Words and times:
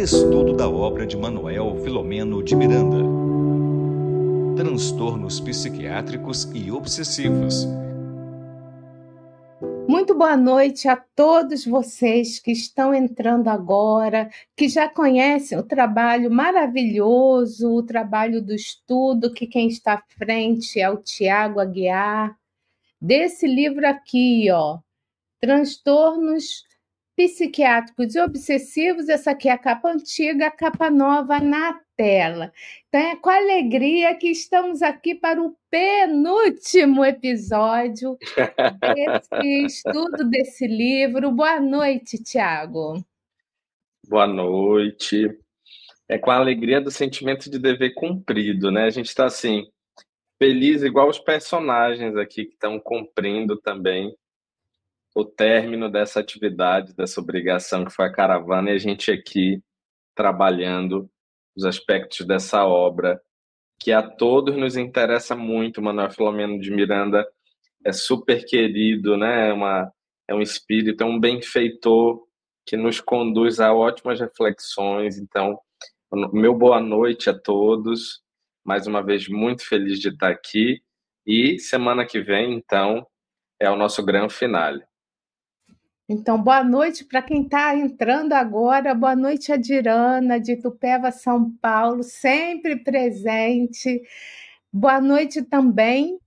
Estudo 0.00 0.54
da 0.54 0.66
obra 0.66 1.06
de 1.06 1.14
Manuel 1.14 1.76
Filomeno 1.84 2.42
de 2.42 2.56
Miranda. 2.56 3.04
Transtornos 4.56 5.38
psiquiátricos 5.40 6.50
e 6.54 6.72
obsessivos. 6.72 7.68
Muito 9.86 10.14
boa 10.14 10.38
noite 10.38 10.88
a 10.88 10.96
todos 10.96 11.66
vocês 11.66 12.38
que 12.38 12.50
estão 12.50 12.94
entrando 12.94 13.48
agora, 13.48 14.30
que 14.56 14.70
já 14.70 14.88
conhecem 14.88 15.58
o 15.58 15.62
trabalho 15.62 16.30
maravilhoso, 16.30 17.70
o 17.70 17.82
trabalho 17.82 18.40
do 18.40 18.54
estudo, 18.54 19.30
que 19.30 19.46
quem 19.46 19.68
está 19.68 19.96
à 19.96 20.02
frente 20.16 20.80
é 20.80 20.88
o 20.88 20.96
Tiago 20.96 21.60
Aguiar, 21.60 22.34
desse 22.98 23.46
livro 23.46 23.86
aqui, 23.86 24.50
ó, 24.50 24.78
Transtornos 25.38 26.64
psiquiátricos 27.20 28.14
e 28.14 28.20
obsessivos, 28.20 29.10
essa 29.10 29.32
aqui 29.32 29.50
é 29.50 29.52
a 29.52 29.58
capa 29.58 29.90
antiga, 29.90 30.46
a 30.46 30.50
capa 30.50 30.90
nova 30.90 31.38
na 31.38 31.78
tela. 31.94 32.50
Então 32.88 32.98
é 32.98 33.16
com 33.16 33.28
alegria 33.28 34.14
que 34.14 34.28
estamos 34.28 34.80
aqui 34.80 35.14
para 35.14 35.38
o 35.38 35.54
penúltimo 35.70 37.04
episódio 37.04 38.16
desse 38.94 39.66
estudo 39.66 40.24
desse 40.30 40.66
livro. 40.66 41.30
Boa 41.30 41.60
noite, 41.60 42.22
Tiago. 42.22 43.04
Boa 44.08 44.26
noite. 44.26 45.28
É 46.08 46.16
com 46.16 46.30
a 46.30 46.36
alegria 46.36 46.80
do 46.80 46.90
sentimento 46.90 47.50
de 47.50 47.58
dever 47.58 47.92
cumprido, 47.92 48.70
né? 48.70 48.84
A 48.84 48.90
gente 48.90 49.08
está 49.08 49.26
assim, 49.26 49.66
feliz 50.38 50.82
igual 50.82 51.10
os 51.10 51.18
personagens 51.18 52.16
aqui 52.16 52.46
que 52.46 52.54
estão 52.54 52.80
cumprindo 52.80 53.58
também 53.58 54.16
o 55.14 55.24
término 55.24 55.90
dessa 55.90 56.20
atividade, 56.20 56.94
dessa 56.94 57.20
obrigação 57.20 57.84
que 57.84 57.92
foi 57.92 58.06
a 58.06 58.12
caravana, 58.12 58.70
e 58.70 58.74
a 58.74 58.78
gente 58.78 59.10
aqui 59.10 59.62
trabalhando 60.14 61.10
os 61.56 61.64
aspectos 61.64 62.26
dessa 62.26 62.64
obra, 62.64 63.20
que 63.80 63.92
a 63.92 64.02
todos 64.02 64.56
nos 64.56 64.76
interessa 64.76 65.34
muito. 65.34 65.82
Manuel 65.82 66.10
Filomeno 66.10 66.60
de 66.60 66.70
Miranda 66.70 67.26
é 67.84 67.92
super 67.92 68.44
querido, 68.44 69.16
né? 69.16 69.48
é, 69.48 69.52
uma, 69.52 69.92
é 70.28 70.34
um 70.34 70.42
espírito, 70.42 71.02
é 71.02 71.06
um 71.06 71.18
benfeitor 71.18 72.22
que 72.66 72.76
nos 72.76 73.00
conduz 73.00 73.58
a 73.58 73.72
ótimas 73.72 74.20
reflexões. 74.20 75.18
Então, 75.18 75.58
meu 76.32 76.54
boa 76.54 76.80
noite 76.80 77.30
a 77.30 77.38
todos. 77.38 78.22
Mais 78.64 78.86
uma 78.86 79.02
vez, 79.02 79.28
muito 79.28 79.66
feliz 79.66 79.98
de 79.98 80.08
estar 80.08 80.30
aqui. 80.30 80.82
E 81.26 81.58
semana 81.58 82.06
que 82.06 82.20
vem, 82.20 82.52
então, 82.54 83.06
é 83.58 83.70
o 83.70 83.76
nosso 83.76 84.04
grande 84.04 84.34
finale. 84.34 84.84
Então, 86.12 86.42
boa 86.42 86.64
noite 86.64 87.04
para 87.04 87.22
quem 87.22 87.42
está 87.42 87.72
entrando 87.76 88.32
agora. 88.32 88.92
Boa 88.92 89.14
noite, 89.14 89.52
Adirana, 89.52 90.40
de 90.40 90.56
Tupéva, 90.56 91.12
São 91.12 91.52
Paulo, 91.62 92.02
sempre 92.02 92.74
presente. 92.74 94.02
Boa 94.72 95.00
noite 95.00 95.40
também 95.40 96.18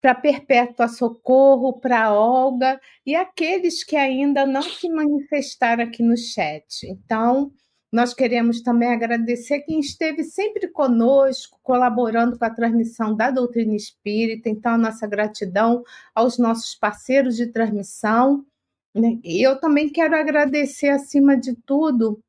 para 0.00 0.12
Perpétua 0.12 0.88
Socorro, 0.88 1.78
para 1.78 2.12
Olga 2.12 2.80
e 3.06 3.14
aqueles 3.14 3.84
que 3.84 3.94
ainda 3.94 4.44
não 4.44 4.60
se 4.62 4.88
manifestaram 4.90 5.84
aqui 5.84 6.02
no 6.02 6.16
chat. 6.16 6.88
Então, 6.88 7.52
nós 7.92 8.12
queremos 8.12 8.60
também 8.60 8.88
agradecer 8.88 9.60
quem 9.60 9.78
esteve 9.78 10.24
sempre 10.24 10.66
conosco, 10.66 11.60
colaborando 11.62 12.36
com 12.36 12.44
a 12.44 12.50
transmissão 12.50 13.14
da 13.14 13.30
doutrina 13.30 13.76
espírita. 13.76 14.48
Então, 14.48 14.72
a 14.72 14.78
nossa 14.78 15.06
gratidão 15.06 15.84
aos 16.12 16.38
nossos 16.38 16.74
parceiros 16.74 17.36
de 17.36 17.46
transmissão? 17.46 18.44
E 19.24 19.42
eu 19.42 19.58
também 19.60 19.88
quero 19.88 20.14
agradecer, 20.16 20.88
acima 20.88 21.36
de 21.36 21.54
tudo, 21.54 22.20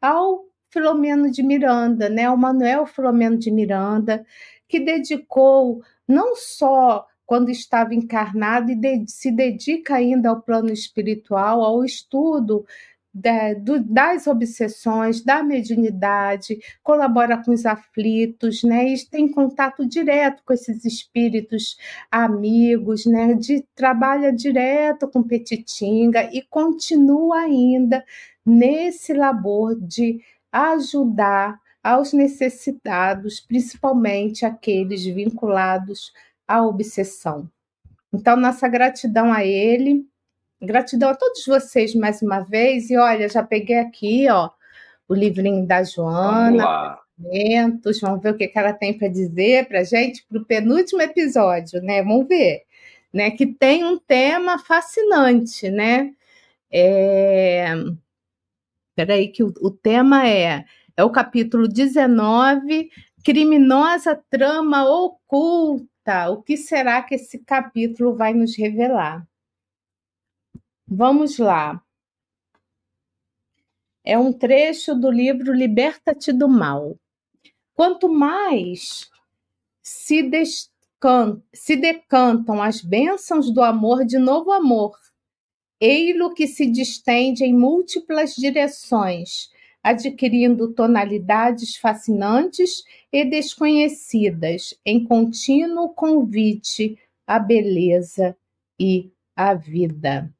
ao 0.00 0.44
Filomeno 0.70 1.30
de 1.30 1.42
Miranda, 1.42 2.08
né? 2.08 2.28
o 2.28 2.36
Manuel 2.36 2.86
Filomeno 2.86 3.38
de 3.38 3.50
Miranda, 3.50 4.24
que 4.68 4.80
dedicou 4.80 5.82
não 6.06 6.36
só 6.36 7.06
quando 7.24 7.50
estava 7.50 7.94
encarnado 7.94 8.70
e 8.70 8.76
de, 8.76 9.04
se 9.10 9.30
dedica 9.30 9.96
ainda 9.96 10.30
ao 10.30 10.40
plano 10.42 10.70
espiritual, 10.70 11.62
ao 11.62 11.84
estudo 11.84 12.64
da, 13.18 13.54
do, 13.54 13.82
das 13.82 14.26
obsessões, 14.26 15.22
da 15.24 15.42
mediunidade, 15.42 16.58
colabora 16.82 17.42
com 17.42 17.50
os 17.50 17.64
aflitos, 17.64 18.62
né? 18.62 18.88
E 18.88 19.06
tem 19.06 19.26
contato 19.26 19.88
direto 19.88 20.42
com 20.44 20.52
esses 20.52 20.84
espíritos 20.84 21.78
amigos, 22.10 23.06
né? 23.06 23.32
De, 23.32 23.64
trabalha 23.74 24.30
direto 24.30 25.08
com 25.08 25.22
Petitinga 25.22 26.28
e 26.30 26.42
continua 26.42 27.38
ainda 27.38 28.04
nesse 28.44 29.14
labor 29.14 29.74
de 29.80 30.20
ajudar 30.52 31.58
aos 31.82 32.12
necessitados, 32.12 33.40
principalmente 33.40 34.44
aqueles 34.44 35.04
vinculados 35.04 36.12
à 36.46 36.62
obsessão. 36.62 37.48
Então, 38.12 38.36
nossa 38.36 38.68
gratidão 38.68 39.32
a 39.32 39.42
ele 39.42 40.06
Gratidão 40.60 41.10
a 41.10 41.14
todos 41.14 41.44
vocês 41.44 41.94
mais 41.94 42.22
uma 42.22 42.40
vez. 42.40 42.90
E 42.90 42.96
olha, 42.96 43.28
já 43.28 43.42
peguei 43.42 43.78
aqui, 43.78 44.28
ó, 44.30 44.50
o 45.08 45.14
livrinho 45.14 45.66
da 45.66 45.82
Joana. 45.82 46.98
Vamos, 47.18 48.00
vamos 48.00 48.22
ver 48.22 48.30
o 48.32 48.36
que, 48.36 48.52
ela 48.54 48.72
tem 48.72 48.96
para 48.96 49.08
dizer 49.08 49.66
para 49.68 49.84
gente 49.84 50.24
para 50.28 50.38
o 50.38 50.44
penúltimo 50.44 51.00
episódio, 51.02 51.80
né? 51.82 52.02
Vamos 52.02 52.28
ver, 52.28 52.62
né? 53.12 53.30
Que 53.30 53.46
tem 53.46 53.84
um 53.84 53.98
tema 53.98 54.58
fascinante, 54.58 55.70
né? 55.70 56.12
É... 56.70 57.74
Peraí, 58.94 59.28
que 59.28 59.42
o, 59.42 59.52
o 59.60 59.70
tema 59.70 60.28
é, 60.28 60.64
é 60.96 61.04
o 61.04 61.10
capítulo 61.10 61.68
19, 61.68 62.90
Criminosa 63.24 64.18
Trama 64.30 64.88
Oculta. 64.88 66.30
O 66.30 66.42
que 66.42 66.56
será 66.56 67.02
que 67.02 67.14
esse 67.14 67.38
capítulo 67.40 68.14
vai 68.14 68.32
nos 68.32 68.56
revelar? 68.56 69.26
Vamos 70.88 71.38
lá. 71.38 71.82
É 74.04 74.16
um 74.16 74.32
trecho 74.32 74.94
do 74.94 75.10
livro 75.10 75.52
Liberta-te 75.52 76.32
do 76.32 76.48
Mal. 76.48 76.96
Quanto 77.74 78.08
mais 78.08 79.10
se, 79.82 80.22
se 81.52 81.74
decantam 81.74 82.62
as 82.62 82.80
bênçãos 82.80 83.52
do 83.52 83.62
amor 83.62 84.04
de 84.04 84.16
novo 84.16 84.52
amor, 84.52 84.96
ei-lo 85.80 86.32
que 86.32 86.46
se 86.46 86.70
distende 86.70 87.44
em 87.44 87.52
múltiplas 87.52 88.36
direções, 88.36 89.50
adquirindo 89.82 90.72
tonalidades 90.72 91.76
fascinantes 91.76 92.84
e 93.12 93.24
desconhecidas, 93.24 94.72
em 94.86 95.04
contínuo 95.04 95.92
convite 95.94 96.96
à 97.26 97.40
beleza 97.40 98.36
e 98.78 99.10
à 99.34 99.52
vida. 99.52 100.32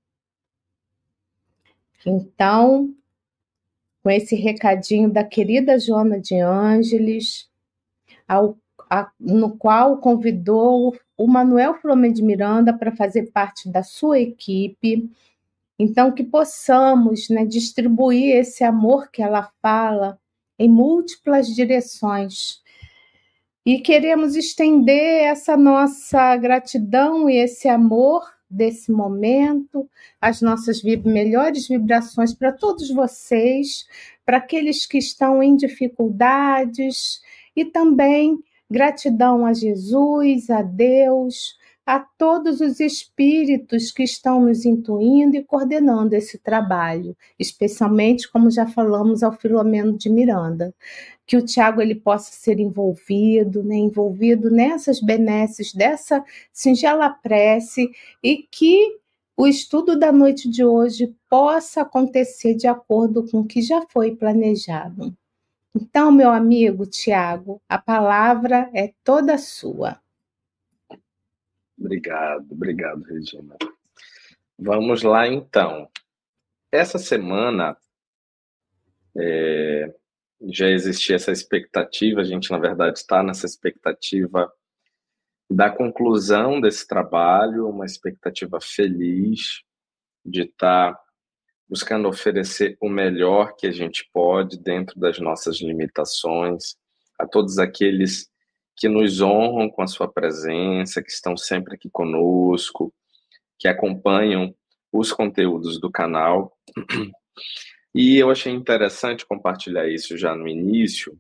Então, 2.07 2.95
com 4.01 4.11
esse 4.11 4.37
recadinho 4.37 5.11
da 5.11 5.25
querida 5.25 5.77
Joana 5.81 6.21
de 6.21 6.39
Ângeles, 6.39 7.51
no 9.19 9.57
qual 9.57 9.99
convidou 9.99 10.97
o 11.17 11.27
Manuel 11.27 11.75
Flamengo 11.75 12.15
de 12.15 12.23
Miranda 12.23 12.73
para 12.73 12.95
fazer 12.95 13.33
parte 13.33 13.69
da 13.69 13.83
sua 13.83 14.21
equipe. 14.21 15.11
Então, 15.77 16.13
que 16.13 16.23
possamos 16.23 17.29
né, 17.29 17.45
distribuir 17.45 18.37
esse 18.37 18.63
amor 18.63 19.11
que 19.11 19.21
ela 19.21 19.51
fala 19.61 20.17
em 20.57 20.69
múltiplas 20.69 21.49
direções. 21.49 22.63
E 23.65 23.81
queremos 23.81 24.37
estender 24.37 25.25
essa 25.25 25.57
nossa 25.57 26.37
gratidão 26.37 27.29
e 27.29 27.37
esse 27.37 27.67
amor 27.69 28.36
desse 28.49 28.93
momento, 28.93 29.89
as 30.21 30.41
nossas 30.41 30.83
melhores 30.83 31.69
vibrações 31.69 32.33
para 32.33 32.53
todos 32.53 32.91
vocês, 32.91 33.87
para 34.25 34.39
aqueles 34.39 34.87
que 34.87 34.99
estão 34.99 35.43
em 35.43 35.57
dificuldades 35.57 37.21
e 37.55 37.65
também 37.65 38.39
gratidão 38.71 39.47
a 39.47 39.53
Jesus, 39.53 40.51
a 40.51 40.63
Deus, 40.63 41.57
a 41.87 42.01
todos 42.01 42.61
os 42.61 42.81
espíritos 42.81 43.93
que 43.93 44.03
estão 44.03 44.41
nos 44.41 44.67
intuindo 44.67 45.37
e 45.37 45.45
coordenando 45.45 46.15
esse 46.15 46.37
trabalho, 46.39 47.17
especialmente, 47.39 48.31
como 48.31 48.51
já 48.51 48.67
falamos, 48.67 49.23
ao 49.23 49.33
Filomeno 49.33 49.97
de 49.97 50.11
Miranda 50.11 50.75
que 51.27 51.37
o 51.37 51.45
Tiago 51.45 51.83
ele 51.83 51.95
possa 51.95 52.31
ser 52.33 52.61
envolvido, 52.61 53.63
né, 53.65 53.75
envolvido 53.77 54.51
nessas 54.51 55.01
benesses 55.01 55.75
dessa 55.75 56.25
singela 56.53 57.11
prece 57.11 57.91
e 58.23 58.47
que 58.51 58.97
o 59.37 59.47
estudo 59.47 59.99
da 59.99 60.13
noite 60.13 60.49
de 60.49 60.65
hoje 60.65 61.15
possa 61.29 61.83
acontecer 61.83 62.55
de 62.55 62.67
acordo 62.67 63.29
com 63.29 63.41
o 63.41 63.47
que 63.47 63.61
já 63.61 63.83
foi 63.89 64.15
planejado. 64.15 65.15
Então, 65.75 66.11
meu 66.11 66.31
amigo 66.31 66.87
Tiago, 66.87 67.61
a 67.69 67.77
palavra 67.77 68.71
é 68.73 68.95
toda 69.05 69.37
sua. 69.37 70.01
Obrigado, 71.87 72.51
obrigado, 72.51 73.03
Regina. 73.05 73.57
Vamos 74.59 75.05
lá, 75.05 75.29
então. 75.29 75.89
Essa 76.73 76.99
semana, 76.99 77.77
é, 79.17 79.95
já 80.51 80.69
existia 80.69 81.15
essa 81.15 81.31
expectativa, 81.31 82.21
a 82.21 82.25
gente, 82.25 82.51
na 82.51 82.59
verdade, 82.59 82.99
está 82.99 83.23
nessa 83.23 83.47
expectativa 83.47 84.53
da 85.49 85.71
conclusão 85.71 86.61
desse 86.61 86.89
trabalho, 86.89 87.69
uma 87.69 87.87
expectativa 87.87 88.61
feliz 88.61 89.63
de 90.25 90.43
estar 90.43 90.93
tá 90.93 91.01
buscando 91.69 92.09
oferecer 92.09 92.77
o 92.81 92.89
melhor 92.89 93.55
que 93.55 93.69
a 93.69 93.73
gente 93.73 94.11
pode 94.13 94.59
dentro 94.59 94.99
das 94.99 95.21
nossas 95.21 95.61
limitações, 95.61 96.77
a 97.17 97.25
todos 97.29 97.59
aqueles 97.59 98.29
que 98.77 98.89
nos 98.89 99.21
honram 99.21 99.71
com 99.71 99.83
a 99.83 99.87
sua 99.87 100.07
presença, 100.07 101.03
que 101.03 101.11
estão 101.11 101.37
sempre 101.37 101.75
aqui 101.75 101.89
conosco, 101.91 102.93
que 103.59 103.67
acompanham 103.67 104.55
os 104.93 105.13
conteúdos 105.13 105.81
do 105.81 105.91
canal. 105.91 106.57
E 107.95 108.19
eu 108.19 108.31
achei 108.31 108.53
interessante 108.53 109.25
compartilhar 109.25 109.89
isso 109.89 110.19
já 110.19 110.35
no 110.35 110.47
início, 110.47 111.19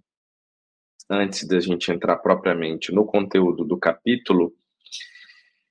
antes 1.09 1.49
da 1.49 1.59
gente 1.59 1.91
entrar 1.91 2.19
propriamente 2.19 2.93
no 2.93 3.07
conteúdo 3.07 3.65
do 3.65 3.79
capítulo. 3.79 4.55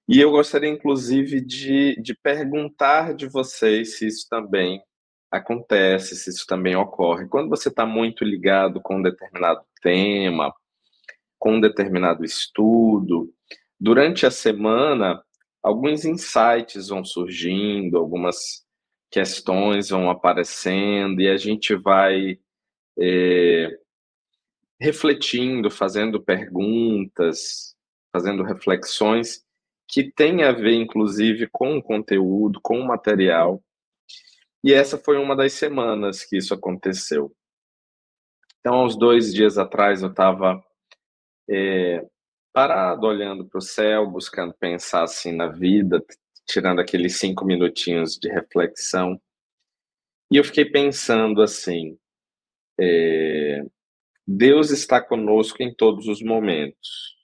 E 0.07 0.19
eu 0.19 0.31
gostaria, 0.31 0.69
inclusive, 0.69 1.41
de, 1.41 2.01
de 2.01 2.15
perguntar 2.15 3.13
de 3.13 3.27
vocês 3.27 3.97
se 3.97 4.07
isso 4.07 4.27
também 4.27 4.81
acontece, 5.29 6.15
se 6.15 6.29
isso 6.31 6.45
também 6.47 6.75
ocorre. 6.75 7.27
Quando 7.27 7.49
você 7.49 7.69
está 7.69 7.85
muito 7.85 8.23
ligado 8.23 8.81
com 8.81 8.97
um 8.97 9.01
determinado 9.01 9.61
tema, 9.81 10.51
com 11.45 11.57
um 11.57 11.61
determinado 11.61 12.25
estudo, 12.25 13.31
durante 13.79 14.25
a 14.25 14.31
semana, 14.31 15.23
alguns 15.61 16.03
insights 16.03 16.87
vão 16.87 17.05
surgindo, 17.05 17.99
algumas 17.99 18.65
questões 19.11 19.89
vão 19.89 20.09
aparecendo 20.09 21.21
e 21.21 21.29
a 21.29 21.37
gente 21.37 21.75
vai 21.75 22.39
é, 22.97 23.77
refletindo, 24.81 25.69
fazendo 25.69 26.19
perguntas, 26.19 27.75
fazendo 28.11 28.41
reflexões 28.41 29.45
que 29.87 30.11
têm 30.11 30.41
a 30.41 30.51
ver, 30.51 30.73
inclusive, 30.73 31.47
com 31.51 31.77
o 31.77 31.83
conteúdo, 31.83 32.59
com 32.59 32.79
o 32.79 32.87
material. 32.87 33.63
E 34.63 34.73
essa 34.73 34.97
foi 34.97 35.19
uma 35.19 35.35
das 35.35 35.53
semanas 35.53 36.25
que 36.25 36.37
isso 36.37 36.55
aconteceu. 36.55 37.31
Então, 38.61 38.83
uns 38.83 38.97
dois 38.97 39.31
dias 39.31 39.59
atrás, 39.59 40.01
eu 40.01 40.09
estava 40.09 40.64
é, 41.49 42.05
parado, 42.53 43.05
olhando 43.05 43.45
para 43.45 43.57
o 43.57 43.61
céu, 43.61 44.09
buscando 44.09 44.53
pensar 44.53 45.03
assim 45.03 45.31
na 45.31 45.47
vida, 45.47 46.03
tirando 46.47 46.79
aqueles 46.79 47.17
cinco 47.17 47.45
minutinhos 47.45 48.17
de 48.17 48.29
reflexão. 48.29 49.19
E 50.31 50.37
eu 50.37 50.43
fiquei 50.43 50.65
pensando 50.65 51.41
assim: 51.41 51.97
é, 52.79 53.63
Deus 54.27 54.71
está 54.71 55.01
conosco 55.01 55.61
em 55.61 55.73
todos 55.73 56.07
os 56.07 56.21
momentos. 56.21 57.15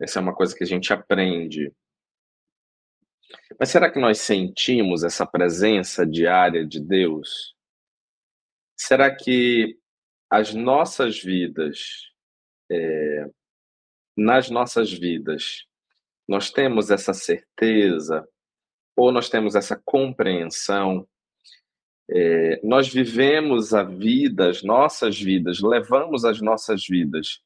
Essa 0.00 0.18
é 0.18 0.22
uma 0.22 0.34
coisa 0.34 0.54
que 0.54 0.64
a 0.64 0.66
gente 0.66 0.92
aprende. 0.92 1.72
Mas 3.58 3.70
será 3.70 3.90
que 3.90 3.98
nós 3.98 4.18
sentimos 4.18 5.02
essa 5.02 5.26
presença 5.26 6.06
diária 6.06 6.66
de 6.66 6.80
Deus? 6.80 7.54
Será 8.76 9.14
que 9.14 9.78
as 10.28 10.52
nossas 10.52 11.22
vidas, 11.22 12.12
é, 12.74 13.30
nas 14.16 14.50
nossas 14.50 14.92
vidas, 14.92 15.64
nós 16.28 16.50
temos 16.50 16.90
essa 16.90 17.12
certeza 17.12 18.26
ou 18.96 19.12
nós 19.12 19.28
temos 19.28 19.54
essa 19.54 19.80
compreensão 19.84 21.06
é, 22.10 22.60
nós 22.62 22.88
vivemos 22.88 23.72
a 23.72 23.82
vida, 23.82 24.50
as 24.50 24.62
nossas 24.62 25.18
vidas, 25.18 25.60
levamos 25.60 26.24
as 26.24 26.40
nossas 26.40 26.86
vidas 26.86 27.40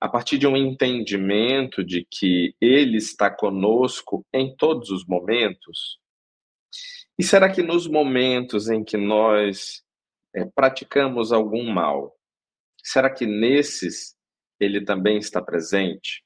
a 0.00 0.08
partir 0.08 0.38
de 0.38 0.46
um 0.46 0.56
entendimento 0.56 1.84
de 1.84 2.06
que 2.10 2.54
Ele 2.60 2.96
está 2.96 3.30
conosco 3.30 4.24
em 4.32 4.54
todos 4.54 4.90
os 4.90 5.04
momentos? 5.06 5.98
E 7.18 7.22
será 7.22 7.50
que 7.50 7.62
nos 7.62 7.86
momentos 7.86 8.68
em 8.68 8.82
que 8.82 8.96
nós 8.96 9.82
é, 10.34 10.44
praticamos 10.44 11.32
algum 11.32 11.70
mal, 11.70 12.14
será 12.82 13.10
que 13.10 13.26
nesses 13.26 14.14
Ele 14.60 14.84
também 14.84 15.18
está 15.18 15.40
presente? 15.40 16.22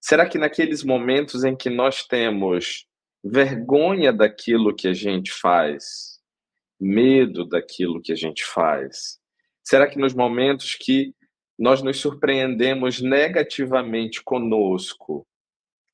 Será 0.00 0.26
que 0.26 0.38
naqueles 0.38 0.82
momentos 0.82 1.44
em 1.44 1.54
que 1.54 1.68
nós 1.68 2.06
temos 2.06 2.86
vergonha 3.22 4.12
daquilo 4.12 4.74
que 4.74 4.88
a 4.88 4.94
gente 4.94 5.30
faz, 5.30 6.20
medo 6.80 7.44
daquilo 7.44 8.00
que 8.00 8.12
a 8.12 8.16
gente 8.16 8.44
faz? 8.44 9.18
Será 9.62 9.86
que 9.88 9.98
nos 9.98 10.14
momentos 10.14 10.74
que 10.74 11.14
nós 11.58 11.82
nos 11.82 11.98
surpreendemos 11.98 13.02
negativamente 13.02 14.22
conosco, 14.22 15.26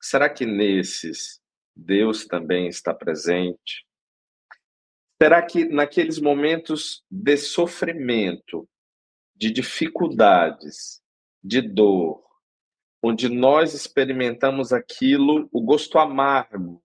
será 0.01 0.29
que 0.29 0.45
nesses 0.45 1.41
Deus 1.75 2.25
também 2.25 2.67
está 2.67 2.93
presente? 2.93 3.85
Será 5.21 5.41
que 5.41 5.65
naqueles 5.65 6.19
momentos 6.19 7.03
de 7.11 7.35
sofrimento, 7.35 8.69
de 9.35 9.51
dificuldades, 9.51 11.01
de 11.47 11.61
dor, 11.61 12.23
onde 13.01 13.29
nós 13.29 13.73
experimentamos 13.73 14.73
aquilo, 14.73 15.47
o 15.51 15.61
gosto 15.61 15.97
amargo 15.97 16.83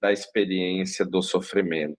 da 0.00 0.12
experiência 0.12 1.04
do 1.04 1.22
sofrimento, 1.22 1.98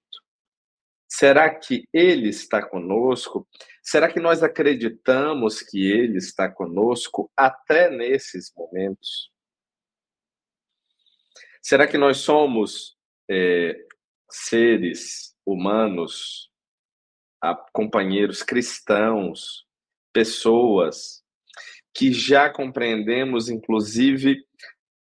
Será 1.13 1.53
que 1.53 1.87
Ele 1.93 2.29
está 2.29 2.65
conosco? 2.65 3.45
Será 3.83 4.11
que 4.11 4.19
nós 4.19 4.41
acreditamos 4.41 5.61
que 5.61 5.85
Ele 5.85 6.17
está 6.17 6.49
conosco 6.49 7.29
até 7.35 7.89
nesses 7.89 8.51
momentos? 8.55 9.29
Será 11.61 11.85
que 11.85 11.97
nós 11.97 12.19
somos 12.19 12.97
é, 13.29 13.75
seres 14.29 15.35
humanos, 15.45 16.49
companheiros 17.73 18.41
cristãos, 18.41 19.67
pessoas 20.13 21.20
que 21.93 22.11
já 22.11 22.49
compreendemos, 22.49 23.49
inclusive, 23.49 24.43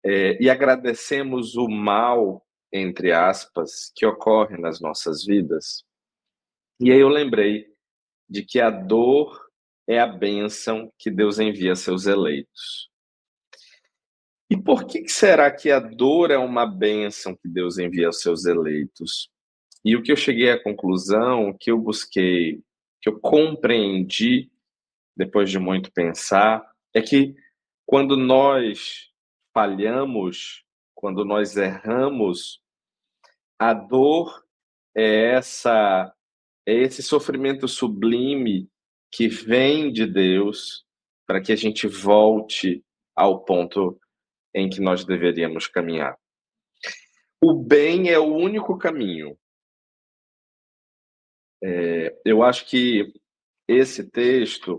é, 0.04 0.42
e 0.42 0.50
agradecemos 0.50 1.56
o 1.56 1.68
mal, 1.68 2.46
entre 2.72 3.12
aspas, 3.12 3.92
que 3.96 4.06
ocorre 4.06 4.58
nas 4.58 4.80
nossas 4.80 5.26
vidas? 5.26 5.84
E 6.80 6.92
aí 6.92 7.00
eu 7.00 7.10
lembrei 7.10 7.66
de 8.30 8.44
que 8.44 8.60
a 8.60 8.70
dor 8.70 9.48
é 9.88 10.00
a 10.00 10.08
bênção 10.08 10.92
que 10.98 11.10
Deus 11.10 11.40
envia 11.40 11.72
a 11.72 11.76
seus 11.76 12.06
eleitos. 12.06 12.90
E 14.50 14.56
por 14.56 14.86
que 14.86 15.08
será 15.08 15.52
que 15.52 15.72
a 15.72 15.80
dor 15.80 16.32
é 16.32 16.38
uma 16.38 16.66
bênção 16.66 17.36
que 17.36 17.48
Deus 17.48 17.78
envia 17.78 18.08
aos 18.08 18.22
seus 18.22 18.46
eleitos? 18.46 19.30
E 19.84 19.96
o 19.96 20.02
que 20.02 20.12
eu 20.12 20.16
cheguei 20.16 20.52
à 20.52 20.62
conclusão, 20.62 21.56
que 21.58 21.72
eu 21.72 21.78
busquei, 21.78 22.62
que 23.02 23.10
eu 23.10 23.20
compreendi 23.20 24.50
depois 25.16 25.50
de 25.50 25.60
muito 25.60 25.92
pensar, 25.92 26.66
é 26.98 27.02
que 27.02 27.36
quando 27.86 28.18
nós 28.18 29.12
falhamos, 29.54 30.66
quando 30.96 31.24
nós 31.24 31.56
erramos, 31.56 32.60
a 33.60 33.74
dor 33.74 34.44
é 34.96 35.34
essa 35.34 36.14
é 36.68 36.74
esse 36.74 37.02
sofrimento 37.02 37.68
sublime 37.68 38.70
que 39.12 39.28
vem 39.28 39.92
de 39.92 40.06
Deus 40.06 40.86
para 41.26 41.42
que 41.42 41.52
a 41.52 41.56
gente 41.56 41.88
volte 41.88 42.84
ao 43.16 43.46
ponto 43.46 44.00
em 44.54 44.68
que 44.70 44.82
nós 44.82 45.06
deveríamos 45.06 45.68
caminhar. 45.68 46.18
O 47.42 47.54
bem 47.54 48.10
é 48.10 48.20
o 48.20 48.36
único 48.36 48.78
caminho. 48.78 49.38
É, 51.64 52.20
eu 52.26 52.44
acho 52.44 52.66
que 52.66 53.14
esse 53.68 54.10
texto 54.10 54.78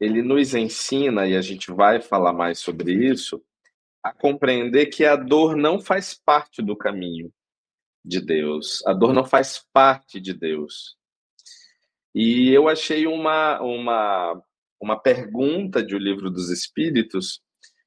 ele 0.00 0.22
nos 0.22 0.54
ensina 0.54 1.26
e 1.26 1.36
a 1.36 1.40
gente 1.40 1.72
vai 1.72 2.00
falar 2.00 2.32
mais 2.32 2.58
sobre 2.58 2.92
isso 2.92 3.42
a 4.02 4.12
compreender 4.12 4.86
que 4.86 5.04
a 5.04 5.16
dor 5.16 5.56
não 5.56 5.80
faz 5.80 6.14
parte 6.14 6.62
do 6.62 6.76
caminho 6.76 7.32
de 8.04 8.20
Deus. 8.20 8.86
A 8.86 8.92
dor 8.92 9.12
não 9.12 9.24
faz 9.24 9.64
parte 9.72 10.20
de 10.20 10.32
Deus. 10.32 10.96
E 12.14 12.50
eu 12.50 12.68
achei 12.68 13.06
uma, 13.06 13.60
uma, 13.60 14.42
uma 14.80 14.96
pergunta 14.96 15.82
de 15.82 15.94
O 15.94 15.98
Livro 15.98 16.30
dos 16.30 16.50
Espíritos 16.50 17.42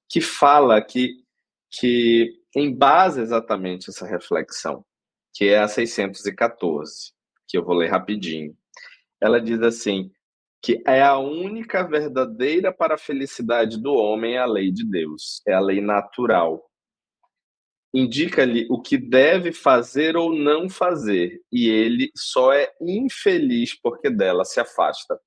que 0.10 0.20
fala 0.20 0.82
que, 0.82 1.24
que 1.72 2.34
embasa 2.56 3.22
exatamente 3.22 3.90
essa 3.90 4.06
reflexão, 4.06 4.84
que 5.34 5.46
é 5.46 5.60
a 5.60 5.68
614, 5.68 7.14
que 7.48 7.58
eu 7.58 7.64
vou 7.64 7.76
ler 7.76 7.90
rapidinho. 7.90 8.58
Ela 9.22 9.40
diz 9.40 9.62
assim: 9.62 10.12
que 10.62 10.84
é 10.86 11.02
a 11.02 11.18
única 11.18 11.84
verdadeira 11.84 12.74
para 12.74 12.96
a 12.96 12.98
felicidade 12.98 13.82
do 13.82 13.94
homem 13.94 14.36
é 14.36 14.40
a 14.40 14.46
lei 14.46 14.72
de 14.72 14.86
Deus, 14.86 15.42
é 15.48 15.54
a 15.54 15.60
lei 15.60 15.82
natural. 15.82 16.70
indica-lhe 17.94 18.68
o 18.70 18.82
que 18.82 18.98
deve 18.98 19.52
fazer 19.52 20.16
ou 20.16 20.34
não 20.34 20.70
fazer, 20.70 21.42
e 21.52 21.68
ele 21.68 22.12
só 22.16 22.54
é 22.54 22.72
infeliz 22.80 23.74
porque 23.80 24.10
dela 24.10 24.46
se 24.46 24.60
afasta. 24.60 25.20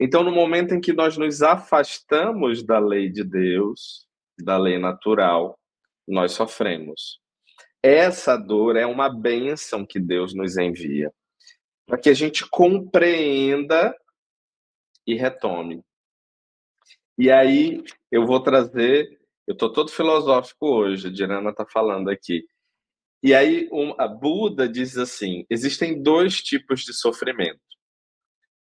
Então, 0.00 0.22
no 0.22 0.32
momento 0.32 0.74
em 0.74 0.80
que 0.80 0.92
nós 0.92 1.16
nos 1.16 1.42
afastamos 1.42 2.62
da 2.62 2.78
lei 2.78 3.08
de 3.08 3.24
Deus, 3.24 4.06
da 4.40 4.56
lei 4.56 4.78
natural, 4.78 5.58
nós 6.06 6.32
sofremos. 6.32 7.20
Essa 7.82 8.36
dor 8.36 8.76
é 8.76 8.86
uma 8.86 9.08
bênção 9.08 9.86
que 9.86 10.00
Deus 10.00 10.34
nos 10.34 10.56
envia, 10.56 11.12
para 11.86 11.98
que 11.98 12.08
a 12.08 12.14
gente 12.14 12.48
compreenda 12.48 13.94
e 15.08 15.14
retome. 15.14 15.82
E 17.16 17.30
aí 17.30 17.82
eu 18.12 18.26
vou 18.26 18.40
trazer, 18.42 19.08
eu 19.46 19.54
estou 19.54 19.72
todo 19.72 19.90
filosófico 19.90 20.66
hoje, 20.66 21.08
a 21.08 21.10
Dirana 21.10 21.50
está 21.50 21.64
falando 21.64 22.10
aqui. 22.10 22.46
E 23.22 23.34
aí 23.34 23.68
um, 23.72 23.94
a 23.98 24.06
Buda 24.06 24.68
diz 24.68 24.98
assim: 24.98 25.46
existem 25.48 26.00
dois 26.00 26.42
tipos 26.42 26.82
de 26.82 26.92
sofrimento. 26.92 27.58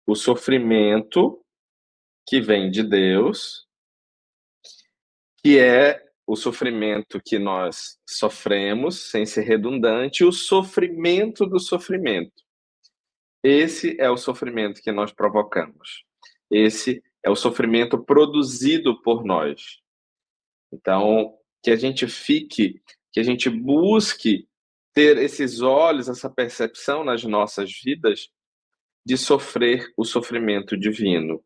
O 0.08 0.16
sofrimento 0.16 1.44
que 2.25 2.39
vem 2.39 2.72
de 2.72 2.82
Deus, 2.82 3.68
que 5.44 5.60
é 5.60 6.01
o 6.25 6.36
sofrimento 6.36 7.22
que 7.24 7.38
nós 7.38 8.00
sofremos, 8.08 9.12
sem 9.12 9.25
ser 9.25 9.42
redundante, 9.42 10.24
o 10.24 10.32
sofrimento 10.32 11.46
do 11.46 11.60
sofrimento. 11.60 12.44
Esse 13.44 14.00
é 14.00 14.10
o 14.10 14.18
sofrimento 14.18 14.82
que 14.82 14.92
nós 14.92 15.12
provocamos. 15.12 16.07
Esse 16.50 17.04
é 17.24 17.30
o 17.30 17.36
sofrimento 17.36 18.01
produzido 18.04 19.01
por 19.01 19.24
nós. 19.24 19.82
Então, 20.72 21.38
que 21.63 21.72
a 21.72 21.75
gente 21.75 22.08
fique, 22.08 22.82
que 23.12 23.20
a 23.20 23.24
gente 23.24 23.50
busque 23.50 24.48
ter 24.94 25.18
esses 25.18 25.62
olhos, 25.62 26.10
essa 26.10 26.30
percepção 26.30 27.04
nas 27.04 27.24
nossas 27.24 27.72
vidas 27.84 28.30
de 29.06 29.18
sofrer 29.18 29.94
o 29.96 30.04
sofrimento 30.04 30.77
divino, 30.77 31.44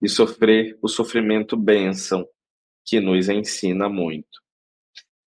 de 0.00 0.08
sofrer 0.08 0.78
o 0.82 0.88
sofrimento 0.88 1.56
bênção, 1.56 2.26
que 2.84 3.00
nos 3.00 3.28
ensina 3.28 3.88
muito. 3.88 4.40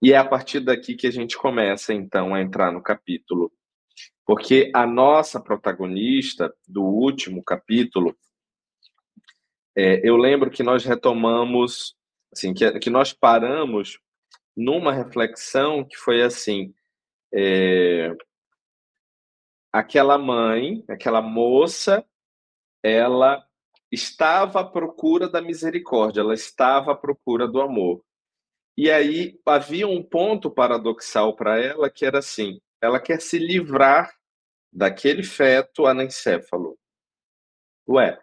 E 0.02 0.12
é 0.12 0.16
a 0.16 0.24
partir 0.24 0.60
daqui 0.60 0.94
que 0.94 1.06
a 1.06 1.10
gente 1.10 1.36
começa, 1.36 1.92
então, 1.92 2.34
a 2.34 2.40
entrar 2.40 2.72
no 2.72 2.82
capítulo. 2.82 3.52
Porque 4.24 4.70
a 4.74 4.86
nossa 4.86 5.40
protagonista 5.40 6.54
do 6.66 6.82
último 6.82 7.42
capítulo, 7.42 8.16
é, 9.76 10.06
eu 10.08 10.16
lembro 10.16 10.50
que 10.50 10.62
nós 10.62 10.84
retomamos, 10.84 11.96
assim, 12.32 12.52
que, 12.52 12.78
que 12.78 12.90
nós 12.90 13.12
paramos 13.12 13.98
numa 14.56 14.92
reflexão 14.92 15.84
que 15.84 15.96
foi 15.96 16.22
assim: 16.22 16.74
é, 17.32 18.14
aquela 19.72 20.18
mãe, 20.18 20.84
aquela 20.88 21.22
moça, 21.22 22.04
ela 22.82 23.44
estava 23.90 24.60
à 24.60 24.64
procura 24.64 25.28
da 25.28 25.40
misericórdia, 25.40 26.20
ela 26.20 26.34
estava 26.34 26.92
à 26.92 26.96
procura 26.96 27.46
do 27.46 27.60
amor. 27.60 28.04
E 28.76 28.90
aí 28.90 29.38
havia 29.44 29.86
um 29.86 30.02
ponto 30.02 30.50
paradoxal 30.50 31.34
para 31.36 31.58
ela 31.58 31.90
que 31.90 32.04
era 32.04 32.18
assim: 32.18 32.60
ela 32.80 33.00
quer 33.00 33.20
se 33.20 33.38
livrar 33.38 34.12
daquele 34.72 35.22
feto 35.22 35.86
anencéfalo. 35.86 36.78
Ué, 37.88 38.20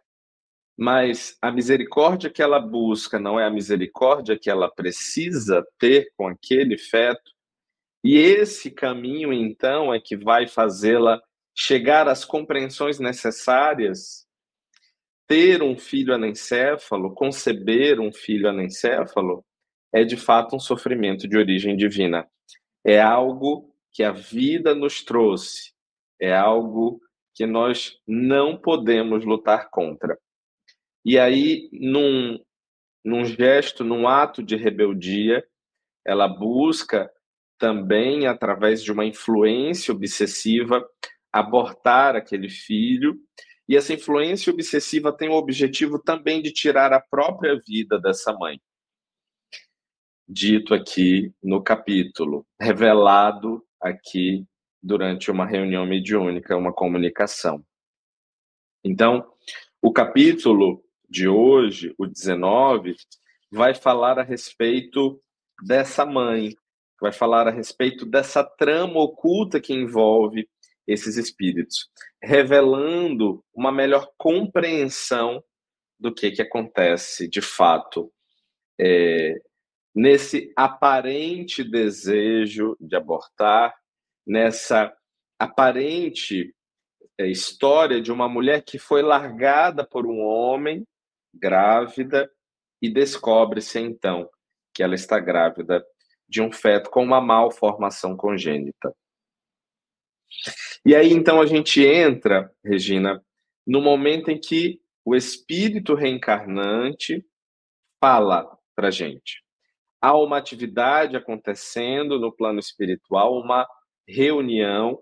mas 0.78 1.36
a 1.42 1.52
misericórdia 1.52 2.30
que 2.30 2.42
ela 2.42 2.60
busca 2.60 3.20
não 3.20 3.40
é 3.40 3.46
a 3.46 3.50
misericórdia 3.50 4.38
que 4.38 4.50
ela 4.50 4.70
precisa 4.70 5.66
ter 5.80 6.12
com 6.16 6.28
aquele 6.28 6.78
feto. 6.78 7.32
E 8.04 8.16
esse 8.16 8.70
caminho, 8.70 9.34
então, 9.34 9.92
é 9.92 10.00
que 10.00 10.16
vai 10.16 10.48
fazê-la 10.48 11.20
chegar 11.56 12.08
às 12.08 12.24
compreensões 12.24 13.00
necessárias, 13.00 14.28
ter 15.28 15.64
um 15.64 15.76
filho 15.76 16.14
anencéfalo, 16.14 17.14
conceber 17.16 18.00
um 18.00 18.14
filho 18.14 18.48
anencéfalo, 18.48 19.44
é 19.92 20.04
de 20.04 20.16
fato 20.16 20.56
um 20.56 20.60
sofrimento 20.60 21.28
de 21.28 21.36
origem 21.36 21.76
divina. 21.76 22.28
É 22.86 23.02
algo 23.02 23.74
que 23.92 24.04
a 24.04 24.12
vida 24.12 24.76
nos 24.76 25.04
trouxe, 25.04 25.74
é 26.22 26.36
algo 26.36 27.02
que 27.34 27.48
nós 27.48 28.00
não 28.08 28.56
podemos 28.56 29.26
lutar 29.26 29.70
contra. 29.72 30.18
E 31.06 31.18
aí, 31.18 31.70
num, 31.72 32.40
num 33.04 33.26
gesto, 33.26 33.84
num 33.84 34.08
ato 34.08 34.44
de 34.44 34.56
rebeldia, 34.56 35.46
ela 36.06 36.28
busca 36.28 37.10
também, 37.58 38.28
através 38.28 38.84
de 38.84 38.92
uma 38.92 39.06
influência 39.06 39.94
obsessiva, 39.94 40.88
abortar 41.32 42.16
aquele 42.16 42.50
filho. 42.50 43.20
E 43.68 43.76
essa 43.76 43.94
influência 43.94 44.52
obsessiva 44.52 45.12
tem 45.12 45.30
o 45.30 45.34
objetivo 45.34 46.00
também 46.00 46.42
de 46.42 46.52
tirar 46.52 46.94
a 46.94 47.02
própria 47.02 47.60
vida 47.66 48.00
dessa 48.00 48.34
mãe. 48.34 48.60
Dito 50.28 50.74
aqui 50.74 51.34
no 51.42 51.62
capítulo, 51.62 52.46
revelado 52.60 53.66
aqui 53.82 54.46
durante 54.82 55.32
uma 55.32 55.46
reunião 55.46 55.86
mediúnica, 55.86 56.56
uma 56.56 56.74
comunicação. 56.74 57.66
Então, 58.84 59.30
o 59.82 59.92
capítulo 59.92 60.84
de 61.10 61.28
hoje, 61.28 61.94
o 61.98 62.06
19, 62.06 62.96
vai 63.52 63.74
falar 63.74 64.20
a 64.20 64.24
respeito 64.24 65.22
dessa 65.64 66.06
mãe, 66.06 66.56
vai 67.00 67.12
falar 67.12 67.48
a 67.48 67.52
respeito 67.52 68.06
dessa 68.06 68.44
trama 68.44 69.00
oculta 69.00 69.60
que 69.60 69.74
envolve 69.74 70.48
esses 70.86 71.18
espíritos, 71.18 71.90
revelando 72.22 73.44
uma 73.54 73.72
melhor 73.72 74.10
compreensão 74.18 75.44
do 76.00 76.14
que, 76.14 76.32
que 76.32 76.42
acontece 76.42 77.28
de 77.28 77.42
fato 77.42 78.12
é, 78.80 79.36
nesse 79.94 80.54
aparente 80.56 81.64
desejo 81.64 82.78
de 82.80 82.96
abortar, 82.96 83.76
nessa 84.26 84.94
aparente 85.40 86.54
é, 87.18 87.28
história 87.28 88.02
de 88.02 88.12
uma 88.12 88.30
mulher 88.30 88.64
que 88.64 88.78
foi 88.78 89.02
largada 89.02 89.86
por 89.86 90.06
um 90.06 90.20
homem 90.20 90.86
grávida 91.38 92.30
e 92.82 92.90
descobre-se 92.90 93.80
então 93.80 94.30
que 94.74 94.84
ela 94.84 94.96
está 94.96 95.20
grávida 95.20 95.84
de 96.28 96.42
um 96.42 96.52
feto 96.52 96.90
com 96.90 97.04
uma 97.04 97.22
malformação 97.22 98.16
congênita. 98.16 98.94
E 100.86 100.96
aí 100.96 101.12
então 101.12 101.42
a 101.42 101.46
gente 101.46 101.84
entra, 101.84 102.52
Regina, 102.64 103.24
no 103.66 103.82
momento 103.82 104.30
em 104.30 104.40
que 104.40 104.80
o 105.04 105.16
espírito 105.16 105.96
reencarnante 105.96 107.26
fala 108.00 108.58
para 108.76 108.92
gente. 108.92 109.44
Há 110.02 110.16
uma 110.16 110.38
atividade 110.38 111.16
acontecendo 111.16 112.20
no 112.20 112.32
plano 112.32 112.60
espiritual, 112.60 113.40
uma 113.40 113.68
reunião 114.08 115.00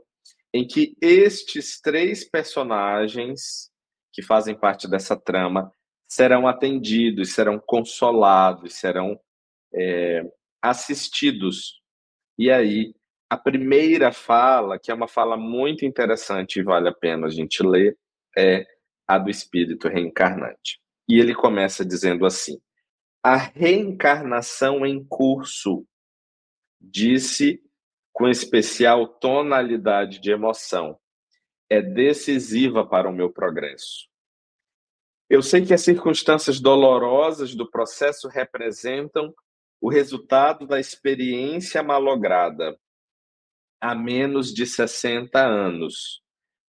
em 0.54 0.66
que 0.66 0.96
estes 1.02 1.82
três 1.82 2.24
personagens 2.24 3.70
que 4.14 4.22
fazem 4.22 4.58
parte 4.58 4.88
dessa 4.88 5.20
trama 5.20 5.70
serão 6.08 6.48
atendidos, 6.48 7.34
serão 7.34 7.60
consolados, 7.60 8.76
serão 8.76 9.20
é, 9.74 10.24
assistidos. 10.62 11.82
E 12.38 12.52
aí, 12.52 12.94
a 13.30 13.38
primeira 13.38 14.12
fala, 14.12 14.80
que 14.80 14.92
é 14.92 14.94
uma 14.94 15.08
fala 15.08 15.36
muito 15.36 15.86
interessante 15.86 16.60
e 16.60 16.64
vale 16.64 16.90
a 16.90 16.94
pena 16.94 17.28
a 17.28 17.30
gente 17.30 17.64
ler, 17.64 17.98
é 18.38 18.66
a 19.08 19.18
do 19.18 19.30
espírito 19.30 19.88
reencarnante. 19.88 20.80
E 21.08 21.20
ele 21.20 21.34
começa 21.34 21.86
dizendo 21.86 22.26
assim: 22.26 22.60
A 23.24 23.36
reencarnação 23.36 24.86
em 24.86 25.04
curso, 25.04 25.86
disse 26.80 27.62
com 28.14 28.30
especial 28.30 29.08
tonalidade 29.08 30.20
de 30.20 30.32
emoção, 30.32 30.98
é 31.70 31.82
decisiva 31.82 32.86
para 32.86 33.10
o 33.10 33.14
meu 33.14 33.30
progresso. 33.30 34.08
Eu 35.30 35.42
sei 35.42 35.66
que 35.66 35.74
as 35.74 35.82
circunstâncias 35.82 36.60
dolorosas 36.60 37.56
do 37.56 37.70
processo 37.70 38.28
representam 38.28 39.34
o 39.82 39.90
resultado 39.90 40.68
da 40.68 40.80
experiência 40.80 41.82
malograda 41.82 42.78
há 43.82 43.96
menos 43.96 44.54
de 44.54 44.66
60 44.66 45.40
anos, 45.40 46.22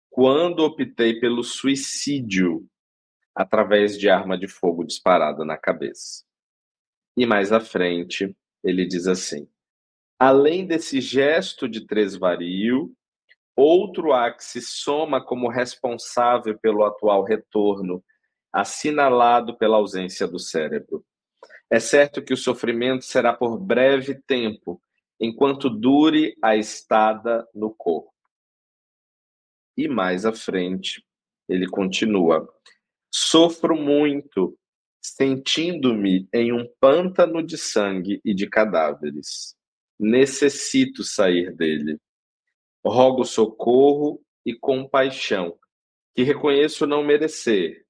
quando 0.09 0.59
optei 0.59 1.19
pelo 1.19 1.43
suicídio 1.43 2.65
através 3.35 3.97
de 3.97 4.09
arma 4.09 4.37
de 4.37 4.47
fogo 4.47 4.85
disparada 4.85 5.43
na 5.43 5.57
cabeça. 5.57 6.23
E 7.17 7.25
mais 7.25 7.51
à 7.51 7.59
frente, 7.59 8.35
ele 8.63 8.85
diz 8.85 9.07
assim: 9.07 9.49
além 10.17 10.65
desse 10.65 11.01
gesto 11.01 11.67
de 11.67 11.85
tresvario, 11.85 12.93
outro 13.55 14.13
há 14.13 14.31
que 14.31 14.43
se 14.43 14.61
soma 14.61 15.23
como 15.23 15.49
responsável 15.49 16.57
pelo 16.57 16.85
atual 16.85 17.23
retorno 17.23 18.01
assinalado 18.55 19.57
pela 19.57 19.75
ausência 19.75 20.25
do 20.25 20.39
cérebro. 20.39 21.05
É 21.69 21.77
certo 21.77 22.23
que 22.23 22.33
o 22.33 22.37
sofrimento 22.37 23.03
será 23.03 23.33
por 23.33 23.59
breve 23.59 24.15
tempo 24.25 24.81
enquanto 25.19 25.69
dure 25.69 26.37
a 26.41 26.55
estada 26.55 27.45
no 27.53 27.73
corpo. 27.73 28.13
E 29.75 29.89
mais 29.89 30.25
à 30.25 30.31
frente, 30.31 31.05
ele 31.49 31.67
continua: 31.67 32.47
Sofro 33.13 33.75
muito, 33.75 34.57
sentindo-me 35.01 36.29
em 36.33 36.53
um 36.53 36.65
pântano 36.79 37.45
de 37.45 37.57
sangue 37.57 38.21
e 38.23 38.33
de 38.33 38.47
cadáveres. 38.47 39.53
Necessito 39.99 41.03
sair 41.03 41.53
dele. 41.53 41.99
Rogo 42.85 43.25
socorro 43.25 44.21
e 44.45 44.53
compaixão, 44.53 45.57
que 46.13 46.23
reconheço 46.23 46.85
não 46.85 47.03
merecer, 47.03 47.84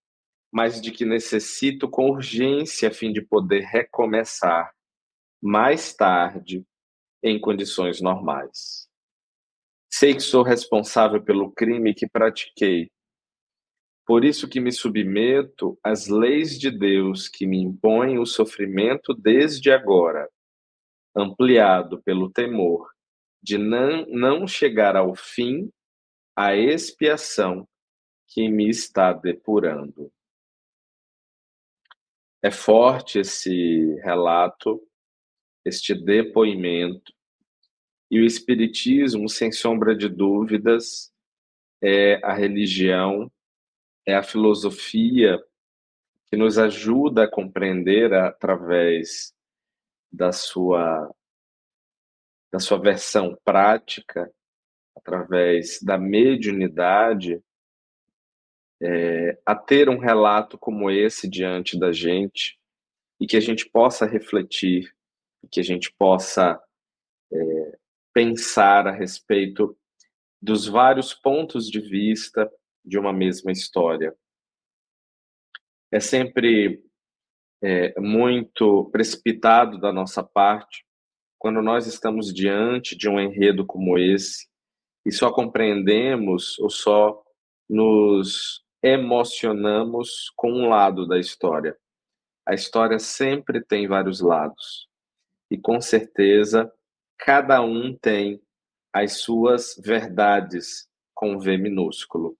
mas 0.56 0.80
de 0.80 0.90
que 0.90 1.04
necessito 1.04 1.90
com 1.90 2.12
urgência 2.12 2.88
a 2.88 2.92
fim 2.94 3.12
de 3.12 3.22
poder 3.22 3.66
recomeçar 3.66 4.74
mais 5.44 5.94
tarde 5.94 6.66
em 7.22 7.38
condições 7.38 8.00
normais. 8.00 8.88
Sei 9.92 10.14
que 10.14 10.22
sou 10.22 10.44
responsável 10.44 11.22
pelo 11.22 11.52
crime 11.52 11.94
que 11.94 12.08
pratiquei. 12.08 12.90
Por 14.06 14.24
isso 14.24 14.48
que 14.48 14.62
me 14.62 14.72
submeto 14.72 15.78
às 15.84 16.08
leis 16.08 16.58
de 16.58 16.72
Deus 16.72 17.28
que 17.28 17.46
me 17.46 17.62
impõem 17.62 18.18
o 18.18 18.26
sofrimento 18.26 19.14
desde 19.14 19.70
agora, 19.74 20.30
ampliado 21.14 22.02
pelo 22.04 22.32
temor 22.32 22.90
de 23.44 23.58
não, 23.58 24.06
não 24.06 24.48
chegar 24.48 24.96
ao 24.96 25.16
fim 25.16 25.70
a 26.34 26.56
expiação 26.56 27.68
que 28.30 28.48
me 28.48 28.70
está 28.70 29.12
depurando. 29.12 30.15
É 32.46 32.52
forte 32.52 33.18
esse 33.18 33.96
relato, 34.04 34.80
este 35.66 35.96
depoimento, 35.96 37.12
e 38.12 38.20
o 38.20 38.24
Espiritismo, 38.24 39.28
sem 39.28 39.52
sombra 39.52 39.96
de 39.96 40.08
dúvidas, 40.08 41.12
é 41.82 42.24
a 42.24 42.36
religião, 42.36 43.32
é 44.06 44.14
a 44.14 44.22
filosofia 44.22 45.44
que 46.28 46.38
nos 46.38 46.60
ajuda 46.60 47.24
a 47.24 47.28
compreender 47.28 48.14
através 48.14 49.34
da 50.12 50.32
sua 50.32 51.12
da 52.52 52.60
sua 52.60 52.78
versão 52.80 53.36
prática, 53.44 54.32
através 54.96 55.82
da 55.82 55.98
mediunidade, 55.98 57.42
é, 58.86 59.40
a 59.44 59.56
ter 59.56 59.90
um 59.90 59.98
relato 59.98 60.60
como 60.60 60.92
esse 60.92 61.28
diante 61.28 61.78
da 61.78 61.92
gente 61.92 62.60
e 63.20 63.26
que 63.26 63.36
a 63.36 63.40
gente 63.40 63.68
possa 63.68 64.06
refletir, 64.06 64.94
que 65.52 65.60
a 65.60 65.64
gente 65.64 65.92
possa 65.92 66.62
é, 67.34 67.78
pensar 68.14 68.88
a 68.88 68.92
respeito 68.92 69.76
dos 70.40 70.68
vários 70.68 71.16
pontos 71.16 71.68
de 71.68 71.80
vista 71.80 72.52
de 72.84 73.00
uma 73.00 73.12
mesma 73.12 73.52
história. 73.52 74.16
É 75.92 76.00
sempre 76.00 76.84
é, 77.64 78.00
muito 78.00 78.86
precipitado 78.92 79.80
da 79.80 79.92
nossa 79.92 80.24
parte 80.24 80.86
quando 81.40 81.60
nós 81.62 81.88
estamos 81.88 82.32
diante 82.32 82.96
de 82.96 83.10
um 83.10 83.20
enredo 83.20 83.66
como 83.66 83.98
esse 83.98 84.48
e 85.04 85.12
só 85.12 85.32
compreendemos 85.32 86.60
ou 86.60 86.70
só 86.70 87.24
nos 87.68 88.65
emocionamos 88.86 90.32
com 90.36 90.52
um 90.52 90.70
lado 90.70 91.08
da 91.08 91.18
história. 91.18 91.76
A 92.46 92.54
história 92.54 93.00
sempre 93.00 93.60
tem 93.60 93.88
vários 93.88 94.22
lados. 94.22 94.88
E 95.50 95.58
com 95.58 95.82
certeza 95.82 96.72
cada 97.18 97.64
um 97.64 97.98
tem 97.98 98.40
as 98.94 99.14
suas 99.14 99.76
verdades 99.84 100.88
com 101.16 101.40
V 101.40 101.58
minúsculo. 101.58 102.38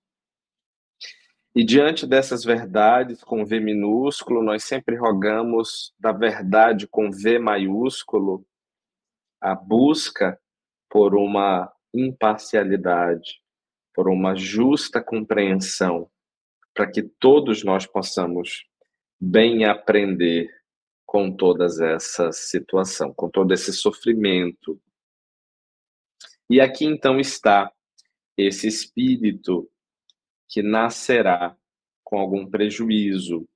E 1.56 1.64
diante 1.64 2.06
dessas 2.06 2.44
verdades 2.44 3.24
com 3.24 3.44
V 3.44 3.60
minúsculo, 3.60 4.44
nós 4.44 4.64
sempre 4.66 4.96
rogamos 4.96 5.96
da 6.00 6.12
verdade 6.12 6.86
com 6.86 7.10
V 7.10 7.40
maiúsculo 7.40 8.46
a 9.42 9.56
busca 9.56 10.40
por 10.90 11.16
uma 11.16 11.74
imparcialidade, 11.92 13.42
por 13.96 14.08
uma 14.08 14.36
justa 14.36 15.02
compreensão, 15.02 16.08
para 16.76 16.92
que 16.92 17.02
todos 17.02 17.64
nós 17.64 17.88
possamos 17.88 18.66
bem 19.20 19.64
aprender 19.64 20.50
com 21.06 21.34
todas 21.34 21.80
essa 21.80 22.34
situação, 22.34 23.14
com 23.14 23.30
todo 23.30 23.54
esse 23.54 23.72
sofrimento. 23.72 24.80
E 26.50 26.60
aqui 26.60 26.84
então 26.84 27.18
está 27.18 27.72
esse 28.38 28.68
espírito 28.68 29.72
que 30.50 30.62
nascerá 30.62 31.58
com 32.04 32.20
algum 32.20 32.46
prejuízo. 32.46 33.48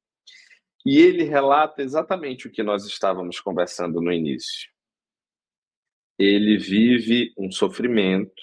E 0.86 0.98
ele 0.98 1.24
relata 1.24 1.84
exatamente 1.84 2.48
o 2.48 2.52
que 2.52 2.64
nós 2.64 2.86
estávamos 2.86 3.42
conversando 3.42 4.02
no 4.02 4.14
início. 4.14 4.72
Ele 6.18 6.58
vive 6.58 7.34
um 7.38 7.52
sofrimento, 7.52 8.42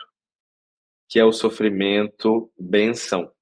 que 1.09 1.19
é 1.19 1.25
o 1.25 1.33
sofrimento 1.33 2.53
benção, 2.59 3.33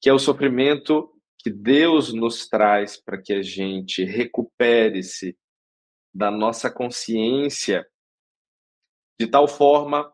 que 0.00 0.08
é 0.08 0.12
o 0.12 0.18
sofrimento 0.18 1.12
que 1.38 1.50
Deus 1.50 2.12
nos 2.12 2.48
traz 2.48 2.96
para 2.96 3.20
que 3.20 3.32
a 3.32 3.42
gente 3.42 4.04
recupere-se 4.04 5.36
da 6.12 6.30
nossa 6.30 6.70
consciência 6.70 7.86
de 9.20 9.26
tal 9.26 9.48
forma 9.48 10.12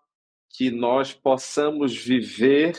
que 0.51 0.71
nós 0.71 1.13
possamos 1.13 1.97
viver 1.97 2.79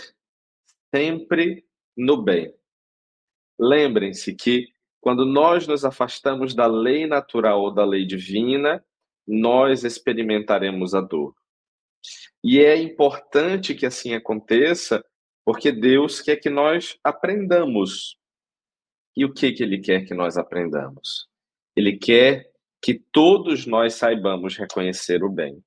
sempre 0.93 1.65
no 1.95 2.21
bem. 2.21 2.53
Lembrem-se 3.59 4.33
que 4.35 4.67
quando 5.01 5.25
nós 5.25 5.67
nos 5.67 5.85
afastamos 5.85 6.55
da 6.55 6.65
lei 6.65 7.05
natural 7.05 7.61
ou 7.61 7.71
da 7.71 7.85
lei 7.85 8.05
divina, 8.05 8.83
nós 9.27 9.83
experimentaremos 9.83 10.95
a 10.95 11.01
dor. 11.01 11.35
E 12.43 12.59
é 12.59 12.75
importante 12.75 13.75
que 13.75 13.85
assim 13.85 14.13
aconteça, 14.13 15.03
porque 15.45 15.71
Deus 15.71 16.19
quer 16.19 16.37
que 16.37 16.49
nós 16.49 16.97
aprendamos 17.03 18.17
e 19.15 19.23
o 19.23 19.31
que, 19.31 19.53
que 19.53 19.63
ele 19.63 19.79
quer 19.79 20.05
que 20.05 20.13
nós 20.13 20.37
aprendamos? 20.37 21.29
Ele 21.75 21.97
quer 21.97 22.51
que 22.81 22.95
todos 22.95 23.65
nós 23.65 23.93
saibamos 23.93 24.57
reconhecer 24.57 25.23
o 25.23 25.29
bem. 25.29 25.63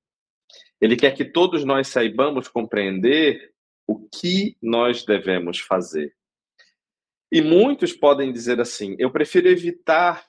Ele 0.81 0.97
quer 0.97 1.14
que 1.14 1.25
todos 1.25 1.64
nós 1.64 1.88
saibamos 1.88 2.49
compreender 2.49 3.53
o 3.87 4.07
que 4.09 4.57
nós 4.61 5.05
devemos 5.05 5.59
fazer. 5.59 6.14
E 7.33 7.41
muitos 7.41 7.93
podem 7.93 8.33
dizer 8.33 8.61
assim: 8.61 8.97
eu 8.99 9.11
prefiro 9.11 9.49
evitar 9.49 10.27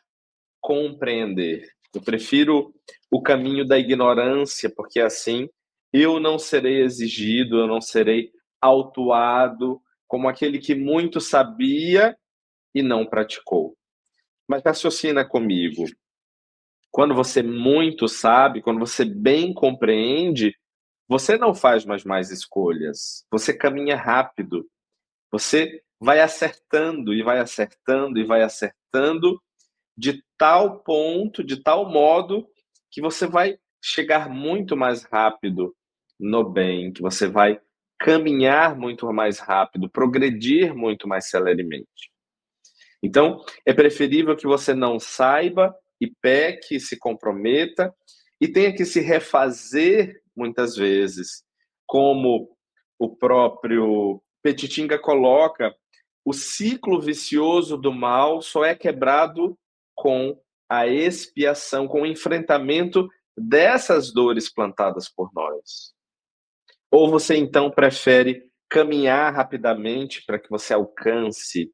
compreender, 0.62 1.68
eu 1.94 2.02
prefiro 2.02 2.74
o 3.12 3.22
caminho 3.22 3.66
da 3.66 3.78
ignorância, 3.78 4.70
porque 4.70 5.00
assim 5.00 5.50
eu 5.92 6.20
não 6.20 6.38
serei 6.38 6.82
exigido, 6.82 7.58
eu 7.58 7.68
não 7.68 7.82
serei 7.82 8.32
autuado 8.62 9.82
como 10.08 10.28
aquele 10.28 10.60
que 10.60 10.74
muito 10.74 11.22
sabia 11.22 12.18
e 12.74 12.82
não 12.82 13.06
praticou. 13.06 13.78
Mas 14.48 14.64
raciocina 14.64 15.24
comigo. 15.24 15.86
Quando 16.92 17.14
você 17.14 17.44
muito 17.44 18.08
sabe, 18.08 18.62
quando 18.62 18.80
você 18.80 19.06
bem 19.06 19.54
compreende, 19.54 20.56
você 21.08 21.38
não 21.38 21.54
faz 21.54 21.86
mais 21.86 22.04
mais 22.04 22.32
escolhas. 22.32 23.26
Você 23.32 23.54
caminha 23.54 23.96
rápido. 23.96 24.68
Você 25.32 25.84
vai 26.00 26.20
acertando 26.20 27.14
e 27.14 27.22
vai 27.22 27.40
acertando 27.40 28.20
e 28.20 28.24
vai 28.24 28.42
acertando 28.42 29.40
de 29.98 30.24
tal 30.38 30.80
ponto, 30.80 31.44
de 31.44 31.62
tal 31.62 31.90
modo 31.90 32.48
que 32.90 33.02
você 33.02 33.28
vai 33.28 33.60
chegar 33.84 34.30
muito 34.30 34.76
mais 34.76 35.04
rápido 35.04 35.76
no 36.20 36.44
bem, 36.44 36.92
que 36.92 37.02
você 37.02 37.28
vai 37.28 37.60
caminhar 38.00 38.76
muito 38.78 39.12
mais 39.12 39.40
rápido, 39.40 39.90
progredir 39.90 40.74
muito 40.74 41.08
mais 41.08 41.30
celeremente. 41.30 42.12
Então, 43.04 43.44
é 43.66 43.74
preferível 43.74 44.36
que 44.36 44.48
você 44.48 44.74
não 44.74 45.00
saiba 45.00 45.76
e 46.02 46.12
peque, 46.22 46.80
se 46.80 46.98
comprometa 46.98 47.94
e 48.40 48.48
tenha 48.48 48.74
que 48.74 48.86
se 48.86 49.02
refazer 49.02 50.22
muitas 50.36 50.76
vezes, 50.76 51.44
como 51.86 52.50
o 52.98 53.16
próprio 53.16 54.22
Petitinga 54.42 54.98
coloca, 54.98 55.76
o 56.24 56.34
ciclo 56.34 57.02
vicioso 57.02 57.78
do 57.78 57.92
mal 57.92 58.42
só 58.42 58.64
é 58.64 58.76
quebrado 58.76 59.58
com 59.96 60.40
a 60.70 60.88
expiação, 60.88 61.88
com 61.88 62.04
o 62.04 62.06
enfrentamento 62.06 63.10
dessas 63.38 64.14
dores 64.14 64.54
plantadas 64.54 65.10
por 65.10 65.32
nós. 65.34 65.94
Ou 66.92 67.10
você 67.10 67.36
então 67.36 67.70
prefere 67.70 68.50
caminhar 68.70 69.34
rapidamente 69.34 70.24
para 70.26 70.40
que 70.40 70.50
você 70.50 70.74
alcance 70.74 71.72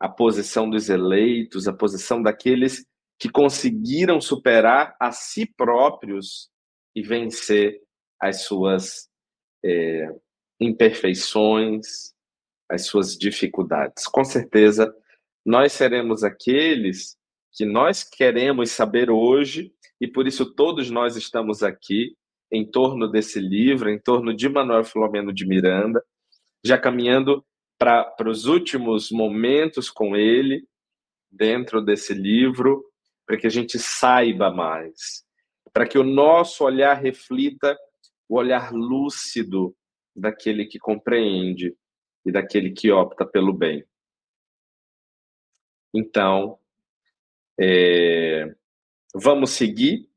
a 0.00 0.08
posição 0.08 0.68
dos 0.68 0.88
eleitos, 0.88 1.66
a 1.66 1.72
posição 1.72 2.22
daqueles 2.22 2.86
que 3.18 3.28
conseguiram 3.28 4.20
superar 4.20 4.96
a 5.00 5.10
si 5.10 5.46
próprios 5.56 6.50
e 6.94 7.02
vencer 7.02 7.80
as 8.20 8.42
suas 8.42 9.08
é, 9.64 10.08
imperfeições, 10.60 12.14
as 12.70 12.86
suas 12.86 13.16
dificuldades. 13.16 14.06
Com 14.06 14.24
certeza, 14.24 14.94
nós 15.44 15.72
seremos 15.72 16.22
aqueles 16.22 17.16
que 17.52 17.64
nós 17.64 18.04
queremos 18.04 18.70
saber 18.70 19.10
hoje, 19.10 19.72
e 20.00 20.06
por 20.06 20.28
isso 20.28 20.54
todos 20.54 20.90
nós 20.90 21.16
estamos 21.16 21.62
aqui 21.62 22.14
em 22.50 22.64
torno 22.64 23.08
desse 23.08 23.40
livro, 23.40 23.90
em 23.90 23.98
torno 23.98 24.34
de 24.34 24.48
Manuel 24.48 24.84
Filomeno 24.84 25.32
de 25.32 25.46
Miranda, 25.46 26.02
já 26.64 26.78
caminhando 26.78 27.44
para 27.78 28.14
os 28.26 28.46
últimos 28.46 29.10
momentos 29.10 29.90
com 29.90 30.16
ele, 30.16 30.66
dentro 31.30 31.82
desse 31.82 32.14
livro, 32.14 32.84
para 33.26 33.36
que 33.36 33.46
a 33.46 33.50
gente 33.50 33.78
saiba 33.78 34.50
mais, 34.50 35.24
para 35.72 35.86
que 35.86 35.98
o 35.98 36.02
nosso 36.02 36.64
olhar 36.64 36.94
reflita 36.94 37.78
o 38.28 38.36
olhar 38.36 38.72
lúcido 38.72 39.76
daquele 40.16 40.66
que 40.66 40.78
compreende 40.78 41.76
e 42.24 42.32
daquele 42.32 42.72
que 42.72 42.90
opta 42.90 43.24
pelo 43.24 43.52
bem. 43.52 43.84
Então, 45.94 46.58
é, 47.58 48.54
vamos 49.14 49.50
seguir. 49.50 50.07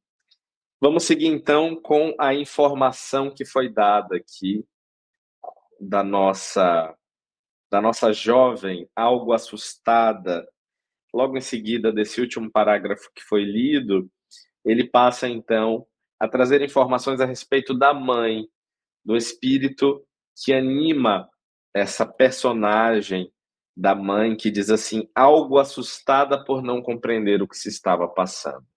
Vamos 0.84 1.04
seguir 1.04 1.28
então 1.28 1.76
com 1.80 2.16
a 2.20 2.34
informação 2.34 3.30
que 3.30 3.46
foi 3.46 3.72
dada 3.72 4.16
aqui 4.16 4.66
da 5.80 6.04
nossa 6.04 6.98
da 7.70 7.80
nossa 7.80 8.12
jovem, 8.12 8.90
algo 8.96 9.32
assustada. 9.32 10.46
Logo 11.14 11.38
em 11.38 11.42
seguida 11.42 11.92
desse 11.94 12.20
último 12.20 12.52
parágrafo 12.52 13.12
que 13.16 13.22
foi 13.22 13.44
lido, 13.44 14.10
ele 14.66 14.90
passa 14.90 15.30
então 15.30 15.86
a 16.20 16.28
trazer 16.28 16.64
informações 16.64 17.22
a 17.22 17.26
respeito 17.26 17.78
da 17.78 17.94
mãe, 17.94 18.48
do 19.06 19.16
espírito 19.16 20.04
que 20.44 20.52
anima 20.52 21.30
essa 21.76 22.08
personagem 22.08 23.32
da 23.78 23.94
mãe 23.94 24.36
que 24.36 24.50
diz 24.50 24.72
assim, 24.72 25.08
algo 25.14 25.60
assustada 25.60 26.44
por 26.44 26.64
não 26.64 26.82
compreender 26.82 27.42
o 27.42 27.48
que 27.48 27.56
se 27.56 27.70
estava 27.70 28.08
passando. 28.08 28.71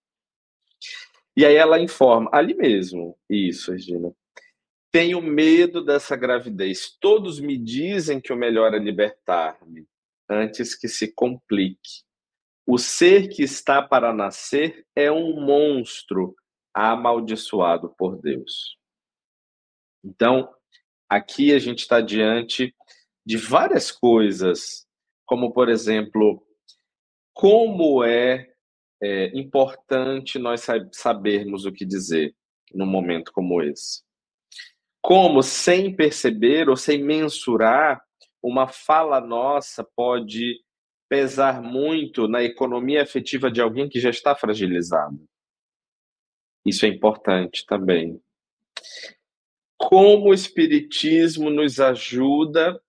E 1.37 1.44
aí 1.44 1.57
ela 1.57 1.81
informa, 1.81 2.31
ali 2.33 2.55
mesmo, 2.55 3.18
isso, 3.29 3.73
Regina. 3.73 4.14
Tenho 4.92 5.20
medo 5.20 5.85
dessa 5.85 6.14
gravidez. 6.14 6.97
Todos 7.01 7.40
me 7.40 7.59
dizem 7.59 8.20
que 8.20 8.33
o 8.33 8.37
melhor 8.37 8.73
é 8.75 8.79
libertar-me 8.79 9.87
antes 10.29 10.75
que 10.77 10.87
se 10.87 11.12
complique. 11.12 12.05
O 12.66 12.79
ser 12.79 13.29
que 13.29 13.42
está 13.42 13.83
para 13.83 14.12
nascer 14.12 14.87
é 14.94 15.11
um 15.11 15.40
monstro 15.44 16.35
amaldiçoado 16.73 17.94
por 17.99 18.20
Deus. 18.20 18.79
Então, 20.05 20.49
aqui 21.09 21.53
a 21.53 21.59
gente 21.59 21.81
está 21.81 22.01
diante 22.01 22.75
de 23.27 23.37
várias 23.37 23.90
coisas, 23.90 24.87
como, 25.27 25.53
por 25.53 25.68
exemplo, 25.68 26.47
como 27.35 28.05
é, 28.05 28.54
é 29.05 29.38
importante 29.38 30.38
nós 30.38 30.67
sabermos 30.93 31.67
o 31.67 31.73
que 31.73 31.85
dizer 31.85 32.35
num 32.73 32.87
momento 32.87 33.33
como 33.33 33.62
esse. 33.62 34.03
Como, 35.03 35.43
sem 35.43 35.95
perceber 35.95 36.69
ou 36.69 36.77
sem 36.77 37.03
mensurar, 37.03 38.03
uma 38.43 38.67
fala 38.69 39.21
nossa 39.21 39.85
pode 39.97 40.61
pesar 41.09 41.62
muito 41.62 42.27
na 42.27 42.43
economia 42.43 43.03
afetiva 43.03 43.51
de 43.51 43.61
alguém 43.61 43.88
que 43.88 44.01
já 44.01 44.11
está 44.11 44.35
fragilizado. 44.35 45.23
Isso 46.64 46.87
é 46.87 46.88
importante 46.88 47.67
também 47.67 48.21
como 49.88 50.31
o 50.31 50.35
Espiritismo 50.35 51.51
nos 51.51 51.79
ajuda 51.79 52.81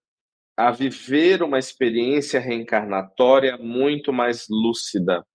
a 0.58 0.72
viver 0.72 1.44
uma 1.44 1.60
experiência 1.60 2.40
reencarnatória 2.40 3.58
muito 3.58 4.14
mais 4.14 4.48
lúcida, 4.50 5.26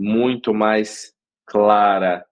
muito 0.00 0.54
mais 0.54 1.14
clara, 1.46 2.26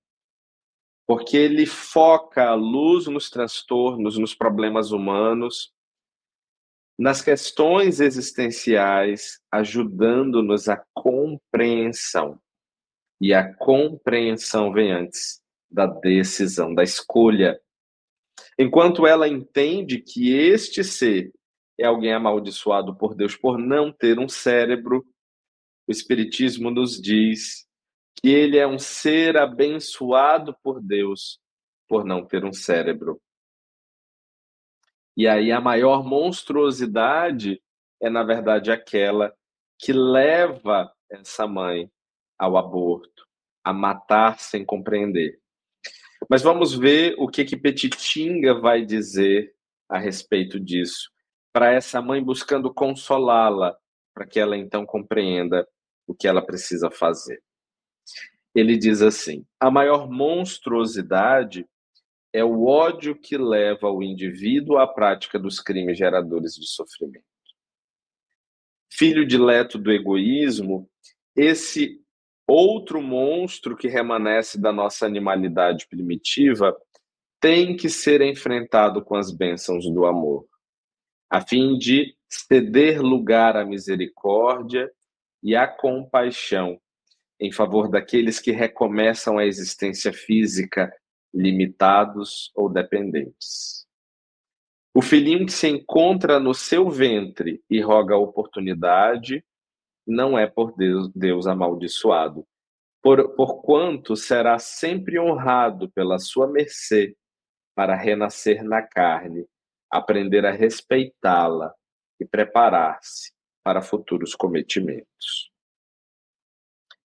porque 1.07 1.37
ele 1.37 1.67
foca 1.67 2.49
a 2.49 2.55
luz 2.55 3.07
nos 3.07 3.31
transtornos, 3.31 4.17
nos 4.17 4.35
problemas 4.35 4.91
humanos, 4.91 5.73
nas 6.99 7.21
questões 7.23 8.01
existenciais, 8.01 9.41
ajudando-nos 9.53 10.69
a 10.69 10.83
compreensão. 10.95 12.41
E 13.21 13.35
a 13.35 13.53
compreensão 13.55 14.73
vem 14.73 14.93
antes 14.93 15.41
da 15.71 15.87
decisão, 15.87 16.75
da 16.75 16.83
escolha 16.83 17.61
Enquanto 18.59 19.07
ela 19.07 19.29
entende 19.29 20.01
que 20.01 20.33
este 20.33 20.83
ser 20.83 21.33
é 21.79 21.87
alguém 21.87 22.13
amaldiçoado 22.13 22.95
por 22.97 23.15
Deus 23.15 23.37
por 23.37 23.57
não 23.57 23.93
ter 23.93 24.19
um 24.19 24.29
cérebro, 24.29 25.07
o 25.89 25.91
Espiritismo 25.91 26.71
nos 26.71 27.01
diz 27.01 27.67
que 28.21 28.29
ele 28.29 28.59
é 28.59 28.67
um 28.67 28.79
ser 28.79 29.37
abençoado 29.37 30.55
por 30.63 30.81
Deus 30.81 31.41
por 31.89 32.05
não 32.05 32.25
ter 32.25 32.45
um 32.45 32.53
cérebro. 32.53 33.21
E 35.17 35.27
aí 35.27 35.51
a 35.51 35.61
maior 35.61 36.05
monstruosidade 36.05 37.61
é, 38.01 38.09
na 38.09 38.23
verdade, 38.23 38.71
aquela 38.71 39.35
que 39.79 39.93
leva 39.93 40.93
essa 41.11 41.47
mãe 41.47 41.91
ao 42.39 42.57
aborto, 42.57 43.27
a 43.65 43.73
matar 43.73 44.39
sem 44.39 44.65
compreender. 44.65 45.41
Mas 46.29 46.43
vamos 46.43 46.75
ver 46.75 47.15
o 47.19 47.29
que 47.29 47.45
que 47.45 47.57
Petitinga 47.57 48.55
vai 48.55 48.85
dizer 48.85 49.55
a 49.89 49.99
respeito 49.99 50.61
disso, 50.61 51.11
para 51.53 51.73
essa 51.73 52.01
mãe 52.03 52.23
buscando 52.23 52.73
consolá-la, 52.73 53.77
para 54.15 54.27
que 54.27 54.39
ela 54.39 54.57
então 54.57 54.85
compreenda 54.85 55.67
o 56.09 56.15
que 56.15 56.27
ela 56.27 56.45
precisa 56.45 56.91
fazer. 56.91 57.41
Ele 58.55 58.77
diz 58.77 59.03
assim: 59.03 59.45
a 59.61 59.71
maior 59.71 60.11
monstruosidade 60.11 61.67
é 62.33 62.43
o 62.43 62.65
ódio 62.65 63.15
que 63.15 63.37
leva 63.37 63.91
o 63.91 64.03
indivíduo 64.03 64.79
à 64.79 64.87
prática 64.87 65.39
dos 65.39 65.61
crimes 65.61 65.97
geradores 65.97 66.55
de 66.55 66.67
sofrimento. 66.67 67.25
Filho 68.91 69.27
dileto 69.27 69.79
do 69.79 69.93
egoísmo, 69.93 70.91
esse 71.37 72.01
outro 72.47 73.03
monstro 73.03 73.77
que 73.77 73.87
remanesce 73.87 74.61
da 74.61 74.73
nossa 74.73 75.07
animalidade 75.07 75.87
primitiva 75.87 76.77
tem 77.41 77.77
que 77.77 77.89
ser 77.89 78.23
enfrentado 78.23 79.05
com 79.05 79.15
as 79.15 79.31
bênçãos 79.31 79.85
do 79.85 80.07
amor, 80.07 80.47
a 81.31 81.41
fim 81.41 81.79
de 81.79 82.17
ceder 82.29 83.01
lugar 83.01 83.57
à 83.57 83.65
misericórdia 83.65 84.91
e 85.43 85.55
à 85.57 85.67
compaixão 85.67 86.81
em 87.41 87.53
favor 87.53 87.89
daqueles 87.89 88.41
que 88.41 88.51
recomeçam 88.51 89.39
a 89.39 89.47
existência 89.47 90.13
física 90.13 90.93
limitados 91.33 92.51
ou 92.55 92.69
dependentes. 92.69 93.87
O 94.95 95.01
filhinho 95.01 95.47
que 95.47 95.53
se 95.53 95.69
encontra 95.69 96.41
no 96.41 96.53
seu 96.53 96.91
ventre 96.91 97.63
e 97.71 97.81
roga 97.81 98.15
a 98.15 98.19
oportunidade 98.19 99.45
não 100.07 100.39
é 100.39 100.47
por 100.47 100.75
Deus, 100.77 101.13
Deus 101.15 101.47
amaldiçoado, 101.47 102.45
por, 103.03 103.37
por 103.37 103.63
quanto 103.63 104.17
será 104.17 104.59
sempre 104.59 105.21
honrado 105.21 105.91
pela 105.93 106.19
sua 106.19 106.49
mercê 106.49 107.15
para 107.77 107.95
renascer 107.95 108.65
na 108.65 108.83
carne, 108.83 109.47
aprender 109.89 110.45
a 110.45 110.51
respeitá-la 110.51 111.73
e 112.19 112.25
preparar-se 112.25 113.38
para 113.69 113.83
futuros 113.83 114.35
cometimentos. 114.35 115.53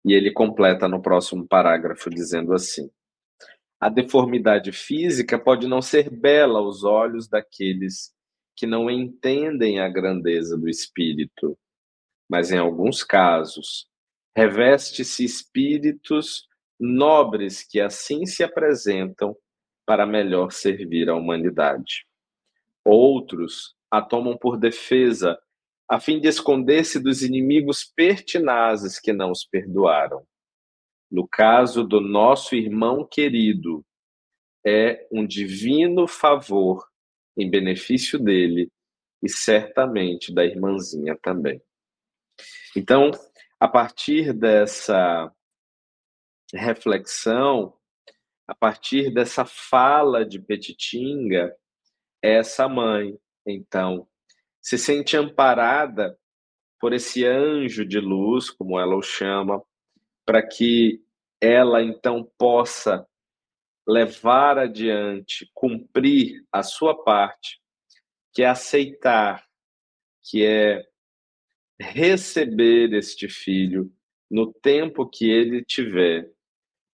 E 0.06 0.14
ele 0.14 0.32
completa 0.32 0.88
no 0.88 1.02
próximo 1.02 1.46
parágrafo 1.46 2.10
dizendo 2.10 2.54
assim: 2.54 2.90
A 3.78 3.90
deformidade 3.90 4.72
física 4.72 5.38
pode 5.38 5.68
não 5.68 5.82
ser 5.82 6.10
bela 6.10 6.60
aos 6.60 6.86
olhos 6.86 7.28
daqueles 7.28 8.14
que 8.56 8.66
não 8.66 8.90
entendem 8.90 9.82
a 9.82 9.90
grandeza 9.90 10.58
do 10.58 10.70
espírito, 10.70 11.60
mas 12.30 12.50
em 12.50 12.58
alguns 12.58 13.04
casos, 13.04 13.90
reveste-se 14.34 15.26
espíritos 15.26 16.48
nobres 16.80 17.62
que 17.62 17.82
assim 17.82 18.26
se 18.26 18.42
apresentam 18.42 19.36
para 19.86 20.06
melhor 20.06 20.54
servir 20.54 21.10
à 21.10 21.14
humanidade. 21.14 22.08
Outros 22.86 23.76
a 23.92 24.02
tomam 24.02 24.38
por 24.38 24.58
defesa, 24.58 25.38
a 25.90 26.00
fim 26.00 26.20
de 26.20 26.28
esconder-se 26.28 27.00
dos 27.00 27.22
inimigos 27.22 27.84
pertinazes 27.84 29.00
que 29.00 29.14
não 29.14 29.32
os 29.32 29.46
perdoaram. 29.46 30.26
No 31.12 31.28
caso 31.28 31.84
do 31.84 32.02
nosso 32.02 32.56
irmão 32.56 33.06
querido, 33.06 33.86
é 34.66 35.08
um 35.12 35.26
divino 35.26 36.08
favor 36.08 36.88
em 37.38 37.50
benefício 37.50 38.18
dele 38.18 38.72
e 39.22 39.30
certamente 39.30 40.34
da 40.34 40.46
irmãzinha 40.46 41.18
também. 41.22 41.62
Então, 42.76 43.12
a 43.60 43.68
partir 43.68 44.34
dessa 44.34 45.32
reflexão, 46.54 47.78
a 48.48 48.56
partir 48.56 49.14
dessa 49.14 49.46
fala 49.46 50.26
de 50.26 50.40
Petitinga, 50.40 51.56
essa 52.22 52.68
mãe, 52.68 53.18
então, 53.46 54.08
se 54.64 54.78
sente 54.78 55.18
amparada 55.18 56.18
por 56.80 56.94
esse 56.94 57.26
anjo 57.26 57.86
de 57.86 58.00
luz, 58.00 58.50
como 58.50 58.80
ela 58.80 58.96
o 58.96 59.02
chama, 59.02 59.62
para 60.26 60.42
que 60.42 61.04
ela 61.42 61.84
então 61.84 62.26
possa 62.38 63.06
levar 63.86 64.58
adiante, 64.58 65.50
cumprir 65.54 66.46
a 66.50 66.64
sua 66.64 67.04
parte, 67.04 67.60
que 68.34 68.42
é 68.42 68.48
aceitar, 68.48 69.46
que 70.24 70.46
é 70.46 70.82
receber 71.78 72.94
este 72.94 73.28
filho 73.28 73.92
no 74.32 74.54
tempo 74.54 75.06
que 75.06 75.30
ele 75.30 75.64
tiver, 75.64 76.32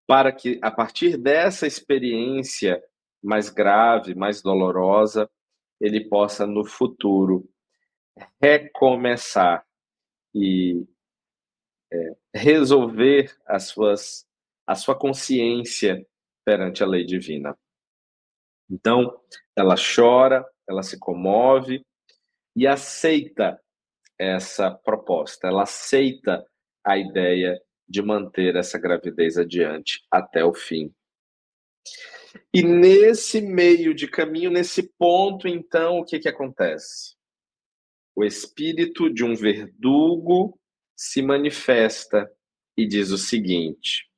para 0.07 0.31
que 0.31 0.61
a 0.63 0.71
partir 0.71 1.17
dessa 1.17 1.67
experiência 1.67 2.81
mais 3.21 3.51
grave, 3.51 4.15
mais 4.15 4.41
dolorosa, 4.41 5.29
ele 5.81 6.09
possa 6.09 6.47
no 6.47 6.65
futuro 6.65 7.49
recomeçar 8.41 9.67
e 10.35 10.87
é, 11.93 12.17
resolver 12.35 13.35
as 13.47 13.65
suas 13.65 14.27
a 14.67 14.75
sua 14.75 14.99
consciência 14.99 16.05
perante 16.45 16.83
a 16.83 16.87
lei 16.87 17.05
divina. 17.05 17.57
Então, 18.69 19.17
ela 19.55 19.77
chora, 19.77 20.45
ela 20.69 20.83
se 20.83 20.99
comove 20.99 21.85
e 22.57 22.67
aceita 22.67 23.61
essa 24.19 24.71
proposta, 24.71 25.47
ela 25.47 25.63
aceita 25.63 26.45
a 26.85 26.99
ideia 26.99 27.61
de 27.89 28.03
manter 28.03 28.57
essa 28.57 28.79
gravidez 28.79 29.39
adiante 29.39 30.05
até 30.11 30.45
o 30.45 30.53
fim. 30.53 30.93
E 32.53 32.63
nesse 32.63 33.41
meio 33.41 33.95
de 33.95 34.09
caminho, 34.09 34.51
nesse 34.51 34.93
ponto, 34.99 35.47
então, 35.47 35.99
o 35.99 36.05
que, 36.05 36.19
que 36.19 36.29
acontece? 36.29 37.16
O 38.17 38.25
espírito 38.25 39.13
de 39.13 39.23
um 39.23 39.37
verdugo 39.37 40.59
se 40.97 41.21
manifesta 41.21 42.29
e 42.75 42.87
diz 42.87 43.11
o 43.11 43.19
seguinte: 43.19 44.11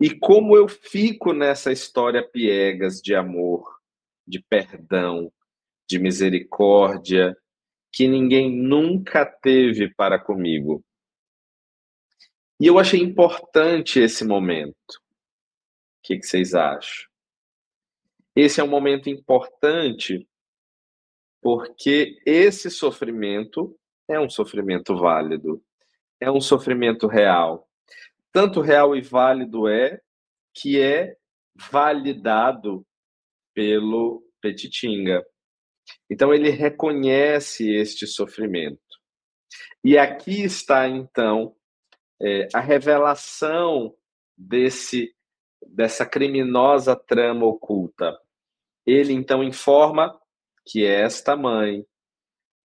e 0.00 0.10
como 0.18 0.56
eu 0.56 0.68
fico 0.68 1.32
nessa 1.32 1.72
história 1.72 2.22
piegas 2.22 3.00
de 3.00 3.14
amor, 3.14 3.64
de 4.26 4.38
perdão, 4.38 5.32
de 5.88 5.98
misericórdia, 5.98 7.34
que 7.90 8.06
ninguém 8.06 8.50
nunca 8.50 9.24
teve 9.24 9.88
para 9.94 10.18
comigo. 10.18 10.84
E 12.60 12.66
eu 12.66 12.78
achei 12.78 13.00
importante 13.00 14.00
esse 14.00 14.24
momento. 14.24 14.74
O 14.76 16.02
que, 16.02 16.18
que 16.18 16.26
vocês 16.26 16.54
acham? 16.54 17.08
Esse 18.36 18.60
é 18.60 18.64
um 18.64 18.68
momento 18.68 19.08
importante 19.08 20.28
porque 21.44 22.18
esse 22.26 22.68
sofrimento 22.70 23.78
é 24.08 24.18
um 24.18 24.28
sofrimento 24.28 24.96
válido, 24.96 25.62
é 26.20 26.28
um 26.28 26.40
sofrimento 26.40 27.06
real 27.06 27.68
tanto 28.34 28.60
real 28.60 28.96
e 28.96 29.00
válido 29.00 29.68
é 29.68 30.00
que 30.52 30.80
é 30.80 31.16
validado 31.70 32.84
pelo 33.54 34.24
Petitinga. 34.42 35.24
Então 36.10 36.34
ele 36.34 36.50
reconhece 36.50 37.72
este 37.72 38.08
sofrimento. 38.08 38.80
E 39.84 39.96
aqui 39.96 40.42
está 40.42 40.88
então 40.88 41.54
é, 42.20 42.48
a 42.52 42.58
revelação 42.58 43.94
desse 44.36 45.14
dessa 45.64 46.04
criminosa 46.04 46.96
trama 46.96 47.46
oculta. 47.46 48.18
Ele 48.84 49.12
então 49.12 49.44
informa 49.44 50.20
que 50.66 50.84
esta 50.84 51.36
mãe, 51.36 51.84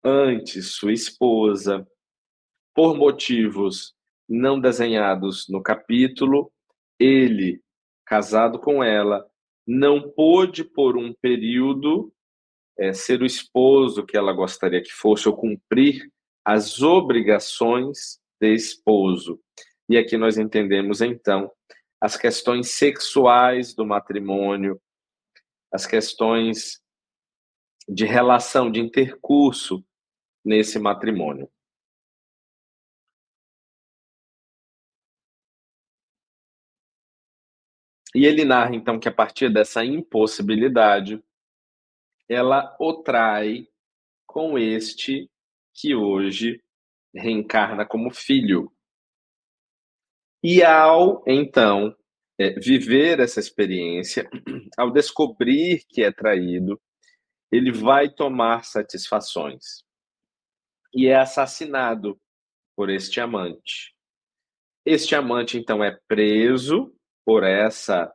antes 0.02 0.72
sua 0.72 0.92
esposa, 0.92 1.87
por 2.74 2.96
motivos 2.96 3.94
não 4.28 4.59
desenhados 4.59 5.46
no 5.48 5.62
capítulo, 5.62 6.52
ele, 6.98 7.62
casado 8.04 8.59
com 8.59 8.83
ela, 8.83 9.24
não 9.66 10.11
pôde 10.11 10.64
por 10.64 10.96
um 10.96 11.12
período 11.12 12.12
é, 12.78 12.92
ser 12.92 13.22
o 13.22 13.26
esposo 13.26 14.04
que 14.04 14.16
ela 14.16 14.33
gostaria 14.33 14.83
que 14.83 14.92
fosse 14.92 15.28
ou 15.28 15.37
cumprir 15.37 16.11
as 16.44 16.83
obrigações 16.83 18.18
de 18.40 18.52
esposo. 18.54 19.40
E 19.88 19.96
aqui 19.96 20.16
nós 20.16 20.37
entendemos 20.37 21.00
então 21.00 21.50
as 22.00 22.16
questões 22.16 22.70
sexuais 22.70 23.74
do 23.74 23.87
matrimônio, 23.87 24.80
as 25.72 25.87
questões 25.87 26.80
de 27.88 28.04
relação, 28.04 28.70
de 28.70 28.80
intercurso 28.80 29.84
nesse 30.44 30.78
matrimônio. 30.78 31.50
E 38.14 38.24
ele 38.26 38.44
narra, 38.44 38.74
então, 38.74 38.98
que 38.98 39.08
a 39.08 39.12
partir 39.12 39.52
dessa 39.52 39.84
impossibilidade, 39.84 41.22
ela 42.28 42.74
o 42.78 43.02
trai 43.02 43.68
com 44.24 44.56
este 44.56 45.28
que 45.72 45.94
hoje 45.94 46.62
reencarna 47.12 47.84
como 47.84 48.12
filho. 48.12 48.72
E 50.42 50.62
ao, 50.62 51.24
então, 51.26 51.96
é, 52.38 52.50
viver 52.50 53.18
essa 53.18 53.40
experiência, 53.40 54.28
ao 54.78 54.92
descobrir 54.92 55.84
que 55.88 56.02
é 56.02 56.12
traído, 56.12 56.80
ele 57.54 57.70
vai 57.70 58.08
tomar 58.08 58.64
satisfações. 58.64 59.84
E 60.92 61.06
é 61.06 61.16
assassinado 61.16 62.20
por 62.76 62.90
este 62.90 63.20
amante. 63.20 63.94
Este 64.84 65.14
amante, 65.14 65.56
então, 65.56 65.82
é 65.82 65.96
preso 66.08 66.92
por 67.24 67.44
essa 67.44 68.12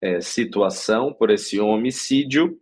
é, 0.00 0.20
situação, 0.20 1.12
por 1.12 1.30
esse 1.30 1.58
homicídio, 1.58 2.60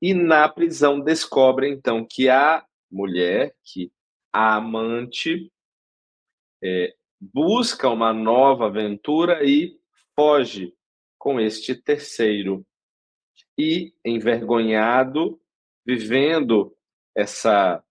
e 0.00 0.14
na 0.14 0.48
prisão 0.48 1.00
descobre 1.00 1.68
então 1.68 2.06
que 2.08 2.30
a 2.30 2.64
mulher, 2.90 3.54
que 3.62 3.92
a 4.32 4.56
amante, 4.56 5.52
é, 6.64 6.94
busca 7.20 7.90
uma 7.90 8.12
nova 8.12 8.66
aventura 8.66 9.44
e 9.44 9.78
foge 10.16 10.72
com 11.18 11.38
este 11.38 11.74
terceiro. 11.74 12.64
E, 13.56 13.92
envergonhado, 14.04 15.38
vivendo 15.88 16.76
essa, 17.16 17.82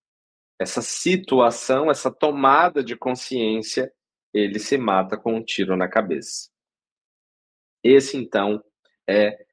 essa 0.62 0.84
situação, 0.84 1.90
essa 1.90 2.12
tomada 2.12 2.84
de 2.84 2.96
consciência, 2.96 3.92
ele 4.32 4.60
se 4.60 4.78
mata 4.78 5.18
com 5.18 5.34
um 5.34 5.44
tiro 5.44 5.76
na 5.76 5.88
cabeça. 5.88 6.52
Esse, 7.84 8.16
então, 8.16 8.64
é, 9.10 9.44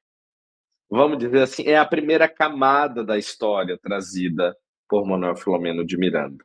vamos 0.90 1.16
dizer 1.16 1.40
assim, 1.40 1.62
é 1.64 1.78
a 1.78 1.86
primeira 1.86 2.28
camada 2.28 3.02
da 3.02 3.16
história 3.16 3.78
trazida 3.78 4.54
por 4.86 5.06
Manuel 5.06 5.36
Filomeno 5.36 5.82
de 5.82 5.96
Miranda. 5.96 6.44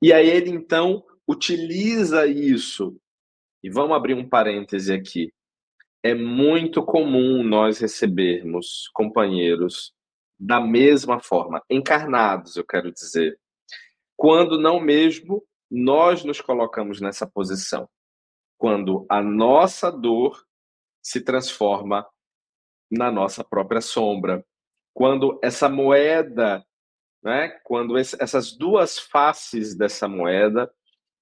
E 0.00 0.12
aí 0.12 0.30
ele, 0.30 0.50
então, 0.50 1.04
utiliza 1.26 2.28
isso. 2.28 2.96
E 3.60 3.68
vamos 3.68 3.96
abrir 3.96 4.14
um 4.14 4.28
parêntese 4.28 4.92
aqui. 4.92 5.32
É 6.00 6.14
muito 6.14 6.84
comum 6.84 7.42
nós 7.42 7.80
recebermos 7.80 8.88
companheiros 8.94 9.95
da 10.38 10.60
mesma 10.60 11.20
forma, 11.20 11.62
encarnados, 11.70 12.56
eu 12.56 12.64
quero 12.64 12.92
dizer, 12.92 13.38
quando 14.16 14.58
não 14.58 14.80
mesmo 14.80 15.42
nós 15.70 16.24
nos 16.24 16.40
colocamos 16.40 17.00
nessa 17.00 17.26
posição. 17.26 17.88
Quando 18.58 19.04
a 19.10 19.22
nossa 19.22 19.90
dor 19.90 20.46
se 21.02 21.20
transforma 21.20 22.06
na 22.90 23.10
nossa 23.10 23.44
própria 23.44 23.80
sombra. 23.80 24.44
Quando 24.94 25.38
essa 25.42 25.68
moeda, 25.68 26.64
né, 27.22 27.48
quando 27.64 27.96
essas 27.96 28.56
duas 28.56 28.98
faces 28.98 29.76
dessa 29.76 30.08
moeda 30.08 30.70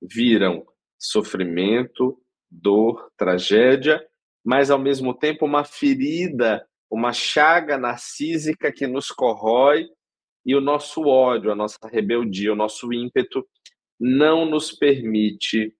viram 0.00 0.66
sofrimento, 0.98 2.20
dor, 2.50 3.10
tragédia, 3.16 4.06
mas 4.44 4.70
ao 4.70 4.78
mesmo 4.78 5.14
tempo 5.14 5.44
uma 5.44 5.64
ferida, 5.64 6.66
uma 6.90 7.12
chaga 7.12 7.76
narcísica 7.76 8.72
que 8.72 8.86
nos 8.86 9.08
corrói 9.08 9.88
e 10.44 10.54
o 10.54 10.60
nosso 10.60 11.02
ódio, 11.06 11.50
a 11.50 11.54
nossa 11.54 11.78
rebeldia, 11.90 12.52
o 12.52 12.56
nosso 12.56 12.92
ímpeto 12.92 13.46
não 13.98 14.44
nos 14.44 14.72
permite 14.72 15.74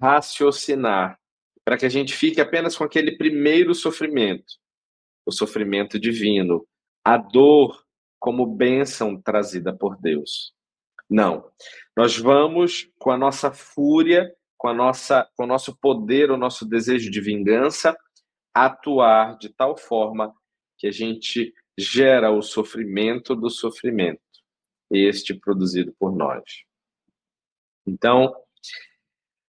raciocinar 0.00 1.18
para 1.64 1.76
que 1.76 1.86
a 1.86 1.88
gente 1.88 2.14
fique 2.14 2.40
apenas 2.40 2.76
com 2.76 2.84
aquele 2.84 3.16
primeiro 3.16 3.74
sofrimento, 3.74 4.54
o 5.26 5.32
sofrimento 5.32 5.98
divino, 5.98 6.66
a 7.04 7.16
dor 7.16 7.82
como 8.20 8.46
bênção 8.46 9.20
trazida 9.20 9.74
por 9.74 9.96
Deus. 10.00 10.54
Não. 11.08 11.50
Nós 11.96 12.16
vamos 12.16 12.90
com 12.98 13.10
a 13.10 13.16
nossa 13.16 13.52
fúria, 13.52 14.34
com, 14.56 14.68
a 14.68 14.74
nossa, 14.74 15.28
com 15.36 15.44
o 15.44 15.46
nosso 15.46 15.76
poder, 15.78 16.30
o 16.30 16.36
nosso 16.36 16.66
desejo 16.66 17.10
de 17.10 17.20
vingança, 17.20 17.96
atuar 18.54 19.36
de 19.38 19.48
tal 19.48 19.76
forma 19.76 20.34
que 20.84 20.88
a 20.88 20.92
gente 20.92 21.54
gera 21.78 22.30
o 22.30 22.42
sofrimento 22.42 23.34
do 23.34 23.48
sofrimento, 23.48 24.20
este 24.90 25.32
produzido 25.32 25.94
por 25.98 26.14
nós. 26.14 26.42
Então, 27.86 28.34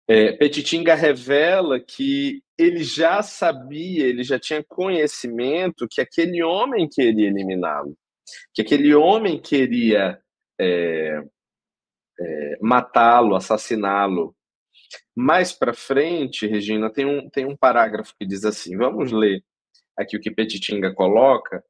é, 0.09 0.33
Petitinga 0.33 0.93
revela 0.93 1.79
que 1.79 2.43
ele 2.57 2.83
já 2.83 3.23
sabia, 3.23 4.05
ele 4.05 4.23
já 4.23 4.37
tinha 4.37 4.61
conhecimento 4.61 5.87
que 5.89 6.01
aquele 6.01 6.43
homem 6.43 6.89
queria 6.89 7.27
eliminá-lo, 7.27 7.97
que 8.53 8.61
aquele 8.61 8.93
homem 8.93 9.41
queria 9.41 10.21
é, 10.59 11.23
é, 12.19 12.57
matá-lo, 12.61 13.35
assassiná-lo. 13.35 14.35
Mais 15.15 15.53
para 15.53 15.73
frente, 15.73 16.45
Regina, 16.45 16.91
tem 16.91 17.05
um, 17.05 17.29
tem 17.29 17.45
um 17.45 17.55
parágrafo 17.55 18.13
que 18.19 18.25
diz 18.25 18.43
assim: 18.43 18.75
vamos 18.75 19.13
ler 19.13 19.41
aqui 20.01 20.17
o 20.17 20.19
que 20.19 20.31
Petitinga 20.31 20.93
coloca. 20.93 21.63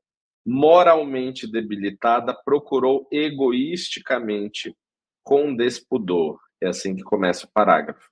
Moralmente 0.45 1.49
debilitada, 1.49 2.35
procurou 2.43 3.07
egoisticamente, 3.11 4.75
com 5.23 5.55
despudor. 5.55 6.39
É 6.61 6.67
assim 6.69 6.95
que 6.95 7.03
começa 7.03 7.45
o 7.45 7.51
parágrafo. 7.51 8.09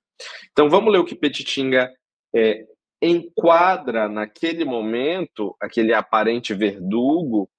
Então 0.52 0.68
vamos 0.68 0.92
ler 0.92 0.98
o 0.98 1.04
que 1.04 1.14
Petitinga 1.14 1.92
é, 2.34 2.66
enquadra 3.02 4.08
naquele 4.08 4.64
momento 4.64 5.56
aquele 5.60 5.92
aparente 5.92 6.54
verdugo, 6.54 7.50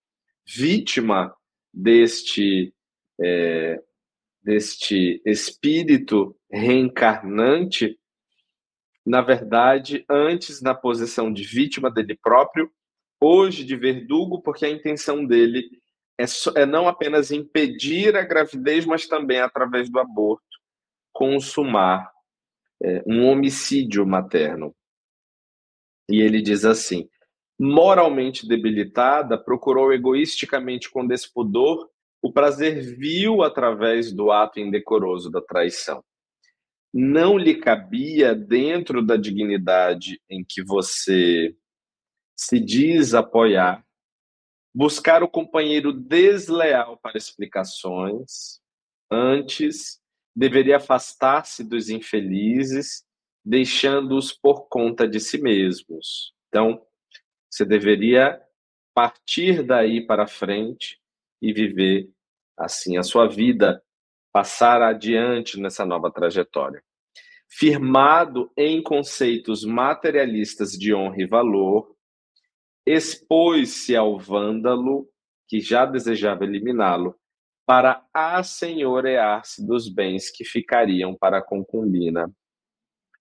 vítima 0.45 1.34
deste 1.74 2.74
é, 3.19 3.80
deste 4.43 5.21
espírito 5.26 6.36
reencarnante, 6.52 7.97
na 9.12 9.19
verdade, 9.19 10.06
antes 10.10 10.62
na 10.62 10.74
posição 10.74 11.34
de 11.34 11.43
vítima 11.43 11.91
dele 11.91 12.17
próprio, 12.24 12.71
hoje 13.21 13.65
de 13.65 13.76
verdugo, 13.76 14.41
porque 14.41 14.65
a 14.65 14.69
intenção 14.69 15.26
dele 15.26 15.69
é, 16.17 16.24
é 16.56 16.65
não 16.65 16.88
apenas 16.88 17.30
impedir 17.30 18.15
a 18.15 18.21
gravidez, 18.21 18.86
mas 18.86 19.08
também, 19.08 19.41
através 19.41 19.89
do 19.89 20.00
aborto, 20.00 20.45
consumar 21.12 22.10
é, 22.82 23.04
um 23.06 23.26
homicídio 23.26 24.08
materno. 24.08 24.74
E 26.10 26.21
ele 26.21 26.41
diz 26.41 26.63
assim: 26.63 27.10
moralmente 27.60 28.47
debilitada, 28.47 29.38
procurou 29.38 29.91
egoisticamente 29.91 30.89
com 30.89 31.06
despudor 31.06 31.89
o 32.21 32.32
prazer 32.32 32.82
vil 32.95 33.43
através 33.43 34.10
do 34.13 34.32
ato 34.32 34.62
indecoroso 34.62 35.30
da 35.30 35.41
traição. 35.41 36.02
Não 36.93 37.38
lhe 37.38 37.56
cabia, 37.56 38.36
dentro 38.36 39.06
da 39.06 39.15
dignidade 39.15 40.21
em 40.30 40.43
que 40.43 40.63
você 40.63 41.56
se 42.36 42.60
diz 42.60 43.13
apoiar, 43.13 43.86
buscar 44.73 45.23
o 45.23 45.30
companheiro 45.30 45.93
desleal 45.93 46.97
para 46.97 47.17
explicações, 47.17 48.60
antes 49.10 50.01
deveria 50.36 50.77
afastar-se 50.77 51.63
dos 51.63 51.89
infelizes, 51.89 53.06
deixando-os 53.43 54.32
por 54.32 54.67
conta 54.67 55.08
de 55.08 55.19
si 55.19 55.41
mesmos. 55.41 56.34
Então, 56.47 56.86
você 57.49 57.65
deveria 57.65 58.41
partir 58.93 59.63
daí 59.63 60.06
para 60.06 60.27
frente 60.27 60.99
e 61.41 61.54
viver 61.54 62.10
assim 62.58 62.97
a 62.97 63.04
sua 63.04 63.27
vida, 63.27 63.84
passar 64.32 64.82
adiante 64.82 65.60
nessa 65.60 65.86
nova 65.86 66.12
trajetória. 66.12 66.84
Firmado 67.50 68.52
em 68.56 68.82
conceitos 68.82 69.65
materialistas 69.65 70.72
de 70.72 70.94
honra 70.94 71.22
e 71.22 71.28
valor, 71.28 71.96
expôs-se 72.86 73.96
ao 73.96 74.17
vândalo, 74.17 75.08
que 75.48 75.60
já 75.60 75.86
desejava 75.86 76.46
eliminá-lo, 76.46 77.15
para 77.65 78.06
assenhorear-se 78.13 79.65
dos 79.65 79.88
bens 79.88 80.30
que 80.30 80.44
ficariam 80.44 81.15
para 81.15 81.39
a 81.39 81.41
concubina, 81.41 82.32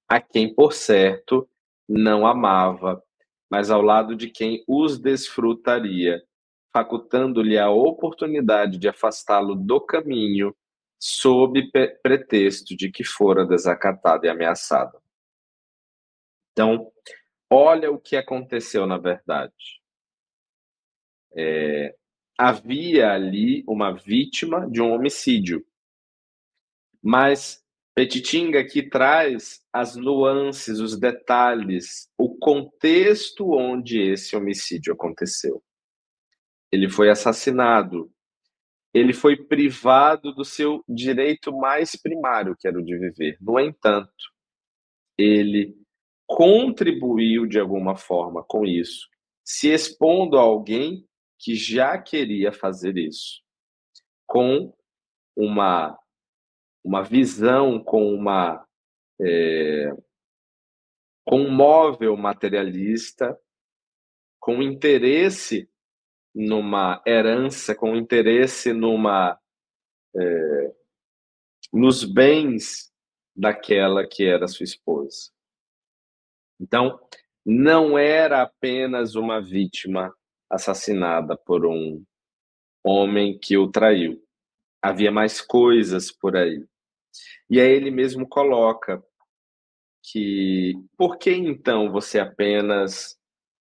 a 0.08 0.20
quem, 0.20 0.52
por 0.52 0.72
certo, 0.72 1.48
não 1.88 2.26
amava, 2.26 3.02
mas 3.50 3.70
ao 3.70 3.82
lado 3.82 4.14
de 4.14 4.28
quem 4.28 4.64
os 4.66 4.98
desfrutaria, 4.98 6.22
facultando-lhe 6.72 7.58
a 7.58 7.70
oportunidade 7.70 8.78
de 8.78 8.88
afastá-lo 8.88 9.54
do 9.54 9.80
caminho, 9.80 10.54
sob 11.00 11.70
pretexto 12.02 12.76
de 12.76 12.90
que 12.90 13.02
fora 13.02 13.46
desacatado 13.46 14.26
e 14.26 14.28
ameaçado. 14.28 15.00
Então, 16.52 16.92
olha 17.50 17.90
o 17.90 17.98
que 17.98 18.16
aconteceu 18.16 18.86
na 18.86 18.98
verdade. 18.98 19.80
É, 21.34 21.96
havia 22.36 23.12
ali 23.12 23.64
uma 23.66 23.92
vítima 23.92 24.68
de 24.70 24.82
um 24.82 24.92
homicídio, 24.92 25.64
mas 27.02 27.64
Petitinga 27.94 28.60
aqui 28.60 28.88
traz 28.88 29.64
as 29.72 29.96
nuances, 29.96 30.78
os 30.78 30.98
detalhes, 30.98 32.10
o 32.16 32.36
contexto 32.38 33.52
onde 33.52 34.00
esse 34.00 34.36
homicídio 34.36 34.92
aconteceu 34.92 35.62
ele 36.70 36.88
foi 36.88 37.10
assassinado, 37.10 38.12
ele 38.92 39.12
foi 39.12 39.36
privado 39.36 40.34
do 40.34 40.44
seu 40.44 40.84
direito 40.88 41.52
mais 41.52 41.94
primário, 41.94 42.56
que 42.58 42.66
era 42.66 42.78
o 42.78 42.84
de 42.84 42.96
viver. 42.98 43.36
No 43.40 43.58
entanto, 43.58 44.10
ele 45.16 45.76
contribuiu 46.26 47.46
de 47.46 47.58
alguma 47.58 47.96
forma 47.96 48.44
com 48.44 48.64
isso, 48.64 49.08
se 49.44 49.68
expondo 49.68 50.38
a 50.38 50.42
alguém 50.42 51.06
que 51.38 51.54
já 51.54 51.98
queria 51.98 52.52
fazer 52.52 52.96
isso, 52.96 53.42
com 54.26 54.72
uma, 55.36 55.98
uma 56.84 57.02
visão, 57.02 57.82
com 57.82 58.14
uma 58.14 58.64
é, 59.20 59.90
com 61.30 61.42
um 61.42 61.50
móvel 61.50 62.16
materialista, 62.16 63.38
com 64.40 64.60
interesse 64.62 65.69
numa 66.34 67.02
herança, 67.06 67.74
com 67.74 67.96
interesse 67.96 68.72
numa 68.72 69.38
é, 70.16 70.74
nos 71.72 72.04
bens 72.04 72.92
daquela 73.34 74.06
que 74.06 74.24
era 74.24 74.48
sua 74.48 74.64
esposa. 74.64 75.30
Então, 76.60 77.00
não 77.44 77.98
era 77.98 78.42
apenas 78.42 79.14
uma 79.14 79.40
vítima 79.40 80.14
assassinada 80.48 81.36
por 81.36 81.64
um 81.64 82.04
homem 82.84 83.38
que 83.38 83.56
o 83.56 83.70
traiu. 83.70 84.22
Havia 84.82 85.10
mais 85.10 85.40
coisas 85.40 86.10
por 86.10 86.36
aí. 86.36 86.64
E 87.48 87.60
aí 87.60 87.70
ele 87.70 87.90
mesmo 87.90 88.28
coloca 88.28 89.02
que 90.02 90.74
por 90.96 91.18
que 91.18 91.32
então 91.32 91.90
você 91.90 92.18
apenas 92.18 93.18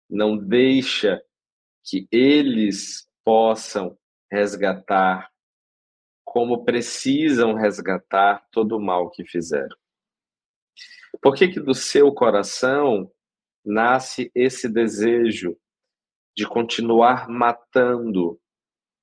não 0.09 0.37
deixa 0.37 1.21
que 1.87 2.05
eles 2.11 3.09
possam 3.23 3.97
resgatar 4.29 5.31
como 6.25 6.65
precisam 6.65 7.53
resgatar 7.53 8.45
todo 8.51 8.75
o 8.75 8.81
mal 8.81 9.09
que 9.09 9.23
fizeram. 9.25 9.75
Por 11.21 11.33
que 11.33 11.47
que 11.47 11.59
do 11.61 11.73
seu 11.73 12.13
coração 12.13 13.09
nasce 13.65 14.29
esse 14.35 14.67
desejo 14.67 15.57
de 16.35 16.45
continuar 16.45 17.29
matando 17.29 18.39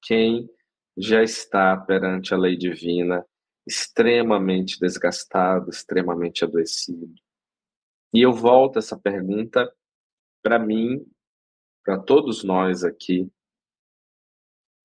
quem 0.02 0.48
já 0.96 1.22
está 1.22 1.76
perante 1.78 2.34
a 2.34 2.36
lei 2.36 2.56
divina, 2.56 3.26
extremamente 3.66 4.78
desgastado, 4.78 5.70
extremamente 5.70 6.44
adoecido? 6.44 7.14
E 8.12 8.20
eu 8.20 8.32
volto 8.32 8.78
essa 8.78 8.98
pergunta 9.00 9.74
para 10.42 10.58
mim 10.58 11.04
para 11.84 11.98
todos 11.98 12.42
nós 12.42 12.82
aqui, 12.82 13.30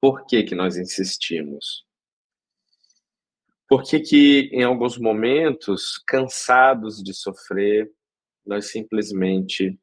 por 0.02 0.26
que, 0.26 0.43
que 0.43 0.54
nós 0.54 0.78
insistimos? 0.78 1.86
Por 3.68 3.84
que, 3.84 4.00
que, 4.00 4.50
em 4.52 4.64
alguns 4.64 4.97
momentos, 4.97 5.97
cansados 6.06 7.02
de 7.02 7.14
sofrer, 7.14 7.89
nós 8.45 8.72
simplesmente 8.72 9.80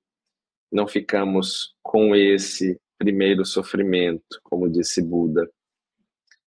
não 0.70 0.86
ficamos 0.86 1.74
com 1.82 2.14
esse 2.14 2.80
primeiro 2.98 3.44
sofrimento, 3.44 4.40
como 4.42 4.68
disse 4.68 5.02
Buda, 5.02 5.48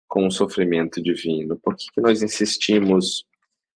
com 0.07 0.27
o 0.27 0.31
sofrimento 0.31 1.01
divino? 1.01 1.59
Por 1.59 1.75
que, 1.75 1.85
que 1.93 2.01
nós 2.01 2.21
insistimos 2.23 3.25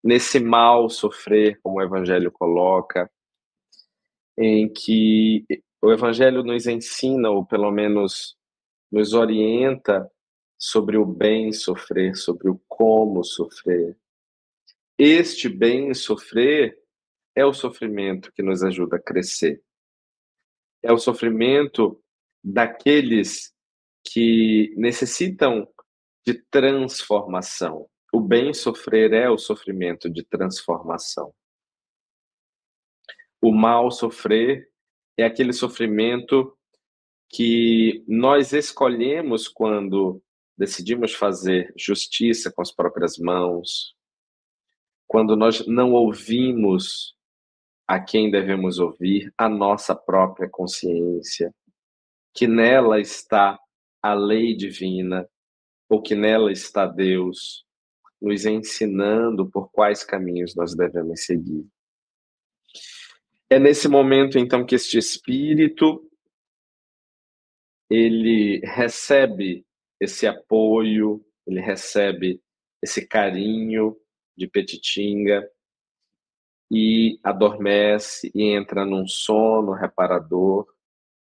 nesse 0.03 0.39
mal 0.39 0.89
sofrer, 0.89 1.59
como 1.61 1.77
o 1.77 1.81
Evangelho 1.81 2.31
coloca, 2.31 3.09
em 4.37 4.67
que 4.71 5.45
o 5.81 5.91
Evangelho 5.91 6.43
nos 6.43 6.67
ensina, 6.67 7.29
ou 7.29 7.45
pelo 7.45 7.71
menos 7.71 8.37
nos 8.91 9.13
orienta, 9.13 10.09
sobre 10.57 10.95
o 10.95 11.05
bem 11.05 11.51
sofrer, 11.51 12.15
sobre 12.15 12.49
o 12.49 12.61
como 12.67 13.23
sofrer. 13.23 13.97
Este 14.95 15.49
bem 15.49 15.91
sofrer 15.95 16.77
é 17.35 17.43
o 17.43 17.53
sofrimento 17.53 18.31
que 18.31 18.43
nos 18.43 18.61
ajuda 18.61 18.97
a 18.97 19.01
crescer. 19.01 19.63
É 20.83 20.93
o 20.93 20.99
sofrimento 20.99 21.99
daqueles 22.43 23.51
que 24.03 24.73
necessitam 24.77 25.67
de 26.25 26.35
transformação. 26.51 27.87
O 28.13 28.19
bem 28.19 28.53
sofrer 28.53 29.13
é 29.13 29.29
o 29.29 29.37
sofrimento 29.37 30.09
de 30.09 30.23
transformação. 30.23 31.33
O 33.41 33.51
mal 33.51 33.89
sofrer 33.89 34.70
é 35.17 35.23
aquele 35.23 35.53
sofrimento 35.53 36.55
que 37.29 38.03
nós 38.07 38.53
escolhemos 38.53 39.47
quando 39.47 40.21
decidimos 40.57 41.13
fazer 41.13 41.73
justiça 41.77 42.51
com 42.51 42.61
as 42.61 42.71
próprias 42.71 43.17
mãos, 43.17 43.95
quando 45.07 45.35
nós 45.35 45.65
não 45.65 45.93
ouvimos 45.93 47.15
a 47.87 47.99
quem 47.99 48.29
devemos 48.29 48.79
ouvir, 48.79 49.33
a 49.37 49.49
nossa 49.49 49.95
própria 49.95 50.49
consciência, 50.49 51.53
que 52.33 52.47
nela 52.47 52.99
está 52.99 53.59
a 54.01 54.13
lei 54.13 54.55
divina, 54.55 55.27
ou 55.89 56.01
que 56.01 56.15
nela 56.15 56.51
está 56.51 56.85
Deus, 56.85 57.65
nos 58.21 58.45
ensinando 58.45 59.49
por 59.49 59.69
quais 59.71 60.03
caminhos 60.03 60.55
nós 60.55 60.73
devemos 60.73 61.25
seguir. 61.25 61.65
É 63.53 63.59
nesse 63.59 63.89
momento, 63.89 64.39
então, 64.39 64.65
que 64.65 64.75
este 64.75 64.97
espírito 64.97 66.09
ele 67.89 68.61
recebe 68.63 69.65
esse 69.99 70.25
apoio, 70.25 71.21
ele 71.45 71.59
recebe 71.59 72.41
esse 72.81 73.05
carinho 73.05 73.97
de 74.37 74.47
Petitinga 74.47 75.45
e 76.71 77.19
adormece 77.21 78.31
e 78.33 78.43
entra 78.55 78.85
num 78.85 79.05
sono 79.05 79.73
reparador 79.73 80.65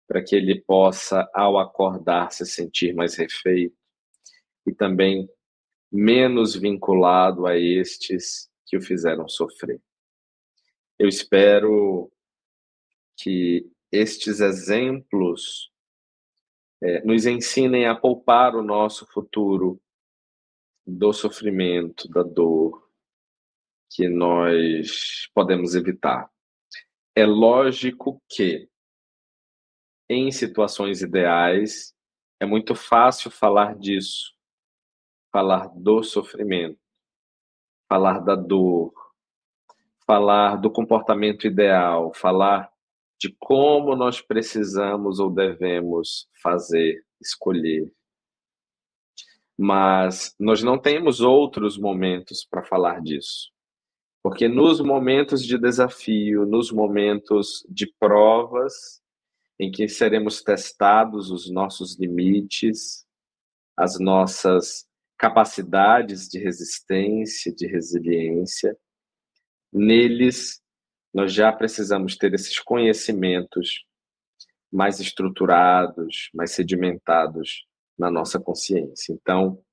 para 0.08 0.24
que 0.24 0.36
ele 0.36 0.60
possa, 0.60 1.30
ao 1.36 1.60
acordar, 1.60 2.32
se 2.32 2.48
sentir 2.48 2.96
mais 2.96 3.14
refeito 3.14 3.78
e 4.66 4.74
também 4.74 5.30
menos 5.92 6.56
vinculado 6.56 7.46
a 7.46 7.56
estes 7.56 8.50
que 8.66 8.76
o 8.76 8.82
fizeram 8.82 9.30
sofrer. 9.30 9.80
Eu 11.00 11.08
espero 11.08 12.12
que 13.18 13.70
estes 13.92 14.40
exemplos 14.40 15.72
é, 16.82 17.04
nos 17.04 17.26
ensinem 17.26 17.88
a 17.88 17.96
poupar 17.96 18.56
o 18.56 18.64
nosso 18.64 19.06
futuro 19.08 19.80
do 20.86 21.14
sofrimento, 21.14 22.08
da 22.10 22.24
dor 22.24 22.90
que 23.92 24.10
nós 24.10 25.30
podemos 25.34 25.76
evitar. 25.76 26.32
É 27.16 27.26
lógico 27.26 28.22
que, 28.30 28.70
em 30.10 30.32
situações 30.32 31.02
ideais, 31.02 31.96
é 32.40 32.46
muito 32.46 32.74
fácil 32.74 33.30
falar 33.30 33.78
disso, 33.78 34.36
falar 35.32 35.68
do 35.68 36.04
sofrimento, 36.04 36.80
falar 37.88 38.20
da 38.20 38.36
dor, 38.36 38.94
falar 40.08 40.56
do 40.56 40.72
comportamento 40.72 41.46
ideal, 41.46 42.14
falar 42.16 42.72
de 43.20 43.36
como 43.38 43.94
nós 43.94 44.22
precisamos 44.22 45.20
ou 45.20 45.30
devemos 45.30 46.30
fazer, 46.42 47.04
escolher. 47.20 47.92
Mas 49.58 50.34
nós 50.40 50.64
não 50.64 50.78
temos 50.78 51.20
outros 51.20 51.78
momentos 51.78 52.46
para 52.50 52.64
falar 52.64 53.02
disso. 53.02 53.52
Porque 54.24 54.48
nos 54.48 54.80
momentos 54.80 55.44
de 55.44 55.58
desafio, 55.58 56.46
nos 56.46 56.72
momentos 56.72 57.66
de 57.70 57.92
provas, 58.00 59.02
em 59.60 59.72
que 59.72 59.90
seremos 59.90 60.42
testados 60.42 61.32
os 61.32 61.50
nossos 61.50 62.00
limites, 62.00 63.06
as 63.76 64.00
nossas 64.00 64.88
capacidades 65.18 66.30
de 66.30 66.40
resistência, 66.40 67.54
de 67.54 67.66
resiliência, 67.66 68.78
neles 69.72 70.62
nós 71.14 71.34
já 71.34 71.52
precisamos 71.52 72.16
ter 72.16 72.34
esses 72.34 72.60
conhecimentos 72.60 73.86
mais 74.72 75.00
estruturados, 75.00 76.30
mais 76.34 76.52
sedimentados 76.52 77.66
na 77.98 78.12
nossa 78.12 78.40
consciência. 78.40 79.14
Então, 79.14 79.64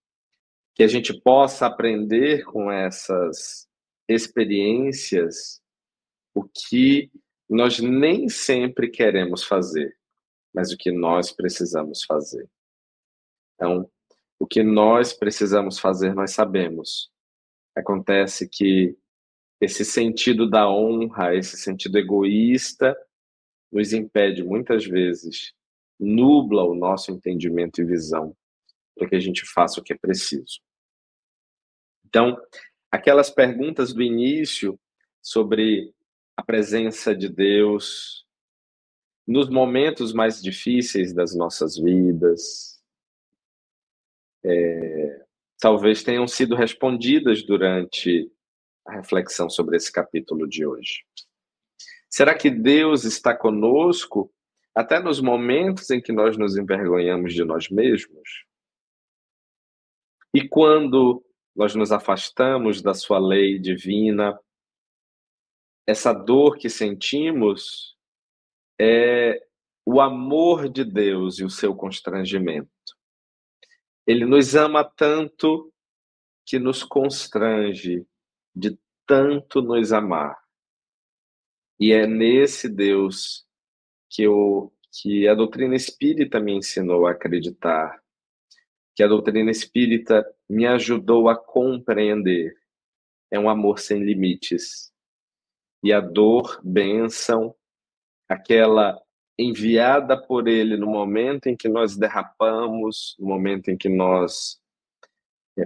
que 0.74 0.82
a 0.82 0.88
gente 0.88 1.12
possa 1.20 1.66
aprender 1.66 2.44
com 2.44 2.70
essas 2.70 3.68
experiências 4.08 5.60
o 6.34 6.44
que 6.44 7.10
nós 7.48 7.78
nem 7.78 8.28
sempre 8.28 8.88
queremos 8.88 9.44
fazer, 9.44 9.96
mas 10.52 10.72
o 10.72 10.76
que 10.76 10.90
nós 10.90 11.30
precisamos 11.30 12.04
fazer. 12.04 12.48
Então, 13.54 13.90
o 14.38 14.46
que 14.46 14.62
nós 14.62 15.12
precisamos 15.12 15.78
fazer, 15.78 16.14
nós 16.14 16.32
sabemos. 16.32 17.10
Acontece 17.76 18.48
que 18.48 18.96
esse 19.64 19.84
sentido 19.84 20.48
da 20.48 20.68
honra, 20.68 21.34
esse 21.34 21.56
sentido 21.56 21.98
egoísta, 21.98 22.96
nos 23.70 23.92
impede 23.92 24.42
muitas 24.42 24.86
vezes, 24.86 25.52
nubla 25.98 26.62
o 26.64 26.74
nosso 26.74 27.10
entendimento 27.10 27.80
e 27.80 27.84
visão 27.84 28.36
para 28.96 29.08
que 29.08 29.16
a 29.16 29.20
gente 29.20 29.44
faça 29.44 29.80
o 29.80 29.82
que 29.82 29.92
é 29.92 29.98
preciso. 29.98 30.60
Então, 32.06 32.40
aquelas 32.90 33.28
perguntas 33.28 33.92
do 33.92 34.02
início 34.02 34.78
sobre 35.20 35.92
a 36.36 36.42
presença 36.42 37.14
de 37.14 37.28
Deus 37.28 38.24
nos 39.26 39.48
momentos 39.48 40.12
mais 40.12 40.40
difíceis 40.42 41.12
das 41.12 41.34
nossas 41.34 41.76
vidas, 41.76 42.82
é, 44.44 45.24
talvez 45.58 46.02
tenham 46.02 46.28
sido 46.28 46.54
respondidas 46.54 47.42
durante 47.42 48.30
a 48.86 48.92
reflexão 48.92 49.48
sobre 49.48 49.76
esse 49.76 49.90
capítulo 49.90 50.48
de 50.48 50.66
hoje. 50.66 51.04
Será 52.10 52.36
que 52.36 52.50
Deus 52.50 53.04
está 53.04 53.36
conosco 53.36 54.32
até 54.74 55.00
nos 55.00 55.20
momentos 55.20 55.90
em 55.90 56.00
que 56.00 56.12
nós 56.12 56.36
nos 56.36 56.56
envergonhamos 56.56 57.34
de 57.34 57.44
nós 57.44 57.68
mesmos? 57.68 58.44
E 60.32 60.48
quando 60.48 61.24
nós 61.54 61.74
nos 61.74 61.92
afastamos 61.92 62.82
da 62.82 62.94
sua 62.94 63.18
lei 63.18 63.58
divina, 63.58 64.38
essa 65.86 66.12
dor 66.12 66.56
que 66.56 66.68
sentimos 66.68 67.96
é 68.80 69.40
o 69.86 70.00
amor 70.00 70.68
de 70.68 70.84
Deus 70.84 71.38
e 71.38 71.44
o 71.44 71.50
seu 71.50 71.74
constrangimento. 71.74 72.70
Ele 74.06 74.24
nos 74.24 74.54
ama 74.54 74.84
tanto 74.84 75.72
que 76.46 76.58
nos 76.58 76.82
constrange 76.82 78.06
de 78.54 78.78
tanto 79.06 79.60
nos 79.60 79.92
amar. 79.92 80.38
E 81.78 81.92
é 81.92 82.06
nesse 82.06 82.68
Deus 82.68 83.44
que, 84.08 84.22
eu, 84.22 84.72
que 84.92 85.26
a 85.26 85.34
doutrina 85.34 85.74
espírita 85.74 86.40
me 86.40 86.52
ensinou 86.52 87.06
a 87.06 87.12
acreditar, 87.12 88.00
que 88.94 89.02
a 89.02 89.08
doutrina 89.08 89.50
espírita 89.50 90.24
me 90.48 90.66
ajudou 90.66 91.28
a 91.28 91.36
compreender. 91.36 92.56
É 93.30 93.38
um 93.38 93.48
amor 93.48 93.80
sem 93.80 94.04
limites. 94.04 94.92
E 95.82 95.92
a 95.92 96.00
dor, 96.00 96.60
bênção, 96.62 97.54
aquela 98.28 99.00
enviada 99.38 100.16
por 100.16 100.46
ele 100.46 100.76
no 100.76 100.86
momento 100.86 101.48
em 101.48 101.56
que 101.56 101.68
nós 101.68 101.96
derrapamos, 101.96 103.16
no 103.18 103.26
momento 103.26 103.70
em 103.70 103.76
que 103.76 103.88
nós 103.88 104.60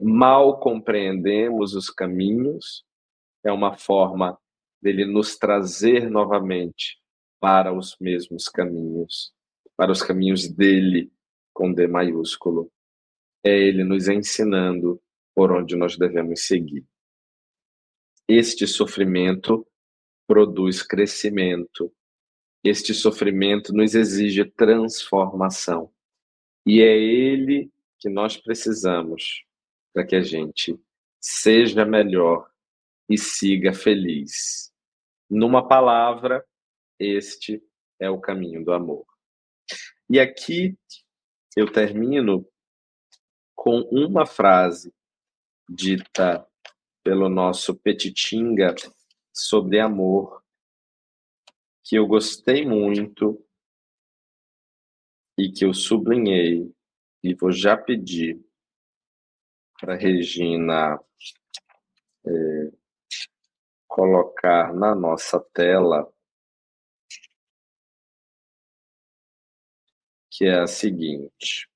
mal 0.02 0.58
compreendemos 0.60 1.74
os 1.74 1.88
caminhos, 1.90 2.84
é 3.44 3.50
uma 3.50 3.76
forma 3.76 4.38
dele 4.80 5.04
nos 5.04 5.36
trazer 5.36 6.10
novamente 6.10 6.98
para 7.40 7.72
os 7.72 7.96
mesmos 8.00 8.48
caminhos, 8.48 9.32
para 9.76 9.92
os 9.92 10.02
caminhos 10.02 10.48
dele, 10.48 11.10
com 11.52 11.72
D 11.72 11.86
maiúsculo. 11.86 12.70
É 13.44 13.56
ele 13.56 13.84
nos 13.84 14.08
ensinando 14.08 15.00
por 15.34 15.52
onde 15.52 15.76
nós 15.76 15.96
devemos 15.96 16.42
seguir. 16.46 16.84
Este 18.28 18.66
sofrimento 18.66 19.66
produz 20.26 20.82
crescimento. 20.82 21.92
Este 22.62 22.92
sofrimento 22.92 23.72
nos 23.72 23.94
exige 23.94 24.44
transformação. 24.44 25.90
E 26.66 26.82
é 26.82 26.96
ele 26.98 27.70
que 27.98 28.10
nós 28.10 28.36
precisamos 28.36 29.47
para 29.98 30.06
que 30.06 30.14
a 30.14 30.22
gente 30.22 30.80
seja 31.20 31.84
melhor 31.84 32.48
e 33.10 33.18
siga 33.18 33.74
feliz. 33.74 34.72
Numa 35.28 35.66
palavra, 35.66 36.46
este 37.00 37.60
é 37.98 38.08
o 38.08 38.20
caminho 38.20 38.64
do 38.64 38.72
amor. 38.72 39.04
E 40.08 40.20
aqui 40.20 40.78
eu 41.56 41.68
termino 41.72 42.48
com 43.56 43.80
uma 43.90 44.24
frase 44.24 44.94
dita 45.68 46.48
pelo 47.02 47.28
nosso 47.28 47.74
Petitinga 47.74 48.76
sobre 49.34 49.80
amor, 49.80 50.44
que 51.82 51.96
eu 51.96 52.06
gostei 52.06 52.64
muito 52.64 53.44
e 55.36 55.50
que 55.50 55.64
eu 55.64 55.74
sublinhei 55.74 56.72
e 57.20 57.34
vou 57.34 57.50
já 57.50 57.76
pedir 57.76 58.47
para 59.80 59.94
Regina 59.94 60.98
é, 62.26 62.72
colocar 63.86 64.74
na 64.74 64.94
nossa 64.94 65.40
tela, 65.52 66.10
que 70.30 70.44
é 70.44 70.60
a 70.60 70.66
seguinte. 70.66 71.68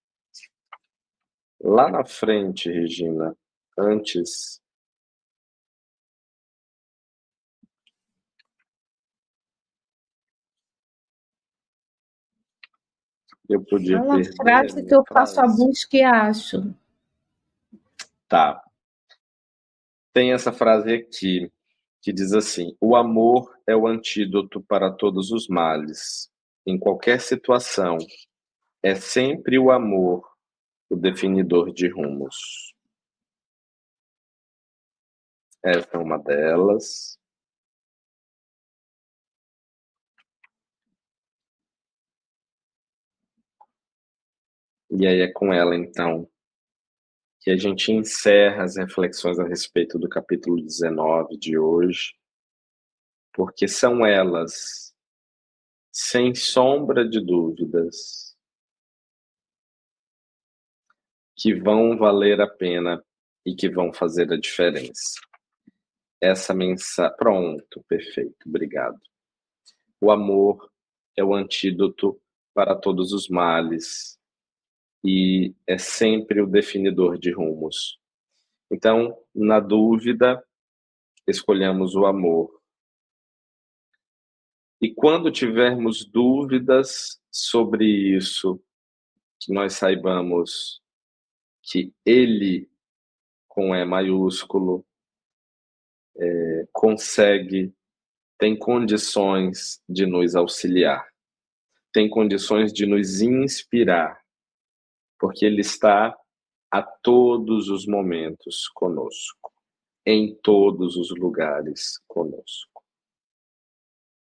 Lá 1.60 1.88
na 1.88 2.04
frente, 2.04 2.70
Regina, 2.70 3.36
antes 3.78 4.60
eu 13.48 13.62
podia 13.64 13.98
Fala 13.98 14.20
a 14.20 14.24
frase 14.24 14.84
que 14.84 14.94
eu 14.94 15.04
faço 15.12 15.40
a 15.40 15.46
busca 15.46 15.96
e 15.96 16.02
acho. 16.02 16.74
Tá. 18.32 18.64
Tem 20.14 20.32
essa 20.32 20.50
frase 20.54 20.90
aqui 20.94 21.52
que 22.00 22.14
diz 22.14 22.32
assim: 22.32 22.74
O 22.80 22.96
amor 22.96 23.54
é 23.66 23.76
o 23.76 23.86
antídoto 23.86 24.62
para 24.62 24.90
todos 24.90 25.30
os 25.30 25.48
males. 25.48 26.30
Em 26.66 26.78
qualquer 26.78 27.20
situação, 27.20 27.98
é 28.82 28.94
sempre 28.94 29.58
o 29.58 29.70
amor 29.70 30.26
o 30.88 30.96
definidor 30.96 31.74
de 31.74 31.88
rumos. 31.88 32.74
Essa 35.62 35.90
é 35.92 35.98
uma 35.98 36.16
delas. 36.18 37.18
E 44.90 45.06
aí 45.06 45.20
é 45.20 45.30
com 45.30 45.52
ela, 45.52 45.76
então, 45.76 46.31
que 47.42 47.50
a 47.50 47.56
gente 47.56 47.90
encerra 47.90 48.62
as 48.62 48.76
reflexões 48.76 49.36
a 49.40 49.44
respeito 49.44 49.98
do 49.98 50.08
capítulo 50.08 50.62
19 50.62 51.36
de 51.36 51.58
hoje, 51.58 52.14
porque 53.32 53.66
são 53.66 54.06
elas, 54.06 54.94
sem 55.90 56.36
sombra 56.36 57.06
de 57.06 57.20
dúvidas, 57.20 58.36
que 61.36 61.52
vão 61.52 61.98
valer 61.98 62.40
a 62.40 62.46
pena 62.46 63.04
e 63.44 63.56
que 63.56 63.68
vão 63.68 63.92
fazer 63.92 64.32
a 64.32 64.38
diferença. 64.38 65.20
Essa 66.20 66.54
mensagem. 66.54 67.16
Pronto, 67.16 67.84
perfeito, 67.88 68.48
obrigado. 68.48 69.00
O 70.00 70.12
amor 70.12 70.70
é 71.16 71.24
o 71.24 71.34
antídoto 71.34 72.22
para 72.54 72.76
todos 72.76 73.12
os 73.12 73.28
males 73.28 74.16
e 75.04 75.54
é 75.66 75.76
sempre 75.78 76.40
o 76.40 76.46
definidor 76.46 77.18
de 77.18 77.32
rumos. 77.32 77.98
Então, 78.70 79.18
na 79.34 79.58
dúvida, 79.58 80.42
escolhamos 81.26 81.94
o 81.94 82.06
amor. 82.06 82.60
E 84.80 84.92
quando 84.92 85.30
tivermos 85.30 86.04
dúvidas 86.04 87.20
sobre 87.30 87.86
isso, 87.86 88.62
que 89.40 89.52
nós 89.52 89.74
saibamos 89.74 90.80
que 91.62 91.92
Ele, 92.04 92.68
com 93.48 93.74
E 93.74 93.84
maiúsculo, 93.84 94.84
é, 96.16 96.66
consegue, 96.72 97.74
tem 98.38 98.56
condições 98.56 99.82
de 99.88 100.06
nos 100.06 100.34
auxiliar, 100.34 101.08
tem 101.92 102.08
condições 102.08 102.72
de 102.72 102.86
nos 102.86 103.20
inspirar 103.20 104.21
porque 105.22 105.46
Ele 105.46 105.60
está 105.60 106.18
a 106.68 106.82
todos 106.82 107.68
os 107.68 107.86
momentos 107.86 108.66
conosco, 108.74 109.52
em 110.04 110.34
todos 110.34 110.96
os 110.96 111.10
lugares 111.10 112.00
conosco. 112.08 112.82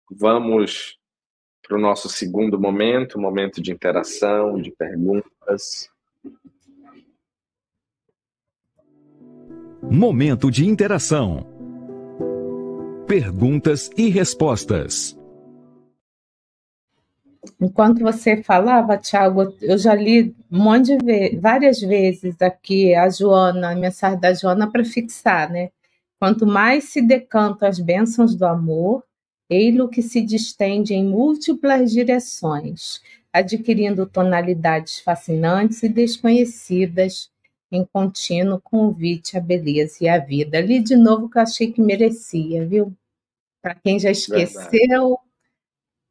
Vamos 0.08 0.96
para 1.66 1.76
o 1.76 1.80
nosso 1.80 2.08
segundo 2.08 2.60
momento, 2.60 3.18
momento 3.18 3.60
de 3.60 3.72
interação, 3.72 4.62
de 4.62 4.70
perguntas. 4.70 5.90
Momento 9.82 10.48
de 10.48 10.64
interação. 10.64 11.44
Perguntas 13.08 13.90
e 13.96 14.10
respostas. 14.10 15.18
Enquanto 17.60 18.00
você 18.00 18.42
falava, 18.42 18.96
Tiago, 18.96 19.54
eu 19.60 19.78
já 19.78 19.94
li 19.94 20.34
um 20.50 20.62
monte 20.62 20.96
de 20.96 21.04
vezes, 21.04 21.40
várias 21.40 21.80
vezes 21.80 22.40
aqui 22.40 22.94
a 22.94 23.08
Joana, 23.08 23.70
a 23.70 23.74
mensagem 23.74 24.18
da 24.18 24.32
Joana 24.32 24.70
para 24.70 24.84
fixar, 24.84 25.50
né? 25.50 25.70
Quanto 26.18 26.46
mais 26.46 26.84
se 26.84 27.02
decantam 27.02 27.68
as 27.68 27.78
bênçãos 27.78 28.34
do 28.34 28.46
amor, 28.46 29.04
ei-lo 29.48 29.88
que 29.88 30.02
se 30.02 30.22
distende 30.22 30.94
em 30.94 31.04
múltiplas 31.04 31.92
direções, 31.92 33.00
adquirindo 33.32 34.06
tonalidades 34.06 35.00
fascinantes 35.00 35.82
e 35.82 35.88
desconhecidas, 35.88 37.30
em 37.70 37.84
contínuo 37.84 38.60
convite 38.60 39.36
à 39.36 39.40
beleza 39.40 39.98
e 40.00 40.08
à 40.08 40.18
vida. 40.18 40.60
Li 40.60 40.80
de 40.80 40.96
novo 40.96 41.28
que 41.28 41.38
eu 41.38 41.42
achei 41.42 41.72
que 41.72 41.82
merecia, 41.82 42.66
viu? 42.66 42.92
Para 43.60 43.74
quem 43.74 43.98
já 43.98 44.10
esqueceu, 44.10 44.70
Verdade 44.70 45.33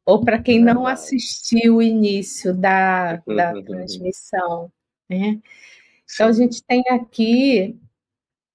ou 0.04 0.20
para 0.20 0.40
quem 0.40 0.60
não 0.60 0.86
assistiu 0.86 1.76
o 1.76 1.82
início 1.82 2.54
da, 2.54 3.16
da 3.26 3.54
uhum. 3.54 3.64
transmissão. 3.64 4.72
Né? 5.08 5.40
Então, 6.12 6.28
a 6.28 6.32
gente 6.32 6.62
tem 6.62 6.82
aqui 6.90 7.78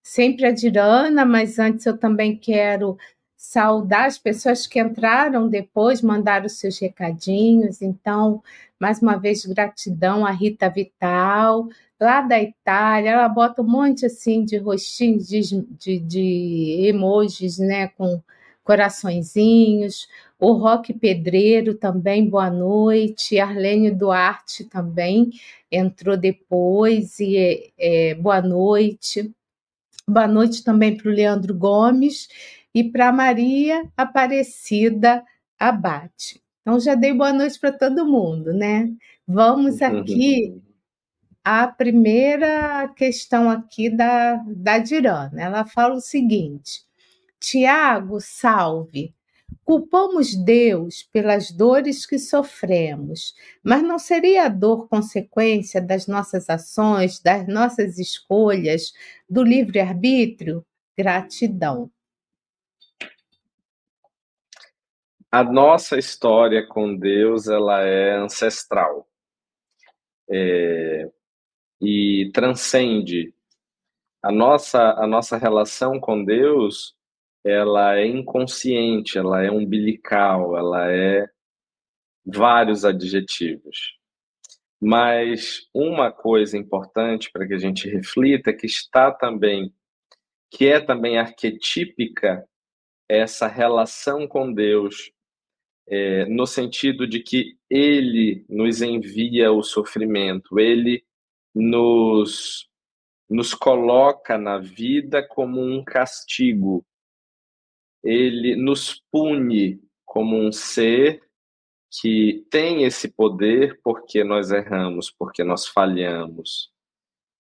sempre 0.04 0.46
a 0.46 0.52
Dirana, 0.52 1.26
mas 1.26 1.60
antes 1.60 1.86
eu 1.86 1.98
também 1.98 2.38
quero 2.38 2.98
saudar 3.36 4.06
as 4.06 4.18
pessoas 4.18 4.68
que 4.68 4.80
entraram 4.80 5.48
depois, 5.48 6.02
mandaram 6.02 6.50
seus 6.50 6.78
recadinhos. 6.80 7.82
Então, 7.82 8.44
mais 8.80 9.02
uma 9.02 9.18
vez, 9.18 9.46
gratidão 9.46 10.26
à 10.26 10.32
Rita 10.32 10.70
Vital, 10.70 11.68
lá 12.00 12.22
da 12.22 12.42
Itália. 12.42 13.12
Ela 13.12 13.30
bota 13.30 13.62
um 13.62 13.68
monte 13.68 14.06
assim 14.06 14.44
de 14.44 14.58
rostinhos, 14.58 15.28
de, 15.28 15.42
de, 15.42 16.00
de 16.00 16.86
emojis, 16.88 17.58
né, 17.60 17.88
com 17.90 18.22
coraçõezinhos. 18.70 20.08
O 20.40 20.54
Roque 20.54 20.94
Pedreiro 20.94 21.74
também, 21.74 22.30
boa 22.30 22.52
noite. 22.52 23.40
Arlene 23.40 23.90
Duarte 23.90 24.64
também 24.64 25.32
entrou 25.72 26.16
depois 26.16 27.20
e 27.20 27.74
é, 27.80 28.14
boa 28.14 28.40
noite. 28.44 29.34
Boa 30.08 30.28
noite 30.28 30.64
também 30.64 30.96
para 30.96 31.10
o 31.10 31.14
Leandro 31.14 31.56
Gomes 31.56 32.28
e 32.72 32.84
para 32.84 33.12
Maria 33.12 33.90
Aparecida 33.98 35.24
Abate. 35.60 36.40
Então 36.62 36.80
já 36.80 36.94
dei 36.94 37.12
boa 37.12 37.34
noite 37.34 37.60
para 37.60 37.72
todo 37.72 38.06
mundo, 38.06 38.54
né? 38.54 38.88
Vamos 39.28 39.82
aqui 39.82 40.62
à 41.44 41.66
primeira 41.66 42.88
questão 42.90 43.50
aqui 43.50 43.90
da, 43.90 44.36
da 44.46 44.78
Dirana. 44.78 45.42
Ela 45.42 45.66
fala 45.66 45.96
o 45.96 46.02
seguinte: 46.02 46.88
Tiago, 47.40 48.20
salve. 48.20 49.14
Culpamos 49.64 50.36
Deus 50.36 51.04
pelas 51.04 51.52
dores 51.52 52.06
que 52.06 52.18
sofremos, 52.18 53.36
mas 53.64 53.84
não 53.84 54.00
seria 54.00 54.46
a 54.46 54.50
dor 54.50 54.88
consequência 54.88 55.80
das 55.82 56.08
nossas 56.08 56.50
ações, 56.50 57.20
das 57.20 57.48
nossas 57.48 58.00
escolhas, 58.00 58.92
do 59.30 59.44
livre-arbítrio? 59.44 60.66
Gratidão. 60.98 61.92
A 65.32 65.44
nossa 65.44 65.98
história 66.00 66.66
com 66.66 66.96
Deus 66.96 67.48
ela 67.48 67.84
é 67.84 68.18
ancestral 68.18 69.08
é, 70.28 71.10
e 71.80 72.32
transcende 72.34 73.34
a 74.22 74.32
nossa 74.32 74.94
a 74.94 75.08
nossa 75.08 75.38
relação 75.38 76.00
com 76.00 76.26
Deus 76.26 76.99
ela 77.44 77.98
é 77.98 78.06
inconsciente, 78.06 79.18
ela 79.18 79.44
é 79.44 79.52
umbilical, 79.52 80.58
ela 80.58 80.92
é 80.92 81.28
vários 82.26 82.86
adjetivos. 82.86 83.98
Mas 84.82 85.68
uma 85.74 86.12
coisa 86.12 86.58
importante 86.58 87.30
para 87.32 87.46
que 87.46 87.54
a 87.54 87.58
gente 87.58 87.90
reflita 87.90 88.54
que 88.54 88.66
está 88.66 89.12
também, 89.12 89.74
que 90.50 90.68
é 90.68 90.80
também 90.80 91.18
arquetípica, 91.18 92.48
é 93.10 93.20
essa 93.20 93.48
relação 93.48 94.28
com 94.28 94.54
Deus, 94.54 95.12
é, 95.88 96.26
no 96.26 96.46
sentido 96.46 97.08
de 97.08 97.20
que 97.20 97.58
Ele 97.70 98.46
nos 98.48 98.82
envia 98.82 99.52
o 99.52 99.64
sofrimento, 99.64 100.60
Ele 100.60 101.04
nos, 101.54 102.70
nos 103.30 103.54
coloca 103.54 104.38
na 104.38 104.60
vida 104.60 105.26
como 105.28 105.60
um 105.62 105.84
castigo, 105.84 106.86
ele 108.04 108.56
nos 108.56 109.02
pune 109.12 109.82
como 110.06 110.38
um 110.38 110.52
ser 110.52 111.22
que 112.02 112.46
tem 112.50 112.84
esse 112.84 113.10
poder 113.10 113.80
porque 113.84 114.24
nós 114.24 114.52
erramos, 114.52 115.12
porque 115.12 115.44
nós 115.44 115.68
falhamos, 115.68 116.72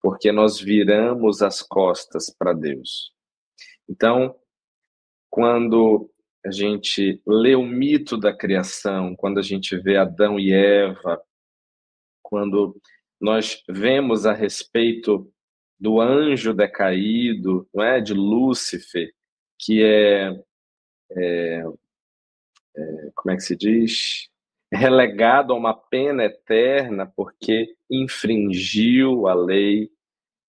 porque 0.01 0.31
nós 0.31 0.59
viramos 0.59 1.41
as 1.41 1.61
costas 1.61 2.29
para 2.29 2.53
Deus. 2.53 3.13
Então, 3.87 4.35
quando 5.29 6.09
a 6.45 6.51
gente 6.51 7.21
lê 7.27 7.55
o 7.55 7.63
mito 7.63 8.17
da 8.17 8.35
criação, 8.35 9.15
quando 9.15 9.39
a 9.39 9.43
gente 9.43 9.77
vê 9.77 9.97
Adão 9.97 10.39
e 10.39 10.51
Eva, 10.51 11.21
quando 12.23 12.79
nós 13.19 13.61
vemos 13.67 14.25
a 14.25 14.33
respeito 14.33 15.31
do 15.79 15.99
anjo 15.99 16.53
decaído, 16.53 17.67
não 17.73 17.83
é, 17.83 18.01
de 18.01 18.13
Lúcifer, 18.13 19.13
que 19.59 19.83
é, 19.83 20.31
é, 21.11 21.63
é 22.75 23.09
como 23.15 23.31
é 23.31 23.35
que 23.35 23.43
se 23.43 23.55
diz, 23.55 24.29
relegado 24.71 25.53
a 25.53 25.55
uma 25.55 25.73
pena 25.73 26.25
eterna 26.25 27.11
porque 27.15 27.75
infringiu 27.89 29.27
a 29.27 29.33
lei. 29.33 29.89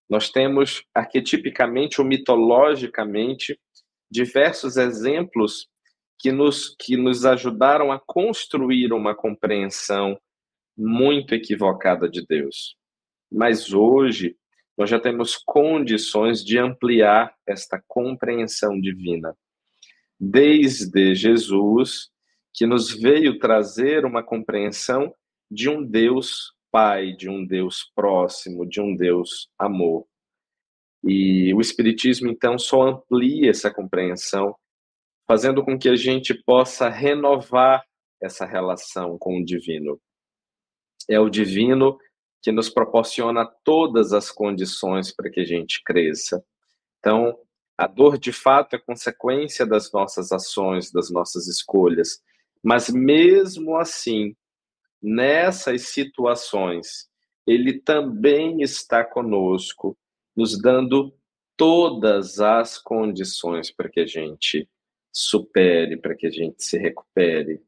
Nós 0.08 0.30
temos 0.30 0.84
arquetipicamente 0.94 2.00
ou 2.00 2.06
mitologicamente 2.06 3.58
diversos 4.10 4.76
exemplos 4.76 5.68
que 6.18 6.30
nos, 6.30 6.74
que 6.78 6.96
nos 6.96 7.24
ajudaram 7.24 7.90
a 7.90 7.98
construir 7.98 8.92
uma 8.92 9.14
compreensão 9.14 10.20
muito 10.76 11.34
equivocada 11.34 12.08
de 12.08 12.26
Deus. 12.26 12.76
Mas 13.32 13.72
hoje, 13.72 14.36
nós 14.76 14.90
já 14.90 14.98
temos 14.98 15.36
condições 15.36 16.44
de 16.44 16.58
ampliar 16.58 17.34
esta 17.46 17.82
compreensão 17.86 18.78
divina. 18.80 19.34
Desde 20.20 21.14
Jesus, 21.14 22.10
que 22.52 22.66
nos 22.66 22.92
veio 22.92 23.38
trazer 23.38 24.04
uma 24.04 24.22
compreensão 24.22 25.14
de 25.50 25.68
um 25.68 25.82
Deus 25.82 26.52
Pai, 26.70 27.12
de 27.12 27.28
um 27.28 27.44
Deus 27.44 27.90
próximo, 27.94 28.68
de 28.68 28.80
um 28.80 28.94
Deus 28.94 29.48
amor. 29.58 30.06
E 31.02 31.52
o 31.54 31.60
Espiritismo, 31.60 32.28
então, 32.28 32.58
só 32.58 32.82
amplia 32.82 33.50
essa 33.50 33.72
compreensão, 33.72 34.54
fazendo 35.26 35.64
com 35.64 35.78
que 35.78 35.88
a 35.88 35.96
gente 35.96 36.34
possa 36.34 36.88
renovar 36.88 37.82
essa 38.22 38.44
relação 38.44 39.18
com 39.18 39.38
o 39.38 39.44
divino. 39.44 40.00
É 41.08 41.18
o 41.18 41.30
divino 41.30 41.98
que 42.42 42.52
nos 42.52 42.68
proporciona 42.68 43.46
todas 43.64 44.12
as 44.12 44.30
condições 44.30 45.14
para 45.14 45.30
que 45.30 45.40
a 45.40 45.44
gente 45.44 45.82
cresça. 45.82 46.44
Então, 46.98 47.36
a 47.80 47.86
dor 47.86 48.18
de 48.18 48.30
fato 48.30 48.76
é 48.76 48.78
consequência 48.78 49.64
das 49.64 49.90
nossas 49.90 50.32
ações, 50.32 50.92
das 50.92 51.10
nossas 51.10 51.48
escolhas. 51.48 52.22
Mas 52.62 52.90
mesmo 52.90 53.74
assim, 53.74 54.36
nessas 55.02 55.88
situações, 55.88 57.08
ele 57.46 57.80
também 57.80 58.60
está 58.60 59.02
conosco, 59.02 59.96
nos 60.36 60.60
dando 60.60 61.10
todas 61.56 62.38
as 62.38 62.76
condições 62.76 63.70
para 63.70 63.88
que 63.88 64.00
a 64.00 64.06
gente 64.06 64.68
supere, 65.10 65.96
para 65.96 66.14
que 66.14 66.26
a 66.26 66.30
gente 66.30 66.62
se 66.62 66.76
recupere, 66.76 67.62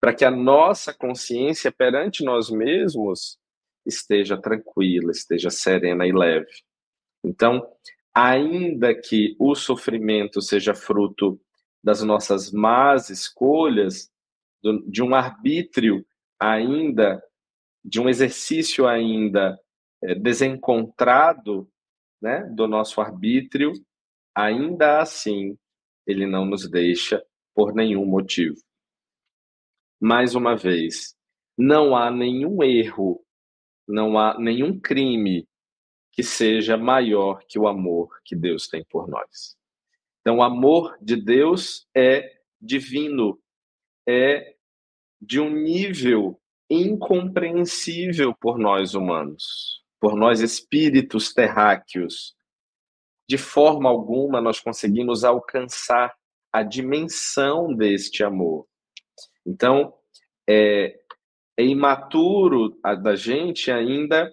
para 0.00 0.12
que 0.12 0.24
a 0.24 0.32
nossa 0.32 0.92
consciência 0.92 1.70
perante 1.70 2.24
nós 2.24 2.50
mesmos 2.50 3.38
esteja 3.86 4.36
tranquila, 4.36 5.12
esteja 5.12 5.48
serena 5.48 6.04
e 6.08 6.12
leve. 6.12 6.50
Então, 7.22 7.64
ainda 8.14 8.94
que 8.94 9.36
o 9.38 9.54
sofrimento 9.54 10.40
seja 10.40 10.74
fruto 10.74 11.40
das 11.82 12.02
nossas 12.02 12.50
más 12.50 13.10
escolhas, 13.10 14.10
do, 14.62 14.84
de 14.90 15.02
um 15.02 15.14
arbítrio 15.14 16.04
ainda, 16.38 17.22
de 17.84 18.00
um 18.00 18.08
exercício 18.08 18.86
ainda 18.86 19.58
é, 20.02 20.14
desencontrado 20.14 21.70
né, 22.20 22.44
do 22.54 22.66
nosso 22.66 23.00
arbítrio, 23.00 23.72
ainda 24.34 25.00
assim 25.00 25.56
ele 26.06 26.26
não 26.26 26.44
nos 26.44 26.68
deixa 26.68 27.22
por 27.54 27.74
nenhum 27.74 28.06
motivo. 28.06 28.56
Mais 30.00 30.34
uma 30.34 30.56
vez, 30.56 31.14
não 31.56 31.96
há 31.96 32.10
nenhum 32.10 32.62
erro, 32.62 33.20
não 33.86 34.18
há 34.18 34.38
nenhum 34.38 34.78
crime 34.78 35.46
que 36.12 36.22
seja 36.22 36.76
maior 36.76 37.42
que 37.48 37.58
o 37.58 37.68
amor 37.68 38.08
que 38.24 38.34
Deus 38.34 38.66
tem 38.66 38.84
por 38.84 39.08
nós. 39.08 39.56
Então, 40.20 40.38
o 40.38 40.42
amor 40.42 40.96
de 41.00 41.16
Deus 41.16 41.86
é 41.94 42.38
divino, 42.60 43.38
é 44.06 44.54
de 45.20 45.40
um 45.40 45.50
nível 45.50 46.40
incompreensível 46.70 48.34
por 48.34 48.58
nós 48.58 48.94
humanos, 48.94 49.82
por 50.00 50.16
nós 50.16 50.40
espíritos 50.40 51.32
terráqueos. 51.32 52.36
De 53.28 53.38
forma 53.38 53.88
alguma 53.88 54.40
nós 54.40 54.60
conseguimos 54.60 55.24
alcançar 55.24 56.14
a 56.52 56.62
dimensão 56.62 57.74
deste 57.74 58.24
amor. 58.24 58.66
Então, 59.46 59.94
é, 60.48 60.98
é 61.56 61.64
imaturo 61.64 62.78
da 63.02 63.14
gente 63.16 63.70
ainda 63.70 64.32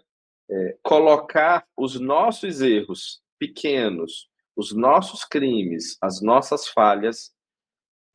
é, 0.50 0.78
colocar 0.84 1.66
os 1.76 2.00
nossos 2.00 2.62
erros 2.62 3.22
pequenos, 3.40 4.30
os 4.56 4.74
nossos 4.74 5.24
crimes, 5.24 5.98
as 6.02 6.22
nossas 6.22 6.68
falhas 6.68 7.34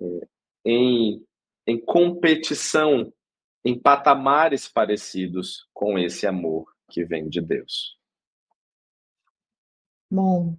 é, 0.01 0.29
em, 0.65 1.25
em 1.67 1.79
competição, 1.79 3.13
em 3.65 3.79
patamares 3.79 4.69
parecidos 4.69 5.69
com 5.73 5.99
esse 5.99 6.27
amor 6.27 6.73
que 6.89 7.05
vem 7.05 7.29
de 7.29 7.41
Deus. 7.41 7.99
Bom, 10.11 10.57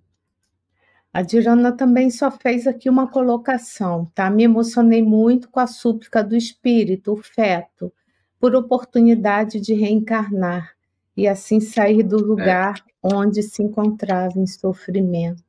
a 1.11 1.21
Dirana 1.21 1.75
também 1.75 2.09
só 2.09 2.31
fez 2.31 2.67
aqui 2.67 2.89
uma 2.89 3.09
colocação, 3.09 4.05
tá? 4.15 4.29
Me 4.29 4.43
emocionei 4.43 5.01
muito 5.01 5.49
com 5.49 5.59
a 5.59 5.67
súplica 5.67 6.23
do 6.23 6.37
espírito, 6.37 7.11
o 7.11 7.17
feto, 7.17 7.91
por 8.39 8.55
oportunidade 8.55 9.59
de 9.59 9.73
reencarnar 9.73 10.73
e 11.15 11.27
assim 11.27 11.59
sair 11.59 12.03
do 12.03 12.17
lugar 12.17 12.83
é. 13.03 13.15
onde 13.15 13.41
se 13.43 13.61
encontrava 13.61 14.37
em 14.37 14.47
sofrimento. 14.47 15.43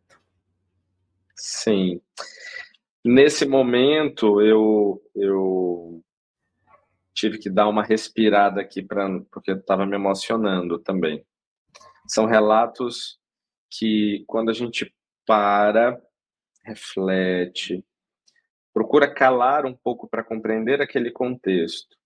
Sim. 1.37 2.01
Nesse 3.05 3.45
momento, 3.45 4.41
eu, 4.41 5.03
eu 5.15 6.03
tive 7.13 7.39
que 7.39 7.51
dar 7.51 7.69
uma 7.69 7.83
respirada 7.83 8.61
aqui, 8.61 8.83
pra, 8.83 9.09
porque 9.31 9.53
estava 9.53 9.85
me 9.85 9.97
emocionando 9.97 10.79
também. 10.79 11.25
São 12.07 12.27
relatos 12.27 13.19
que, 13.71 14.25
quando 14.27 14.51
a 14.51 14.53
gente 14.53 14.95
para, 15.27 16.01
reflete, 16.65 17.85
procura 18.73 19.13
calar 19.13 19.67
um 19.67 19.75
pouco 19.75 20.09
para 20.09 20.25
compreender 20.25 20.81
aquele 20.81 21.11
contexto. 21.11 21.97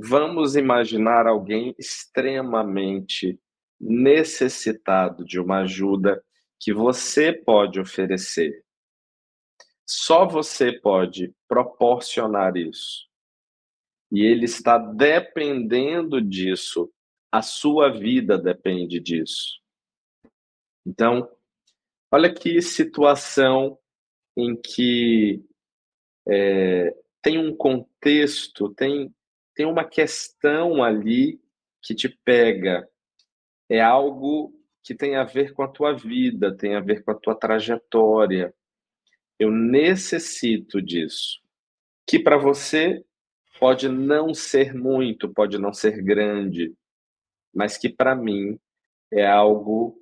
Vamos 0.00 0.54
imaginar 0.54 1.26
alguém 1.26 1.74
extremamente 1.76 3.36
necessitado 3.80 5.24
de 5.24 5.40
uma 5.40 5.62
ajuda 5.62 6.24
que 6.60 6.72
você 6.72 7.32
pode 7.32 7.80
oferecer. 7.80 8.64
Só 9.84 10.24
você 10.24 10.72
pode 10.72 11.34
proporcionar 11.48 12.56
isso. 12.56 13.08
E 14.12 14.22
ele 14.22 14.44
está 14.44 14.78
dependendo 14.78 16.22
disso. 16.22 16.92
A 17.32 17.42
sua 17.42 17.90
vida 17.90 18.38
depende 18.38 19.00
disso. 19.00 19.60
Então, 20.86 21.28
olha 22.08 22.32
que 22.32 22.62
situação 22.62 23.76
em 24.36 24.54
que 24.54 25.44
é, 26.28 26.96
tem 27.20 27.36
um 27.36 27.56
contexto, 27.56 28.72
tem, 28.74 29.12
tem 29.58 29.66
uma 29.66 29.84
questão 29.84 30.84
ali 30.84 31.42
que 31.82 31.92
te 31.92 32.08
pega. 32.08 32.88
É 33.68 33.80
algo 33.80 34.54
que 34.84 34.94
tem 34.94 35.16
a 35.16 35.24
ver 35.24 35.52
com 35.52 35.64
a 35.64 35.68
tua 35.68 35.92
vida, 35.92 36.56
tem 36.56 36.76
a 36.76 36.80
ver 36.80 37.02
com 37.02 37.10
a 37.10 37.14
tua 37.16 37.34
trajetória. 37.34 38.54
Eu 39.36 39.50
necessito 39.50 40.80
disso. 40.80 41.40
Que 42.06 42.20
para 42.20 42.36
você 42.36 43.04
pode 43.58 43.88
não 43.88 44.32
ser 44.32 44.72
muito, 44.72 45.28
pode 45.28 45.58
não 45.58 45.72
ser 45.72 46.04
grande, 46.04 46.72
mas 47.52 47.76
que 47.76 47.88
para 47.88 48.14
mim 48.14 48.60
é 49.10 49.26
algo 49.26 50.00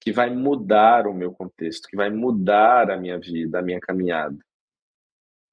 que 0.00 0.10
vai 0.10 0.28
mudar 0.28 1.06
o 1.06 1.14
meu 1.14 1.32
contexto, 1.32 1.86
que 1.86 1.94
vai 1.94 2.10
mudar 2.10 2.90
a 2.90 2.96
minha 2.96 3.16
vida, 3.16 3.60
a 3.60 3.62
minha 3.62 3.78
caminhada. 3.78 4.44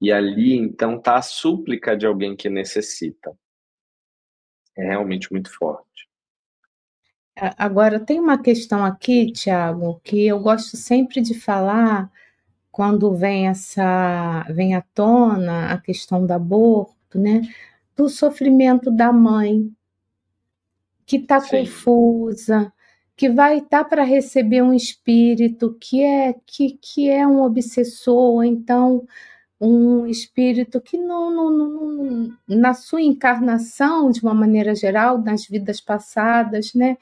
E 0.02 0.12
ali, 0.12 0.56
então, 0.56 0.98
está 0.98 1.18
a 1.18 1.22
súplica 1.22 1.96
de 1.96 2.06
alguém 2.06 2.36
que 2.36 2.50
necessita. 2.50 3.36
É 4.78 4.84
realmente 4.84 5.32
muito 5.32 5.54
forte. 5.54 6.08
Agora, 7.58 8.00
tem 8.00 8.20
uma 8.20 8.42
questão 8.42 8.84
aqui, 8.84 9.32
Tiago, 9.32 10.02
que 10.04 10.28
eu 10.28 10.40
gosto 10.40 10.76
sempre 10.76 11.22
de 11.22 11.34
falar 11.34 12.12
quando 12.72 13.14
vem 13.14 13.48
essa 13.48 14.46
vem 14.50 14.76
à 14.76 14.82
tona 14.82 15.72
a 15.72 15.78
questão 15.78 16.26
do 16.26 16.32
aborto, 16.32 17.18
né? 17.18 17.42
Do 17.96 18.10
sofrimento 18.10 18.92
da 18.92 19.12
mãe 19.12 19.72
que 21.06 21.18
está 21.18 21.42
confusa, 21.42 22.72
que 23.16 23.30
vai 23.30 23.58
estar 23.58 23.84
tá 23.84 23.90
para 23.90 24.04
receber 24.04 24.62
um 24.62 24.74
espírito 24.74 25.76
que 25.80 26.04
é 26.04 26.34
que, 26.46 26.78
que 26.82 27.10
é 27.10 27.26
um 27.26 27.42
obsessor, 27.42 28.44
então 28.44 29.08
um 29.60 30.06
espírito 30.06 30.80
que 30.80 30.98
não, 30.98 31.30
não, 31.30 31.52
não, 31.52 32.38
na 32.48 32.74
sua 32.74 33.02
encarnação, 33.02 34.10
de 34.10 34.22
uma 34.22 34.34
maneira 34.34 34.74
geral, 34.74 35.18
nas 35.18 35.46
vidas 35.46 35.82
passadas, 35.82 36.74
né, 36.74 36.98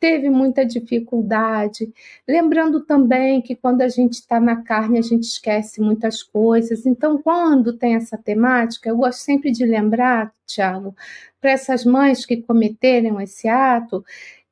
teve 0.00 0.30
muita 0.30 0.64
dificuldade. 0.64 1.92
Lembrando 2.26 2.84
também 2.84 3.42
que 3.42 3.56
quando 3.56 3.82
a 3.82 3.88
gente 3.88 4.14
está 4.14 4.40
na 4.40 4.62
carne, 4.62 4.98
a 4.98 5.02
gente 5.02 5.24
esquece 5.24 5.80
muitas 5.80 6.22
coisas. 6.22 6.86
Então, 6.86 7.20
quando 7.20 7.76
tem 7.76 7.96
essa 7.96 8.16
temática, 8.16 8.88
eu 8.88 8.96
gosto 8.96 9.20
sempre 9.20 9.50
de 9.50 9.66
lembrar, 9.66 10.32
Tiago, 10.46 10.94
para 11.40 11.50
essas 11.50 11.84
mães 11.84 12.24
que 12.24 12.42
cometeram 12.42 13.20
esse 13.20 13.48
ato, 13.48 14.04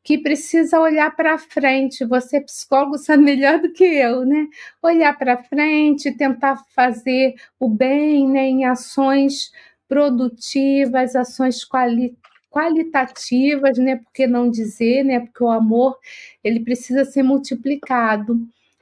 que 0.06 0.16
precisa 0.16 0.78
olhar 0.78 1.16
para 1.16 1.36
frente. 1.36 2.04
Você, 2.04 2.40
psicólogo, 2.40 2.96
sabe 2.96 3.24
melhor 3.24 3.58
do 3.58 3.72
que 3.72 3.82
eu, 3.82 4.24
né? 4.24 4.46
Olhar 4.80 5.18
para 5.18 5.42
frente, 5.42 6.16
tentar 6.16 6.62
fazer 6.76 7.34
o 7.58 7.68
bem 7.68 8.28
né, 8.28 8.46
em 8.46 8.64
ações 8.64 9.50
produtivas, 9.88 11.16
ações 11.16 11.64
quali 11.64 12.16
qualitativas, 12.48 13.76
né? 13.78 13.96
Por 13.96 14.12
que 14.12 14.28
não 14.28 14.48
dizer, 14.48 15.02
né? 15.02 15.18
Porque 15.18 15.42
o 15.42 15.50
amor 15.50 15.98
ele 16.44 16.60
precisa 16.60 17.04
ser 17.04 17.24
multiplicado, 17.24 18.38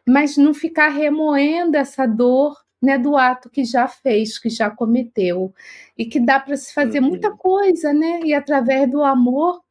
mas 0.07 0.37
não 0.37 0.53
ficar 0.53 0.91
remoendo 0.91 1.79
essa 1.79 2.05
dor 2.07 2.55
né, 2.83 2.99
do 2.99 3.17
ato 3.17 3.49
que 3.49 3.65
já 3.65 3.89
fez, 3.89 4.39
que 4.39 4.51
já 4.51 4.69
cometeu, 4.71 5.55
e 5.97 6.05
que 6.05 6.21
dá 6.21 6.39
para 6.39 6.55
se 6.55 6.75
fazer 6.75 7.01
uhum. 7.01 7.09
muita 7.09 7.31
coisa, 7.31 7.95
né? 7.95 8.21
E 8.25 8.35
através 8.35 8.91
do 8.91 9.03
amor, 9.03 9.64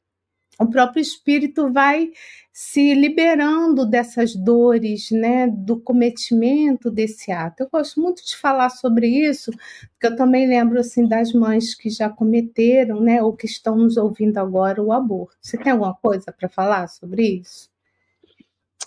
o 0.60 0.68
próprio 0.68 1.02
espírito 1.02 1.72
vai 1.72 2.12
se 2.52 2.94
liberando 2.94 3.84
dessas 3.84 4.36
dores, 4.36 5.10
né, 5.10 5.48
do 5.48 5.80
cometimento 5.80 6.92
desse 6.92 7.32
ato. 7.32 7.64
Eu 7.64 7.70
gosto 7.70 8.00
muito 8.00 8.24
de 8.24 8.38
falar 8.38 8.70
sobre 8.70 9.08
isso, 9.08 9.52
porque 9.92 10.06
eu 10.06 10.16
também 10.16 10.48
lembro 10.48 10.80
assim 10.80 11.08
das 11.08 11.34
mães 11.34 11.74
que 11.74 11.90
já 11.90 12.10
cometeram, 12.10 13.02
né, 13.02 13.24
ou 13.24 13.34
que 13.36 13.48
estão 13.48 13.76
nos 13.76 13.98
ouvindo 13.98 14.38
agora 14.38 14.82
o 14.82 14.94
aborto. 14.94 15.36
Você 15.42 15.58
tem 15.58 15.72
alguma 15.72 15.96
coisa 15.96 16.32
para 16.32 16.48
falar 16.48 16.88
sobre 16.88 17.40
isso? 17.40 17.72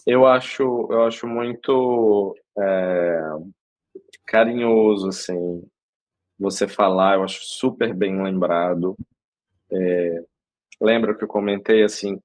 Eu 0.07 0.25
acho, 0.25 0.63
eu 0.63 1.03
acho 1.03 1.27
muito 1.27 2.37
é, 2.57 3.21
carinhoso 4.25 5.09
assim 5.09 5.65
você 6.39 6.69
falar. 6.69 7.15
Eu 7.17 7.25
acho 7.25 7.41
super 7.43 7.93
bem 7.93 8.23
lembrado. 8.23 8.97
É, 9.73 10.25
lembra 10.81 11.17
que 11.17 11.25
eu 11.25 11.29
comentei 11.29 11.83
assim 11.83 12.21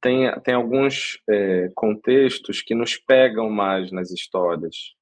tem, 0.00 0.30
tem 0.42 0.54
alguns 0.54 1.20
é, 1.28 1.70
contextos 1.74 2.62
que 2.62 2.74
nos 2.74 2.96
pegam 2.96 3.50
mais 3.50 3.90
nas 3.90 4.10
histórias, 4.10 4.94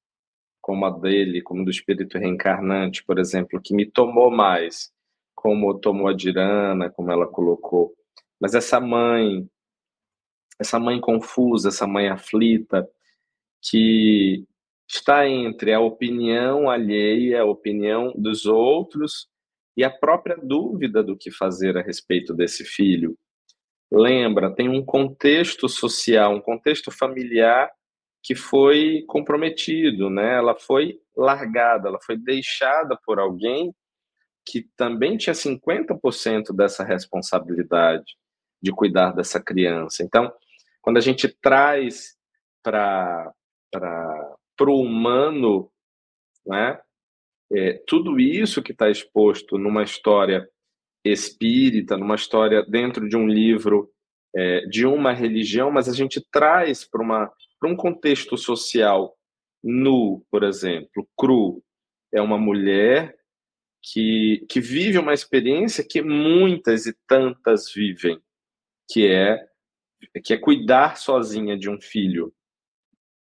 como 0.61 0.85
a 0.85 0.89
dele, 0.89 1.41
como 1.41 1.63
do 1.63 1.71
espírito 1.71 2.17
reencarnante, 2.17 3.03
por 3.03 3.19
exemplo, 3.19 3.61
que 3.61 3.75
me 3.75 3.85
tomou 3.85 4.31
mais, 4.31 4.91
como 5.35 5.79
tomou 5.79 6.07
a 6.07 6.13
Dirana, 6.13 6.89
como 6.89 7.11
ela 7.11 7.27
colocou. 7.27 7.93
Mas 8.39 8.53
essa 8.53 8.79
mãe, 8.79 9.47
essa 10.59 10.79
mãe 10.79 10.99
confusa, 10.99 11.69
essa 11.69 11.85
mãe 11.85 12.09
aflita, 12.09 12.87
que 13.61 14.45
está 14.87 15.27
entre 15.27 15.73
a 15.73 15.79
opinião 15.79 16.69
alheia, 16.69 17.41
a 17.41 17.45
opinião 17.45 18.13
dos 18.15 18.45
outros 18.45 19.27
e 19.77 19.83
a 19.83 19.89
própria 19.91 20.35
dúvida 20.35 21.03
do 21.03 21.15
que 21.15 21.29
fazer 21.29 21.77
a 21.77 21.81
respeito 21.81 22.33
desse 22.33 22.65
filho 22.65 23.15
lembra, 23.91 24.53
tem 24.53 24.67
um 24.67 24.83
contexto 24.83 25.69
social, 25.69 26.33
um 26.33 26.41
contexto 26.41 26.91
familiar 26.91 27.71
que 28.23 28.35
foi 28.35 29.05
comprometido, 29.07 30.09
né? 30.09 30.35
Ela 30.35 30.55
foi 30.55 30.99
largada, 31.15 31.87
ela 31.87 31.99
foi 32.01 32.17
deixada 32.17 32.97
por 33.05 33.19
alguém 33.19 33.73
que 34.45 34.67
também 34.75 35.15
tinha 35.15 35.33
50% 35.33 36.55
dessa 36.55 36.83
responsabilidade 36.83 38.17
de 38.61 38.71
cuidar 38.71 39.11
dessa 39.11 39.41
criança. 39.41 40.03
Então, 40.03 40.33
quando 40.81 40.97
a 40.97 41.01
gente 41.01 41.27
traz 41.41 42.17
para 42.63 43.31
o 44.61 44.81
humano, 44.81 45.71
né, 46.45 46.81
é, 47.51 47.81
tudo 47.87 48.19
isso 48.19 48.61
que 48.61 48.71
está 48.71 48.89
exposto 48.89 49.57
numa 49.57 49.83
história 49.83 50.47
espírita, 51.03 51.97
numa 51.97 52.15
história 52.15 52.63
dentro 52.63 53.07
de 53.07 53.15
um 53.15 53.27
livro 53.27 53.89
é, 54.35 54.61
de 54.65 54.85
uma 54.85 55.13
religião, 55.13 55.71
mas 55.71 55.87
a 55.87 55.93
gente 55.93 56.21
traz 56.31 56.83
para 56.83 57.69
um 57.69 57.75
contexto 57.75 58.37
social 58.37 59.15
nu, 59.63 60.25
por 60.29 60.43
exemplo, 60.43 61.07
cru. 61.17 61.63
É 62.13 62.21
uma 62.21 62.37
mulher 62.37 63.17
que, 63.81 64.45
que 64.49 64.59
vive 64.59 64.97
uma 64.97 65.13
experiência 65.13 65.85
que 65.87 66.01
muitas 66.01 66.85
e 66.85 66.95
tantas 67.07 67.71
vivem, 67.73 68.19
que 68.89 69.07
é 69.07 69.45
que 70.23 70.33
é 70.33 70.37
cuidar 70.37 70.97
sozinha 70.97 71.57
de 71.57 71.69
um 71.69 71.81
filho. 71.81 72.33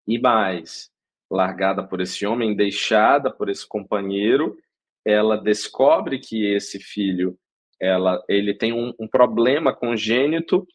E 0.05 0.19
mais, 0.19 0.91
largada 1.29 1.83
por 1.83 2.01
esse 2.01 2.25
homem, 2.25 2.55
deixada 2.55 3.31
por 3.31 3.49
esse 3.49 3.67
companheiro, 3.67 4.57
ela 5.05 5.37
descobre 5.37 6.19
que 6.19 6.45
esse 6.45 6.79
filho 6.79 7.37
ela, 7.79 8.21
ele 8.27 8.53
tem 8.53 8.73
um, 8.73 8.93
um 8.99 9.07
problema 9.07 9.73
congênito 9.73 10.67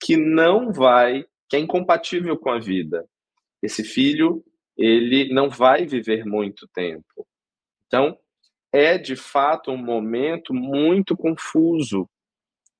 que 0.00 0.16
não 0.16 0.72
vai, 0.72 1.24
que 1.48 1.56
é 1.56 1.58
incompatível 1.58 2.36
com 2.38 2.50
a 2.50 2.58
vida. 2.58 3.04
Esse 3.60 3.82
filho, 3.82 4.44
ele 4.76 5.32
não 5.32 5.50
vai 5.50 5.86
viver 5.86 6.24
muito 6.24 6.68
tempo. 6.68 7.26
Então, 7.86 8.16
é 8.72 8.96
de 8.96 9.16
fato 9.16 9.70
um 9.70 9.76
momento 9.76 10.54
muito 10.54 11.16
confuso. 11.16 12.08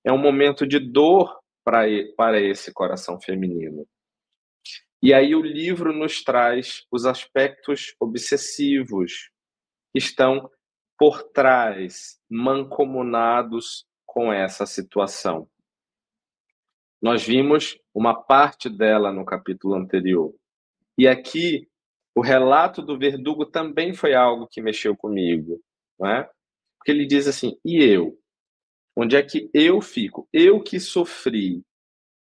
É 0.05 0.13
um 0.13 0.19
momento 0.19 0.67
de 0.67 0.79
dor 0.79 1.39
para, 1.65 1.87
para 2.17 2.41
esse 2.41 2.73
coração 2.73 3.21
feminino. 3.21 3.87
E 5.03 5.13
aí 5.13 5.35
o 5.35 5.43
livro 5.43 5.93
nos 5.93 6.23
traz 6.23 6.87
os 6.89 7.05
aspectos 7.05 7.95
obsessivos 7.99 9.31
que 9.93 9.99
estão 9.99 10.49
por 10.97 11.25
trás, 11.25 12.21
mancomunados 12.31 13.85
com 14.07 14.33
essa 14.33 14.65
situação. 14.65 15.49
Nós 17.03 17.27
vimos 17.27 17.77
uma 17.93 18.15
parte 18.15 18.71
dela 18.71 19.11
no 19.11 19.25
capítulo 19.25 19.75
anterior. 19.75 20.33
E 20.97 21.09
aqui, 21.09 21.69
o 22.15 22.21
relato 22.21 22.81
do 22.81 22.97
verdugo 22.97 23.45
também 23.45 23.93
foi 23.93 24.15
algo 24.15 24.47
que 24.47 24.63
mexeu 24.63 24.97
comigo. 24.97 25.61
Não 25.99 26.09
é? 26.09 26.31
Porque 26.79 26.93
ele 26.93 27.07
diz 27.07 27.27
assim: 27.27 27.59
e 27.65 27.83
eu? 27.83 28.17
Onde 28.95 29.17
é 29.17 29.23
que 29.23 29.51
eu 29.53 29.81
fico? 29.81 30.29
Eu 30.33 30.63
que 30.63 30.79
sofri, 30.79 31.65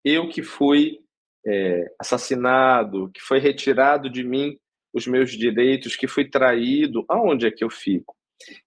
eu 0.03 0.27
que 0.29 0.41
fui 0.41 1.04
é, 1.45 1.85
assassinado, 1.99 3.09
que 3.13 3.21
foi 3.21 3.39
retirado 3.39 4.09
de 4.09 4.23
mim 4.23 4.57
os 4.93 5.05
meus 5.05 5.31
direitos, 5.31 5.95
que 5.95 6.07
fui 6.07 6.29
traído, 6.29 7.05
aonde 7.09 7.45
é 7.45 7.51
que 7.51 7.63
eu 7.63 7.69
fico? 7.69 8.15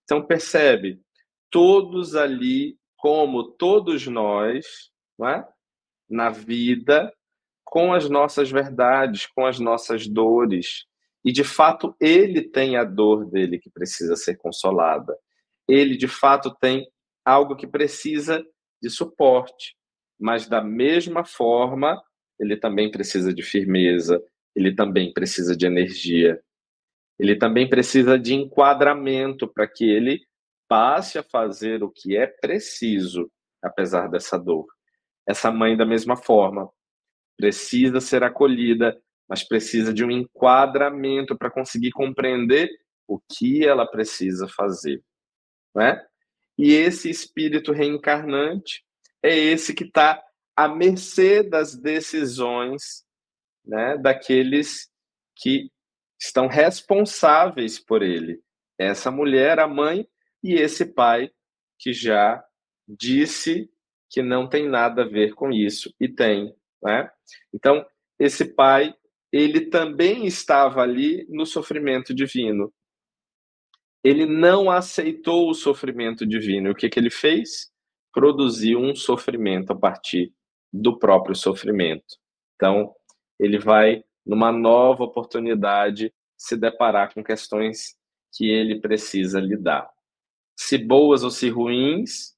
Então, 0.05 0.24
percebe, 0.24 1.01
todos 1.51 2.14
ali, 2.14 2.76
como 2.97 3.53
todos 3.53 4.07
nós, 4.07 4.91
é? 5.24 5.45
na 6.09 6.31
vida, 6.31 7.12
com 7.64 7.93
as 7.93 8.09
nossas 8.09 8.51
verdades, 8.51 9.26
com 9.26 9.47
as 9.47 9.59
nossas 9.59 10.07
dores. 10.07 10.85
E, 11.24 11.33
de 11.33 11.45
fato, 11.45 11.95
ele 12.01 12.43
tem 12.43 12.76
a 12.76 12.85
dor 12.85 13.29
dele 13.29 13.59
que 13.59 13.70
precisa 13.70 14.16
ser 14.16 14.37
consolada. 14.37 15.16
Ele, 15.68 15.97
de 15.97 16.09
fato, 16.09 16.55
tem 16.61 16.87
algo 17.24 17.57
que 17.57 17.66
precisa 17.66 18.45
de 18.83 18.89
suporte. 18.89 19.76
Mas, 20.18 20.49
da 20.49 20.62
mesma 20.62 21.24
forma, 21.24 22.03
ele 22.39 22.57
também 22.57 22.91
precisa 22.91 23.32
de 23.32 23.43
firmeza, 23.43 24.22
ele 24.55 24.74
também 24.74 25.12
precisa 25.12 25.57
de 25.57 25.66
energia, 25.66 26.41
ele 27.18 27.36
também 27.36 27.68
precisa 27.68 28.18
de 28.18 28.34
enquadramento 28.34 29.49
para 29.49 29.66
que 29.66 29.84
ele 29.84 30.20
passe 30.68 31.18
a 31.18 31.22
fazer 31.22 31.82
o 31.82 31.91
que 31.91 32.16
é 32.16 32.26
preciso, 32.26 33.30
apesar 33.62 34.09
dessa 34.09 34.39
dor. 34.39 34.66
Essa 35.26 35.51
mãe, 35.51 35.76
da 35.76 35.84
mesma 35.84 36.16
forma, 36.16 36.70
precisa 37.36 38.01
ser 38.01 38.22
acolhida, 38.22 39.01
mas 39.28 39.43
precisa 39.43 39.93
de 39.93 40.05
um 40.05 40.11
enquadramento 40.11 41.36
para 41.36 41.51
conseguir 41.51 41.91
compreender 41.91 42.68
o 43.07 43.18
que 43.18 43.64
ela 43.64 43.86
precisa 43.86 44.47
fazer. 44.49 45.03
Né? 45.74 46.01
E 46.57 46.72
esse 46.72 47.11
espírito 47.11 47.72
reencarnante 47.72 48.84
é 49.22 49.36
esse 49.36 49.74
que 49.74 49.84
está 49.84 50.22
à 50.59 50.67
mercê 50.67 51.41
das 51.41 51.77
decisões 51.77 53.05
né, 53.65 53.97
daqueles 53.97 54.91
que 55.37 55.71
estão 56.21 56.49
responsáveis 56.49 57.79
por 57.79 58.03
ele. 58.03 58.43
Essa 58.77 59.09
mulher, 59.09 59.61
a 59.61 59.69
mãe, 59.69 60.09
e 60.43 60.55
esse 60.55 60.85
pai 60.85 61.31
que 61.79 61.93
já 61.93 62.45
disse 62.89 63.71
que 64.11 64.21
não 64.21 64.49
tem 64.49 64.69
nada 64.69 65.03
a 65.03 65.09
ver 65.09 65.33
com 65.33 65.53
isso 65.53 65.95
e 66.01 66.09
tem, 66.09 66.53
né? 66.83 67.09
Então, 67.55 67.87
esse 68.19 68.45
pai, 68.45 68.93
ele 69.31 69.67
também 69.67 70.27
estava 70.27 70.83
ali 70.83 71.25
no 71.29 71.47
sofrimento 71.47 72.13
divino. 72.13 72.75
Ele 74.03 74.27
não 74.27 74.69
aceitou 74.69 75.49
o 75.49 75.55
sofrimento 75.55 76.27
divino. 76.27 76.73
O 76.73 76.75
que, 76.75 76.89
que 76.89 76.99
ele 76.99 77.11
fez? 77.11 77.71
Produziu 78.13 78.81
um 78.81 78.97
sofrimento 78.97 79.73
a 79.73 79.79
partir 79.79 80.33
do 80.73 80.99
próprio 80.99 81.35
sofrimento. 81.35 82.16
Então, 82.57 82.95
ele 83.39 83.59
vai, 83.59 84.05
numa 84.25 84.53
nova 84.53 85.05
oportunidade, 85.05 86.12
se 86.37 86.57
deparar 86.57 87.12
com 87.12 87.23
questões 87.23 87.97
que 88.33 88.49
ele 88.49 88.81
precisa 88.81 89.41
lidar. 89.41 89.89
Se 90.57 90.77
boas 90.77 91.23
ou 91.23 91.31
se 91.31 91.49
ruins, 91.49 92.37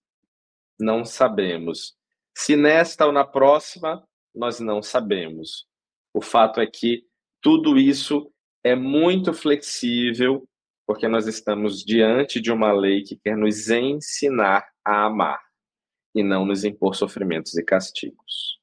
não 0.79 1.05
sabemos. 1.05 1.97
Se 2.37 2.57
nesta 2.57 3.07
ou 3.07 3.13
na 3.13 3.25
próxima, 3.25 4.07
nós 4.35 4.61
não 4.61 4.83
sabemos. 4.83 5.67
O 6.15 6.21
fato 6.21 6.61
é 6.61 6.67
que 6.67 7.05
tudo 7.41 7.79
isso 7.79 8.33
é 8.63 8.75
muito 8.75 9.33
flexível, 9.33 10.47
porque 10.87 11.09
nós 11.09 11.27
estamos 11.27 11.85
diante 11.85 12.41
de 12.41 12.53
uma 12.53 12.73
lei 12.73 13.03
que 13.03 13.17
quer 13.17 13.37
nos 13.37 13.69
ensinar 13.71 14.67
a 14.85 15.07
amar 15.07 15.50
e 16.15 16.23
não 16.23 16.45
nos 16.45 16.65
impor 16.65 16.95
sofrimentos 16.95 17.57
e 17.57 17.63
castigos. 17.63 18.59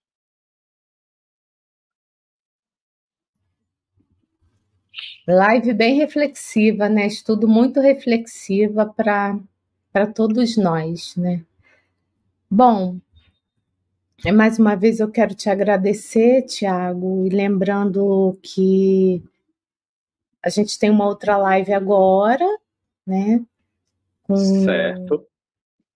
Live 5.27 5.73
bem 5.73 5.95
reflexiva, 5.95 6.87
né? 6.87 7.05
Estudo 7.05 7.47
muito 7.47 7.79
reflexiva 7.79 8.85
para 8.85 10.07
todos 10.13 10.55
nós, 10.57 11.15
né? 11.15 11.43
Bom, 12.49 12.97
mais 14.33 14.57
uma 14.57 14.75
vez 14.75 14.99
eu 14.99 15.11
quero 15.11 15.35
te 15.35 15.49
agradecer, 15.49 16.43
Tiago, 16.43 17.25
e 17.25 17.29
lembrando 17.29 18.37
que 18.41 19.21
a 20.41 20.49
gente 20.49 20.79
tem 20.79 20.89
uma 20.89 21.05
outra 21.05 21.35
live 21.35 21.73
agora, 21.73 22.45
né? 23.05 23.45
Com, 24.23 24.35
certo. 24.37 25.27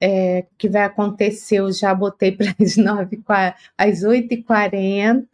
É, 0.04 0.48
que 0.58 0.68
vai 0.68 0.84
acontecer, 0.84 1.58
eu 1.58 1.72
já 1.72 1.94
botei 1.94 2.32
para 2.32 2.56
as, 2.60 2.76
9, 2.76 3.20
às 3.78 4.04
8h40. 4.04 5.28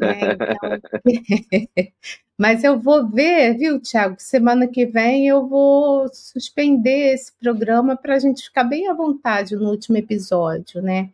Né? 0.00 0.20
Então, 0.34 1.92
Mas 2.36 2.64
eu 2.64 2.80
vou 2.80 3.08
ver, 3.08 3.56
viu, 3.56 3.80
Tiago? 3.80 4.16
Semana 4.18 4.66
que 4.66 4.84
vem 4.84 5.28
eu 5.28 5.46
vou 5.46 6.08
suspender 6.12 7.14
esse 7.14 7.32
programa 7.38 7.96
para 7.96 8.16
a 8.16 8.18
gente 8.18 8.42
ficar 8.42 8.64
bem 8.64 8.88
à 8.88 8.92
vontade 8.92 9.54
no 9.54 9.70
último 9.70 9.96
episódio, 9.98 10.82
né? 10.82 11.10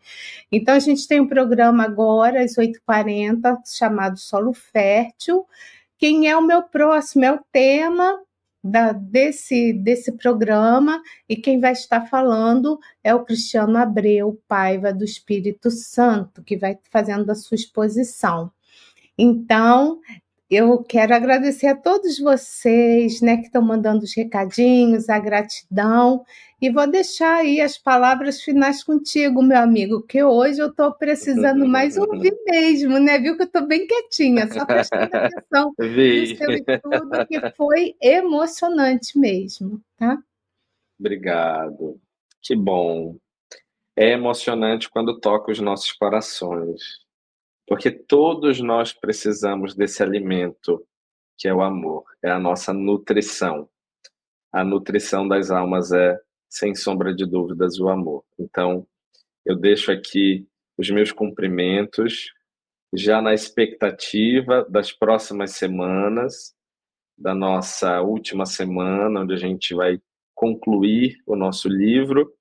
Então 0.50 0.74
a 0.74 0.78
gente 0.78 1.06
tem 1.06 1.20
um 1.20 1.28
programa 1.28 1.84
agora, 1.84 2.42
às 2.42 2.56
8h40, 2.56 3.58
chamado 3.66 4.18
Solo 4.18 4.54
Fértil. 4.54 5.46
Quem 5.98 6.26
é 6.26 6.34
o 6.34 6.46
meu 6.46 6.62
próximo? 6.62 7.24
É 7.26 7.32
o 7.32 7.40
tema 7.52 8.18
da, 8.62 8.92
desse, 8.92 9.72
desse 9.72 10.12
programa, 10.12 11.02
e 11.28 11.36
quem 11.36 11.60
vai 11.60 11.72
estar 11.72 12.06
falando 12.06 12.78
é 13.02 13.14
o 13.14 13.24
Cristiano 13.24 13.76
Abreu, 13.78 14.40
Paiva 14.46 14.92
do 14.92 15.04
Espírito 15.04 15.70
Santo, 15.70 16.42
que 16.42 16.56
vai 16.56 16.78
fazendo 16.90 17.30
a 17.30 17.34
sua 17.34 17.54
exposição. 17.54 18.52
Então, 19.16 20.00
eu 20.50 20.82
quero 20.82 21.14
agradecer 21.14 21.68
a 21.68 21.76
todos 21.76 22.18
vocês, 22.18 23.20
né, 23.20 23.36
que 23.36 23.44
estão 23.44 23.62
mandando 23.62 24.02
os 24.02 24.16
recadinhos, 24.16 25.08
a 25.08 25.16
gratidão, 25.18 26.24
e 26.60 26.68
vou 26.70 26.90
deixar 26.90 27.36
aí 27.36 27.60
as 27.60 27.78
palavras 27.78 28.42
finais 28.42 28.82
contigo, 28.82 29.42
meu 29.42 29.58
amigo, 29.58 30.02
que 30.02 30.22
hoje 30.22 30.60
eu 30.60 30.66
estou 30.66 30.92
precisando 30.92 31.66
mais 31.66 31.96
ouvir 31.96 32.36
mesmo, 32.46 32.98
né? 32.98 33.18
Viu 33.18 33.36
que 33.36 33.42
eu 33.42 33.46
estou 33.46 33.66
bem 33.66 33.86
quietinha, 33.86 34.46
só 34.52 34.66
prestando 34.66 35.04
atenção 35.04 35.72
no 35.78 35.86
seu 36.36 36.50
estudo, 36.50 37.26
que 37.26 37.50
foi 37.56 37.94
emocionante 38.02 39.18
mesmo, 39.18 39.80
tá? 39.96 40.18
Obrigado. 40.98 41.98
Que 42.42 42.56
bom. 42.56 43.16
É 43.96 44.10
emocionante 44.10 44.90
quando 44.90 45.18
toca 45.18 45.52
os 45.52 45.60
nossos 45.60 45.92
corações 45.92 46.80
porque 47.70 47.88
todos 47.88 48.58
nós 48.58 48.92
precisamos 48.92 49.76
desse 49.76 50.02
alimento 50.02 50.84
que 51.38 51.46
é 51.46 51.54
o 51.54 51.62
amor, 51.62 52.02
é 52.20 52.28
a 52.28 52.36
nossa 52.36 52.72
nutrição. 52.72 53.70
A 54.52 54.64
nutrição 54.64 55.28
das 55.28 55.52
almas 55.52 55.92
é, 55.92 56.18
sem 56.48 56.74
sombra 56.74 57.14
de 57.14 57.24
dúvidas, 57.24 57.78
o 57.78 57.88
amor. 57.88 58.24
Então, 58.36 58.84
eu 59.46 59.54
deixo 59.54 59.92
aqui 59.92 60.48
os 60.76 60.90
meus 60.90 61.12
cumprimentos, 61.12 62.32
já 62.92 63.22
na 63.22 63.32
expectativa 63.32 64.66
das 64.68 64.90
próximas 64.90 65.52
semanas, 65.52 66.52
da 67.16 67.36
nossa 67.36 68.00
última 68.00 68.46
semana, 68.46 69.20
onde 69.20 69.32
a 69.32 69.38
gente 69.38 69.76
vai 69.76 70.02
concluir 70.34 71.22
o 71.24 71.36
nosso 71.36 71.68
livro 71.68 72.34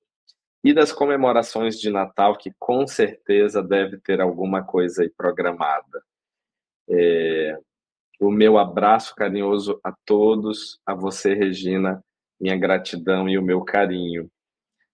e 0.64 0.74
das 0.74 0.92
comemorações 0.92 1.80
de 1.80 1.90
Natal, 1.90 2.38
que 2.38 2.52
com 2.60 2.86
certeza 2.86 3.64
deve 3.64 3.98
ter 3.98 4.20
alguma 4.20 4.64
coisa 4.64 5.04
aí 5.04 5.10
programada. 5.10 6.04
É, 6.90 7.58
o 8.20 8.30
meu 8.30 8.58
abraço 8.58 9.16
carinhoso 9.16 9.80
a 9.84 9.94
todos, 10.06 10.80
a 10.86 10.94
você, 10.94 11.34
Regina, 11.34 12.04
minha 12.40 12.58
gratidão 12.58 13.30
e 13.30 13.38
o 13.38 13.44
meu 13.44 13.62
carinho. 13.62 14.30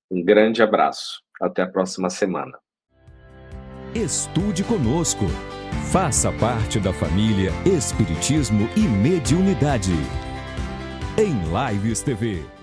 Um 0.10 0.24
grande 0.24 0.62
abraço. 0.62 1.24
Até 1.42 1.64
a 1.64 1.68
próxima 1.68 2.10
semana. 2.10 2.58
Estude 3.94 4.64
conosco. 4.64 5.26
Faça 5.92 6.32
parte 6.32 6.80
da 6.80 6.94
família 6.94 7.52
Espiritismo 7.66 8.70
e 8.76 8.82
Mediunidade. 8.82 9.94
Em 11.18 11.34
Lives 11.52 12.02
TV. 12.02 12.55